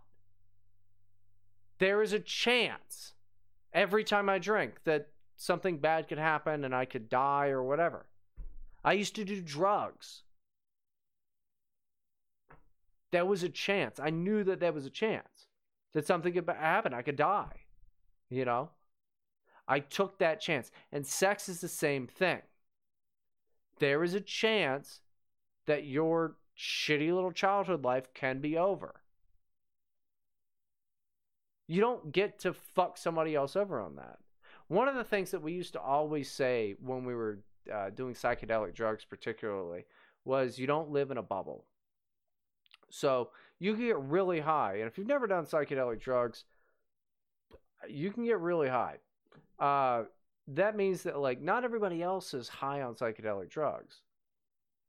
[1.80, 3.14] There is a chance
[3.73, 5.07] every time I drink that
[5.38, 8.07] something bad could happen and I could die or whatever.
[8.83, 10.23] I used to do drugs.
[13.11, 14.01] There was a chance.
[14.01, 15.48] I knew that there was a chance
[15.93, 16.93] that something could happen.
[16.93, 17.61] I could die.
[18.30, 18.72] You know?
[19.65, 20.72] I took that chance.
[20.91, 22.41] And sex is the same thing.
[23.80, 25.01] There is a chance
[25.66, 29.01] that your shitty little childhood life can be over.
[31.67, 34.17] You don't get to fuck somebody else over on that.
[34.67, 37.40] One of the things that we used to always say when we were
[37.74, 39.85] uh, doing psychedelic drugs, particularly,
[40.25, 41.66] was you don't live in a bubble.
[42.90, 44.75] So you can get really high.
[44.75, 46.45] And if you've never done psychedelic drugs,
[47.88, 48.98] you can get really high.
[49.59, 50.03] Uh,
[50.53, 54.02] that means that like not everybody else is high on psychedelic drugs.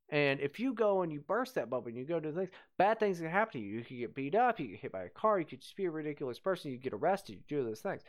[0.08, 2.98] And if you go and you burst that bubble and you go to things, bad
[2.98, 3.78] things can happen to you.
[3.78, 5.84] You could get beat up, you get hit by a car, you could just be
[5.84, 8.02] a ridiculous person, you get arrested, you do those things.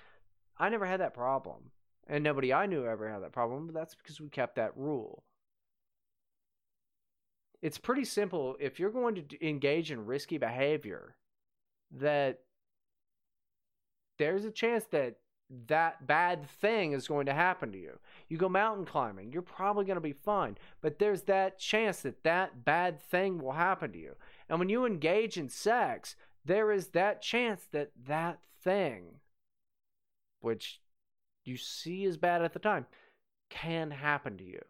[0.57, 1.71] I never had that problem.
[2.07, 5.23] And nobody I knew ever had that problem, but that's because we kept that rule.
[7.61, 8.55] It's pretty simple.
[8.59, 11.15] If you're going to engage in risky behavior,
[11.91, 12.39] that
[14.17, 15.17] there's a chance that
[15.67, 17.99] that bad thing is going to happen to you.
[18.29, 22.23] You go mountain climbing, you're probably going to be fine, but there's that chance that
[22.23, 24.15] that bad thing will happen to you.
[24.49, 26.15] And when you engage in sex,
[26.45, 29.19] there is that chance that that thing,
[30.39, 30.79] which
[31.45, 32.85] you see as bad at the time,
[33.49, 34.61] can happen to you.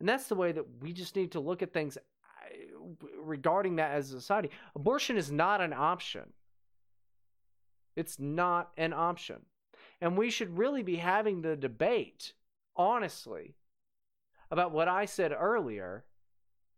[0.00, 2.00] And that's the way that we just need to look at things uh,
[3.22, 4.50] regarding that as a society.
[4.74, 6.32] Abortion is not an option.
[7.94, 9.42] It's not an option.
[10.02, 12.32] And we should really be having the debate,
[12.74, 13.54] honestly,
[14.50, 16.04] about what I said earlier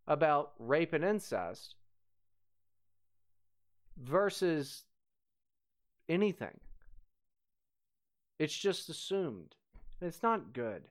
[0.06, 1.76] about rape and incest
[3.96, 4.84] versus
[6.06, 6.60] anything.
[8.38, 9.54] It's just assumed.
[10.02, 10.82] It's not good.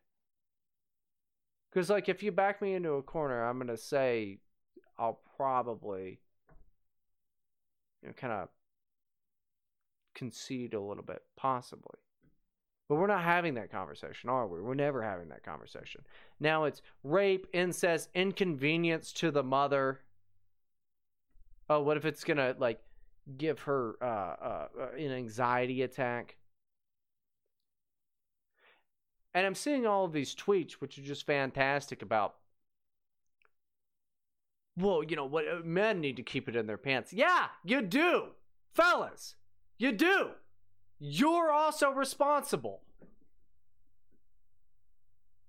[1.70, 4.40] Because, like, if you back me into a corner, I'm going to say
[4.98, 6.20] I'll probably,
[8.02, 8.50] you know, kind of
[10.16, 12.00] concede a little bit, possibly.
[12.94, 14.62] But we're not having that conversation, are we?
[14.62, 16.02] We're never having that conversation.
[16.40, 20.02] Now it's rape, incest, inconvenience to the mother.
[21.72, 22.80] Oh, what if it's gonna like
[23.36, 26.38] give her uh, uh, an anxiety attack?
[29.34, 32.36] And I'm seeing all of these tweets, which are just fantastic about.
[34.78, 35.48] Well, you know what?
[35.48, 37.12] uh, Men need to keep it in their pants.
[37.12, 38.26] Yeah, you do,
[38.76, 39.34] fellas.
[39.80, 40.34] You do.
[41.06, 42.80] You're also responsible.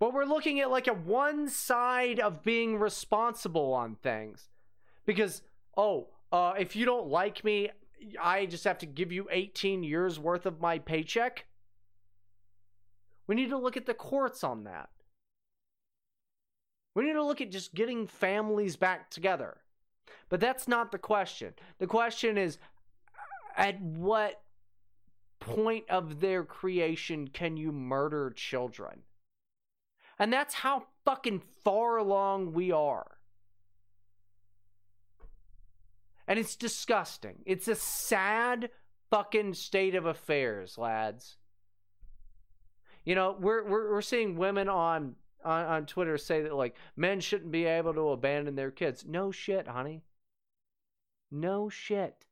[0.01, 4.49] But we're looking at like a one side of being responsible on things.
[5.07, 5.43] Because,
[5.77, 7.71] oh, uh, if you don't like me,
[8.21, 11.47] I just have to give you 18 years worth of my paycheck.
[13.29, 14.89] We need to look at the courts on that.
[16.97, 19.59] We need to look at just getting families back together.
[20.29, 21.55] But that's not the question.
[21.79, 22.59] The question is
[23.57, 24.41] at what
[25.45, 29.03] point of their creation can you murder children?
[30.19, 33.19] And that's how fucking far along we are.
[36.27, 37.43] And it's disgusting.
[37.45, 38.71] It's a sad
[39.11, 41.37] fucking state of affairs, lads.
[43.05, 47.21] You know, we're we're, we're seeing women on, on on Twitter say that like men
[47.21, 49.05] shouldn't be able to abandon their kids.
[49.07, 50.05] No shit, honey.
[51.31, 52.25] No shit.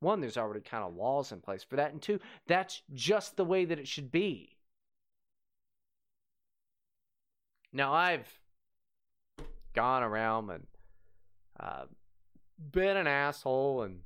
[0.00, 3.44] One, there's already kind of laws in place for that, and two, that's just the
[3.44, 4.56] way that it should be.
[7.72, 8.28] Now I've
[9.74, 10.66] gone around and
[11.60, 11.84] uh,
[12.72, 14.00] been an asshole and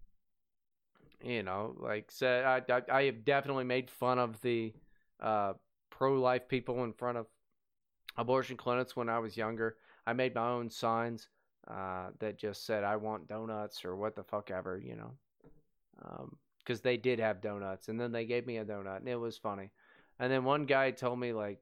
[1.24, 4.72] you know, like said, I, I, I have definitely made fun of the
[5.20, 5.52] uh,
[5.90, 7.26] pro-life people in front of
[8.16, 9.76] abortion clinics when I was younger.
[10.06, 11.28] I made my own signs
[11.68, 15.12] uh, that just said "I want donuts" or what the fuck ever, you know,
[16.58, 19.38] because they did have donuts, and then they gave me a donut, and it was
[19.38, 19.70] funny.
[20.18, 21.58] And then one guy told me like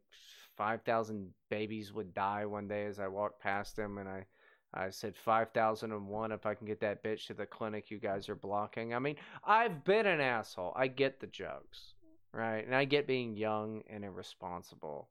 [0.57, 4.27] five thousand babies would die one day as I walked past him, and I
[4.73, 8.37] I said 5001 if I can get that bitch to the clinic you guys are
[8.37, 8.95] blocking.
[8.95, 10.73] I mean, I've been an asshole.
[10.77, 11.95] I get the jokes,
[12.33, 12.65] right?
[12.65, 15.09] And I get being young and irresponsible.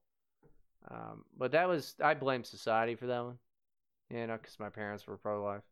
[0.90, 3.38] Um, but that was, I blame society for that one,
[4.10, 5.64] you know, because my parents were pro life.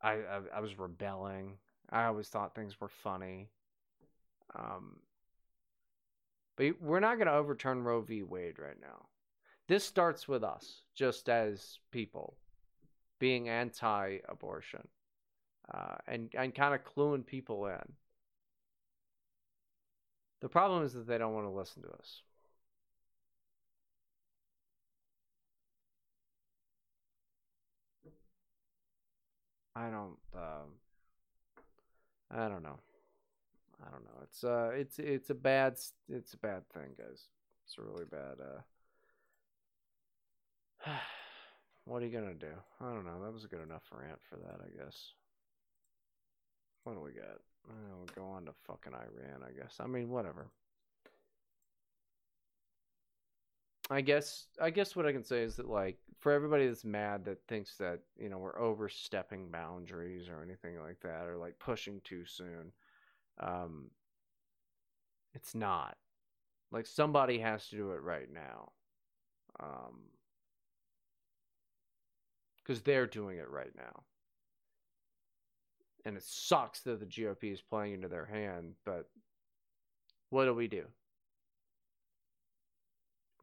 [0.00, 1.58] I, I, I was rebelling.
[1.90, 3.48] I always thought things were funny.
[4.54, 4.96] Um,
[6.56, 8.22] but we're not going to overturn Roe v.
[8.22, 9.06] Wade right now
[9.68, 12.36] this starts with us just as people
[13.20, 14.88] being anti-abortion
[15.72, 17.92] uh, and and kind of cluing people in
[20.40, 22.22] the problem is that they don't want to listen to us
[29.76, 30.77] i don't um,
[32.30, 32.78] i don't know
[33.86, 35.76] i don't know it's uh it's it's a bad
[36.08, 37.28] it's a bad thing guys
[37.64, 38.60] it's a really bad uh
[41.84, 42.52] what are you gonna do?
[42.80, 43.22] I don't know.
[43.22, 45.12] That was a good enough rant for that, I guess.
[46.84, 47.40] What do we got?
[47.66, 49.76] We'll go on to fucking Iran, I guess.
[49.80, 50.46] I mean, whatever.
[53.90, 57.24] I guess I guess what I can say is that like for everybody that's mad
[57.24, 62.00] that thinks that, you know, we're overstepping boundaries or anything like that or like pushing
[62.02, 62.72] too soon.
[63.40, 63.90] Um
[65.34, 65.96] it's not.
[66.70, 68.72] Like somebody has to do it right now.
[69.60, 70.10] Um
[72.58, 74.04] because they're doing it right now.
[76.04, 79.08] And it sucks that the GOP is playing into their hand, but
[80.30, 80.86] what do we do?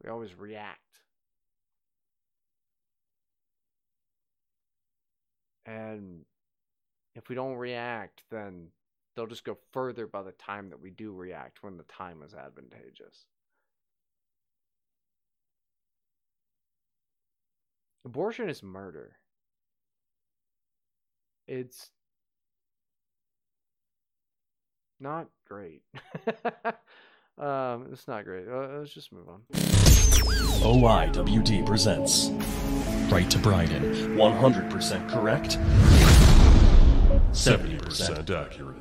[0.02, 0.80] We always react.
[5.64, 6.24] And
[7.14, 8.68] if we don't react, then
[9.14, 12.34] they'll just go further by the time that we do react when the time is
[12.34, 13.26] advantageous.
[18.04, 19.16] Abortion is murder.
[21.48, 21.90] It's
[25.00, 25.82] not great.
[27.38, 28.46] um, it's not great.
[28.48, 29.42] Uh, let's just move on.
[30.62, 32.30] OIWD presents
[33.08, 34.16] Right to Bryden.
[34.16, 35.58] 100% correct,
[37.30, 38.76] 70% accurate.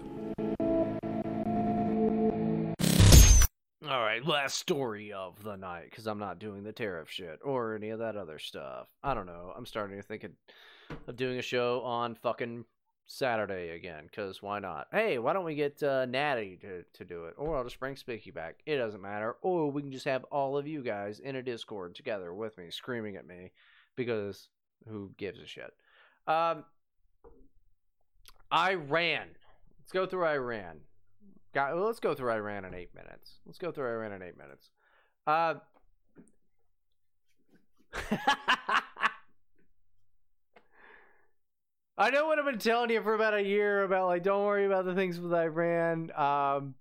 [3.88, 7.76] All right, last story of the night because I'm not doing the tariff shit or
[7.76, 8.88] any of that other stuff.
[9.04, 9.54] I don't know.
[9.56, 10.32] I'm starting to think of,
[11.08, 12.66] of doing a show on fucking
[13.08, 14.88] Saturday again because why not?
[14.92, 17.36] Hey, why don't we get uh, Natty to, to do it?
[17.38, 18.60] Or I'll just bring Spicky back.
[18.66, 19.36] It doesn't matter.
[19.42, 22.72] Or we can just have all of you guys in a Discord together with me
[22.72, 23.52] screaming at me
[23.96, 24.50] because
[24.88, 25.74] who gives a shit?
[26.28, 26.66] Um,
[28.52, 29.28] Iran.
[29.80, 30.80] Let's go through Iran.
[31.54, 33.36] Got, well, let's go through Iran in eight minutes.
[33.46, 34.72] Let's go through Iran in eight minutes.
[35.28, 35.56] Uh,
[41.98, 44.66] I know what I've been telling you for about a year about like don't worry
[44.66, 46.12] about the things with Iran.
[46.16, 46.76] Um,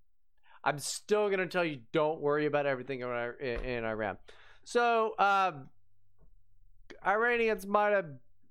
[0.65, 4.19] I'm still gonna tell you don't worry about everything in, Iran.
[4.65, 5.69] So um,
[7.07, 8.07] Iranians might have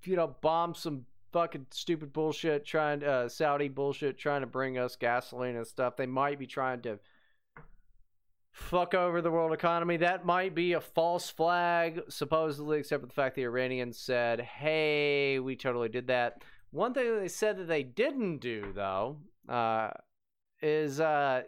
[0.06, 4.96] you know bombed some fucking stupid bullshit trying uh, Saudi bullshit trying to bring us
[4.96, 5.98] gasoline and stuff.
[5.98, 7.00] They might be trying to
[8.54, 9.98] fuck over the world economy.
[9.98, 15.40] That might be a false flag, supposedly, except for the fact the Iranians said, "Hey,
[15.40, 16.42] we totally did that."
[16.74, 19.92] One thing that they said that they didn't do, though, uh,
[20.60, 21.44] is uh,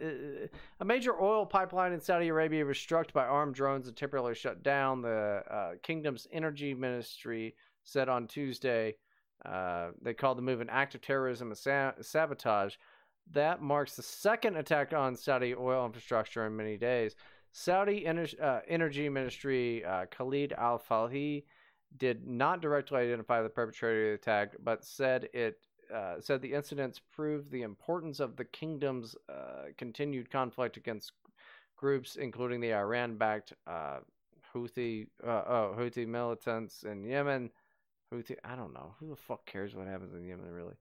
[0.79, 4.61] a major oil pipeline in Saudi Arabia was struck by armed drones and temporarily shut
[4.61, 5.01] down.
[5.01, 8.97] The uh, kingdom's energy ministry said on Tuesday
[9.43, 12.75] uh, they called the move an act of terrorism and sa- sabotage.
[13.31, 17.15] That marks the second attack on Saudi oil infrastructure in many days.
[17.51, 21.45] Saudi Ener- uh, Energy Ministry uh, Khalid Al Falih
[21.97, 25.59] did not directly identify the perpetrator of the attack, but said it
[25.93, 31.11] uh, said the incidents proved the importance of the kingdom's uh, continued conflict against
[31.77, 33.99] groups, including the Iran-backed uh,
[34.53, 37.51] Houthi oh, Houthi militants in Yemen
[38.13, 38.35] Houthi.
[38.43, 38.95] I don't know.
[38.99, 40.75] Who the fuck cares what happens in Yemen, really?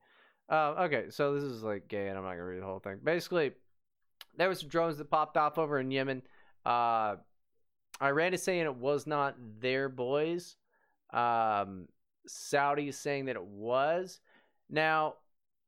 [0.48, 2.98] Uh, okay, so this is like gay, and I'm not gonna read the whole thing.
[3.02, 3.52] Basically,
[4.36, 6.22] there were some drones that popped off over in Yemen.
[6.64, 7.16] Uh,
[8.02, 10.56] Iran is saying it was not their boys.
[11.14, 11.88] Um,
[12.26, 14.20] Saudi is saying that it was.
[14.68, 15.14] Now,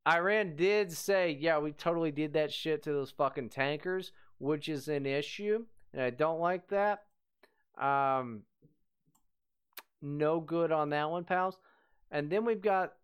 [0.09, 4.89] Iran did say, yeah, we totally did that shit to those fucking tankers, which is
[4.89, 7.05] an issue, and I don't like that.
[7.79, 8.43] Um,
[10.01, 11.59] no good on that one, pals.
[12.11, 12.95] And then we've got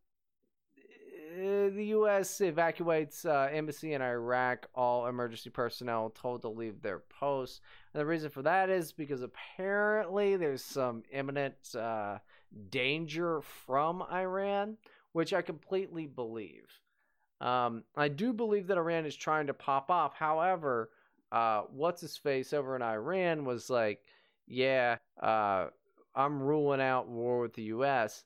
[0.79, 2.41] uh, the U.S.
[2.41, 4.69] evacuates uh, embassy in Iraq.
[4.75, 7.61] All emergency personnel told to leave their posts.
[7.93, 12.19] And the reason for that is because apparently there's some imminent uh,
[12.71, 14.77] danger from Iran,
[15.13, 16.69] which I completely believe.
[17.41, 20.15] Um, I do believe that Iran is trying to pop off.
[20.15, 20.91] However,
[21.33, 24.03] uh, what's his face over in Iran was like,
[24.47, 25.69] yeah, uh,
[26.15, 28.25] I'm ruling out war with the U.S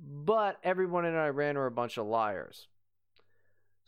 [0.00, 2.68] but everyone in Iran are a bunch of liars.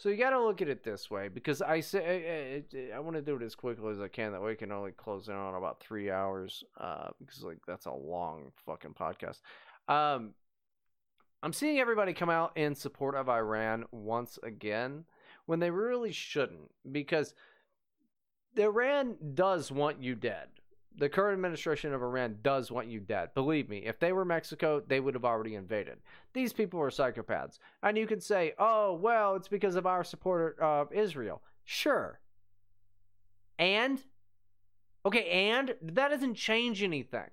[0.03, 2.99] So you got to look at it this way because I say I, I, I
[2.99, 4.33] want to do it as quickly as I can.
[4.33, 7.87] That way, I can only close in on about three hours uh, because like that's
[7.87, 9.43] a long fucking podcast.
[9.87, 10.35] Um,
[11.41, 15.05] I'm seeing everybody come out in support of Iran once again
[15.47, 17.33] when they really shouldn't because
[18.59, 20.49] Iran does want you dead
[20.97, 23.31] the current administration of Iran does want you dead.
[23.35, 25.99] Believe me, if they were Mexico, they would have already invaded.
[26.33, 27.59] These people are psychopaths.
[27.83, 31.43] And you can say, oh, well, it's because of our support of Israel.
[31.65, 32.21] Sure.
[33.59, 34.01] And?
[35.07, 35.75] Okay, and?
[35.83, 37.31] That doesn't change anything.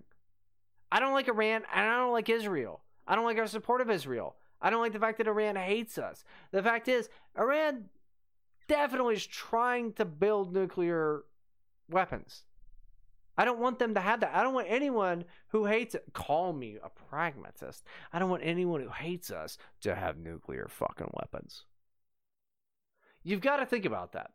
[0.91, 2.81] I don't like Iran, and I don't like Israel.
[3.07, 4.35] I don't like our support of Israel.
[4.61, 6.23] I don't like the fact that Iran hates us.
[6.51, 7.85] The fact is, Iran
[8.67, 11.23] definitely is trying to build nuclear
[11.89, 12.43] weapons.
[13.39, 14.35] I don't want them to have that.
[14.35, 16.03] I don't want anyone who hates it.
[16.11, 17.85] Call me a pragmatist.
[18.11, 21.63] I don't want anyone who hates us to have nuclear fucking weapons.
[23.23, 24.31] You've got to think about that.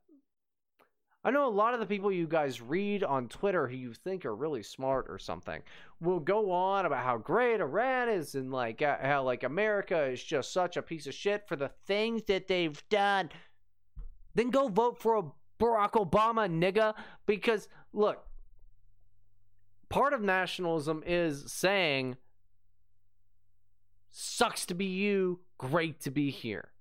[1.22, 4.24] I know a lot of the people you guys read on Twitter who you think
[4.24, 5.60] are really smart or something
[6.00, 10.50] will go on about how great Iran is and like how like America is just
[10.50, 13.28] such a piece of shit for the things that they've done.
[14.34, 15.22] Then go vote for a
[15.62, 16.94] Barack Obama, nigga.
[17.26, 18.24] Because look,
[19.94, 22.16] part of nationalism is saying,
[24.10, 26.72] sucks to be you, great to be here.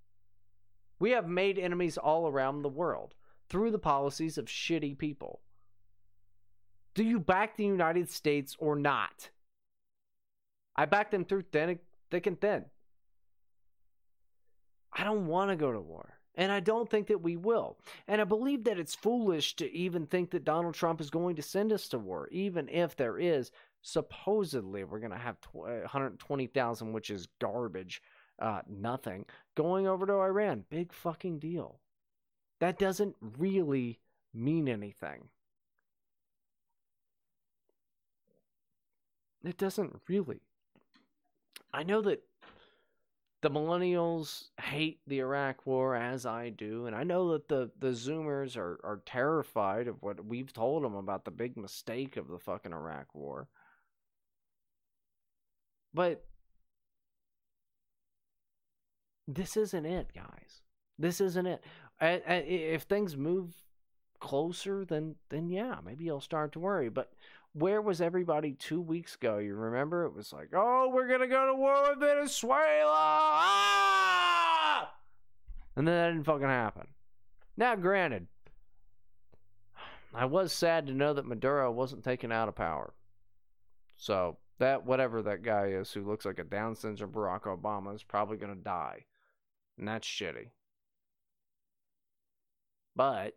[0.97, 3.13] We have made enemies all around the world
[3.49, 5.41] through the policies of shitty people.
[6.95, 9.29] Do you back the United States or not?
[10.75, 11.77] I back them through thin,
[12.09, 12.65] thick and thin.
[14.91, 16.17] I don't want to go to war.
[16.35, 17.77] And I don't think that we will.
[18.07, 21.43] And I believe that it's foolish to even think that Donald Trump is going to
[21.43, 23.51] send us to war, even if there is
[23.83, 28.01] supposedly we're going to have 120,000, uh, which is garbage,
[28.39, 30.65] uh, nothing, going over to Iran.
[30.69, 31.79] Big fucking deal.
[32.59, 33.99] That doesn't really
[34.33, 35.29] mean anything.
[39.43, 40.41] It doesn't really.
[41.73, 42.23] I know that
[43.43, 47.89] the millennials hate the Iraq war as I do, and I know that the, the
[47.89, 52.39] Zoomers are, are terrified of what we've told them about the big mistake of the
[52.39, 53.49] fucking Iraq war.
[55.93, 56.23] But
[59.27, 60.61] this isn't it, guys.
[60.97, 61.63] This isn't it.
[61.99, 63.53] If things move
[64.21, 66.87] closer, then then yeah, maybe you'll start to worry.
[66.87, 67.11] But
[67.53, 69.37] where was everybody two weeks ago?
[69.37, 70.05] You remember?
[70.05, 74.91] It was like, oh, we're gonna go to war with Venezuela, ah!
[75.75, 76.87] and then that didn't fucking happen.
[77.55, 78.27] Now, granted,
[80.13, 82.93] I was sad to know that Maduro wasn't taken out of power.
[83.97, 88.03] So that whatever that guy is who looks like a Down syndrome Barack Obama is
[88.03, 89.05] probably gonna die,
[89.77, 90.49] and that's shitty.
[92.95, 93.35] But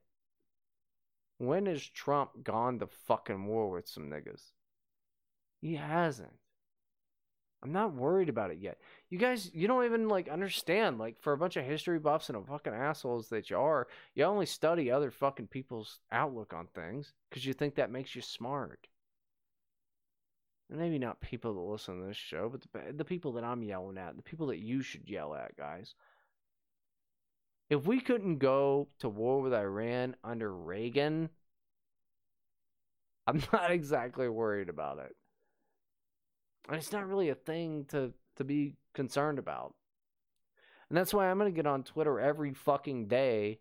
[1.39, 4.53] when has Trump gone to fucking war with some niggas?
[5.61, 6.39] He hasn't.
[7.63, 8.79] I'm not worried about it yet.
[9.11, 10.99] You guys, you don't even like understand.
[10.99, 14.25] Like for a bunch of history buffs and a fucking assholes that you are, you
[14.25, 18.87] only study other fucking people's outlook on things because you think that makes you smart.
[20.71, 23.63] And maybe not people that listen to this show, but the, the people that I'm
[23.63, 25.95] yelling at, the people that you should yell at, guys.
[27.69, 31.31] If we couldn't go to war with Iran under Reagan,
[33.27, 35.17] I'm not exactly worried about it.
[36.69, 39.75] And it's not really a thing to, to be concerned about.
[40.89, 43.59] And that's why I'm going to get on Twitter every fucking day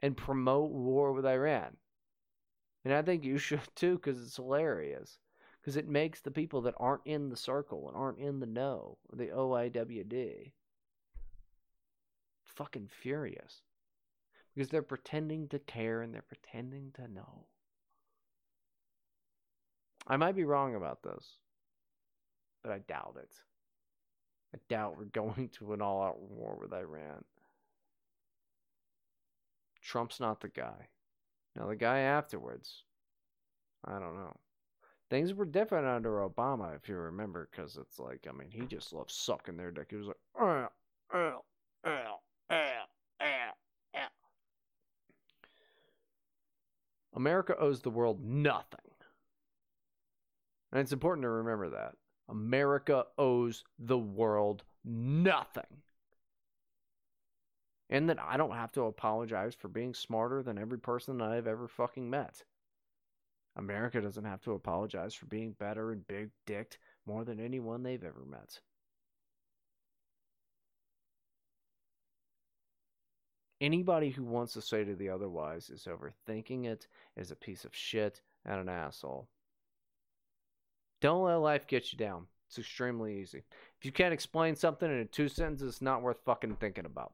[0.00, 1.76] and promote war with Iran.
[2.84, 5.18] And I think you should too, because it's hilarious.
[5.60, 8.98] Because it makes the people that aren't in the circle and aren't in the know,
[9.12, 10.52] the OIWD,
[12.56, 13.62] fucking furious
[14.54, 17.46] because they're pretending to care and they're pretending to know.
[20.06, 21.36] I might be wrong about this,
[22.62, 23.34] but I doubt it.
[24.54, 27.24] I doubt we're going to an all out war with Iran.
[29.82, 30.88] Trump's not the guy.
[31.54, 32.82] Now, the guy afterwards,
[33.84, 34.36] I don't know.
[35.08, 38.92] Things were different under Obama, if you remember, because it's like, I mean, he just
[38.92, 39.86] loved sucking their dick.
[39.90, 40.66] He was like, uh,
[41.16, 41.38] uh,
[41.84, 41.90] uh,
[42.50, 42.54] uh,
[43.20, 43.24] uh,
[43.94, 44.08] uh.
[47.16, 48.80] America owes the world nothing.
[50.70, 51.94] And it's important to remember that.
[52.28, 55.82] America owes the world nothing.
[57.88, 61.46] And that I don't have to apologize for being smarter than every person that I've
[61.46, 62.42] ever fucking met.
[63.56, 68.04] America doesn't have to apologize for being better and big dicked more than anyone they've
[68.04, 68.60] ever met.
[73.60, 77.74] Anybody who wants to say to the otherwise is overthinking it, is a piece of
[77.74, 79.28] shit, and an asshole.
[81.00, 82.26] Don't let life get you down.
[82.48, 83.44] It's extremely easy.
[83.78, 87.12] If you can't explain something in two sentences, it's not worth fucking thinking about.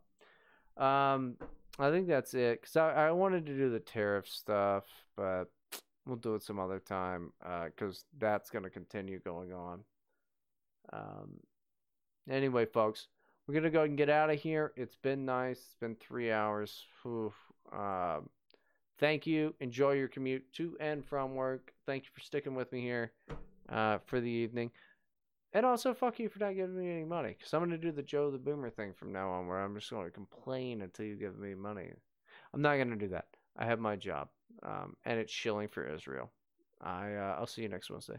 [0.76, 1.36] Um,
[1.78, 2.62] I think that's it.
[2.62, 4.84] Cause I, I wanted to do the tariff stuff,
[5.16, 5.44] but
[6.06, 7.32] we'll do it some other time.
[7.44, 9.80] Uh, cause that's gonna continue going on.
[10.92, 11.40] Um,
[12.28, 13.06] anyway, folks,
[13.52, 14.72] we're gonna go and get out of here.
[14.76, 15.58] It's been nice.
[15.58, 16.86] It's been three hours.
[17.04, 18.30] Um,
[18.98, 19.54] thank you.
[19.60, 21.74] Enjoy your commute to and from work.
[21.84, 23.12] Thank you for sticking with me here
[23.68, 24.70] uh, for the evening.
[25.52, 27.34] And also, fuck you for not giving me any money.
[27.36, 29.74] Because I'm going to do the Joe the Boomer thing from now on, where I'm
[29.74, 31.90] just going to complain until you give me money.
[32.54, 33.26] I'm not going to do that.
[33.58, 34.28] I have my job,
[34.62, 36.30] um, and it's shilling for Israel.
[36.80, 38.18] I uh, I'll see you next Wednesday.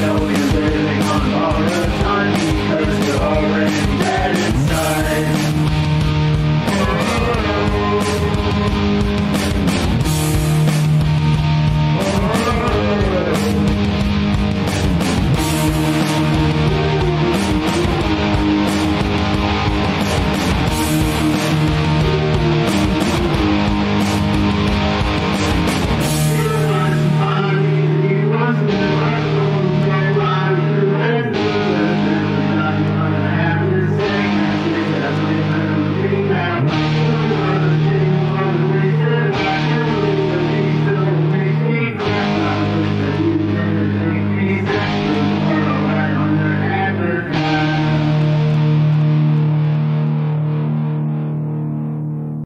[0.00, 2.34] know you're living on borrowed time
[2.68, 5.06] Cause you're already dead inside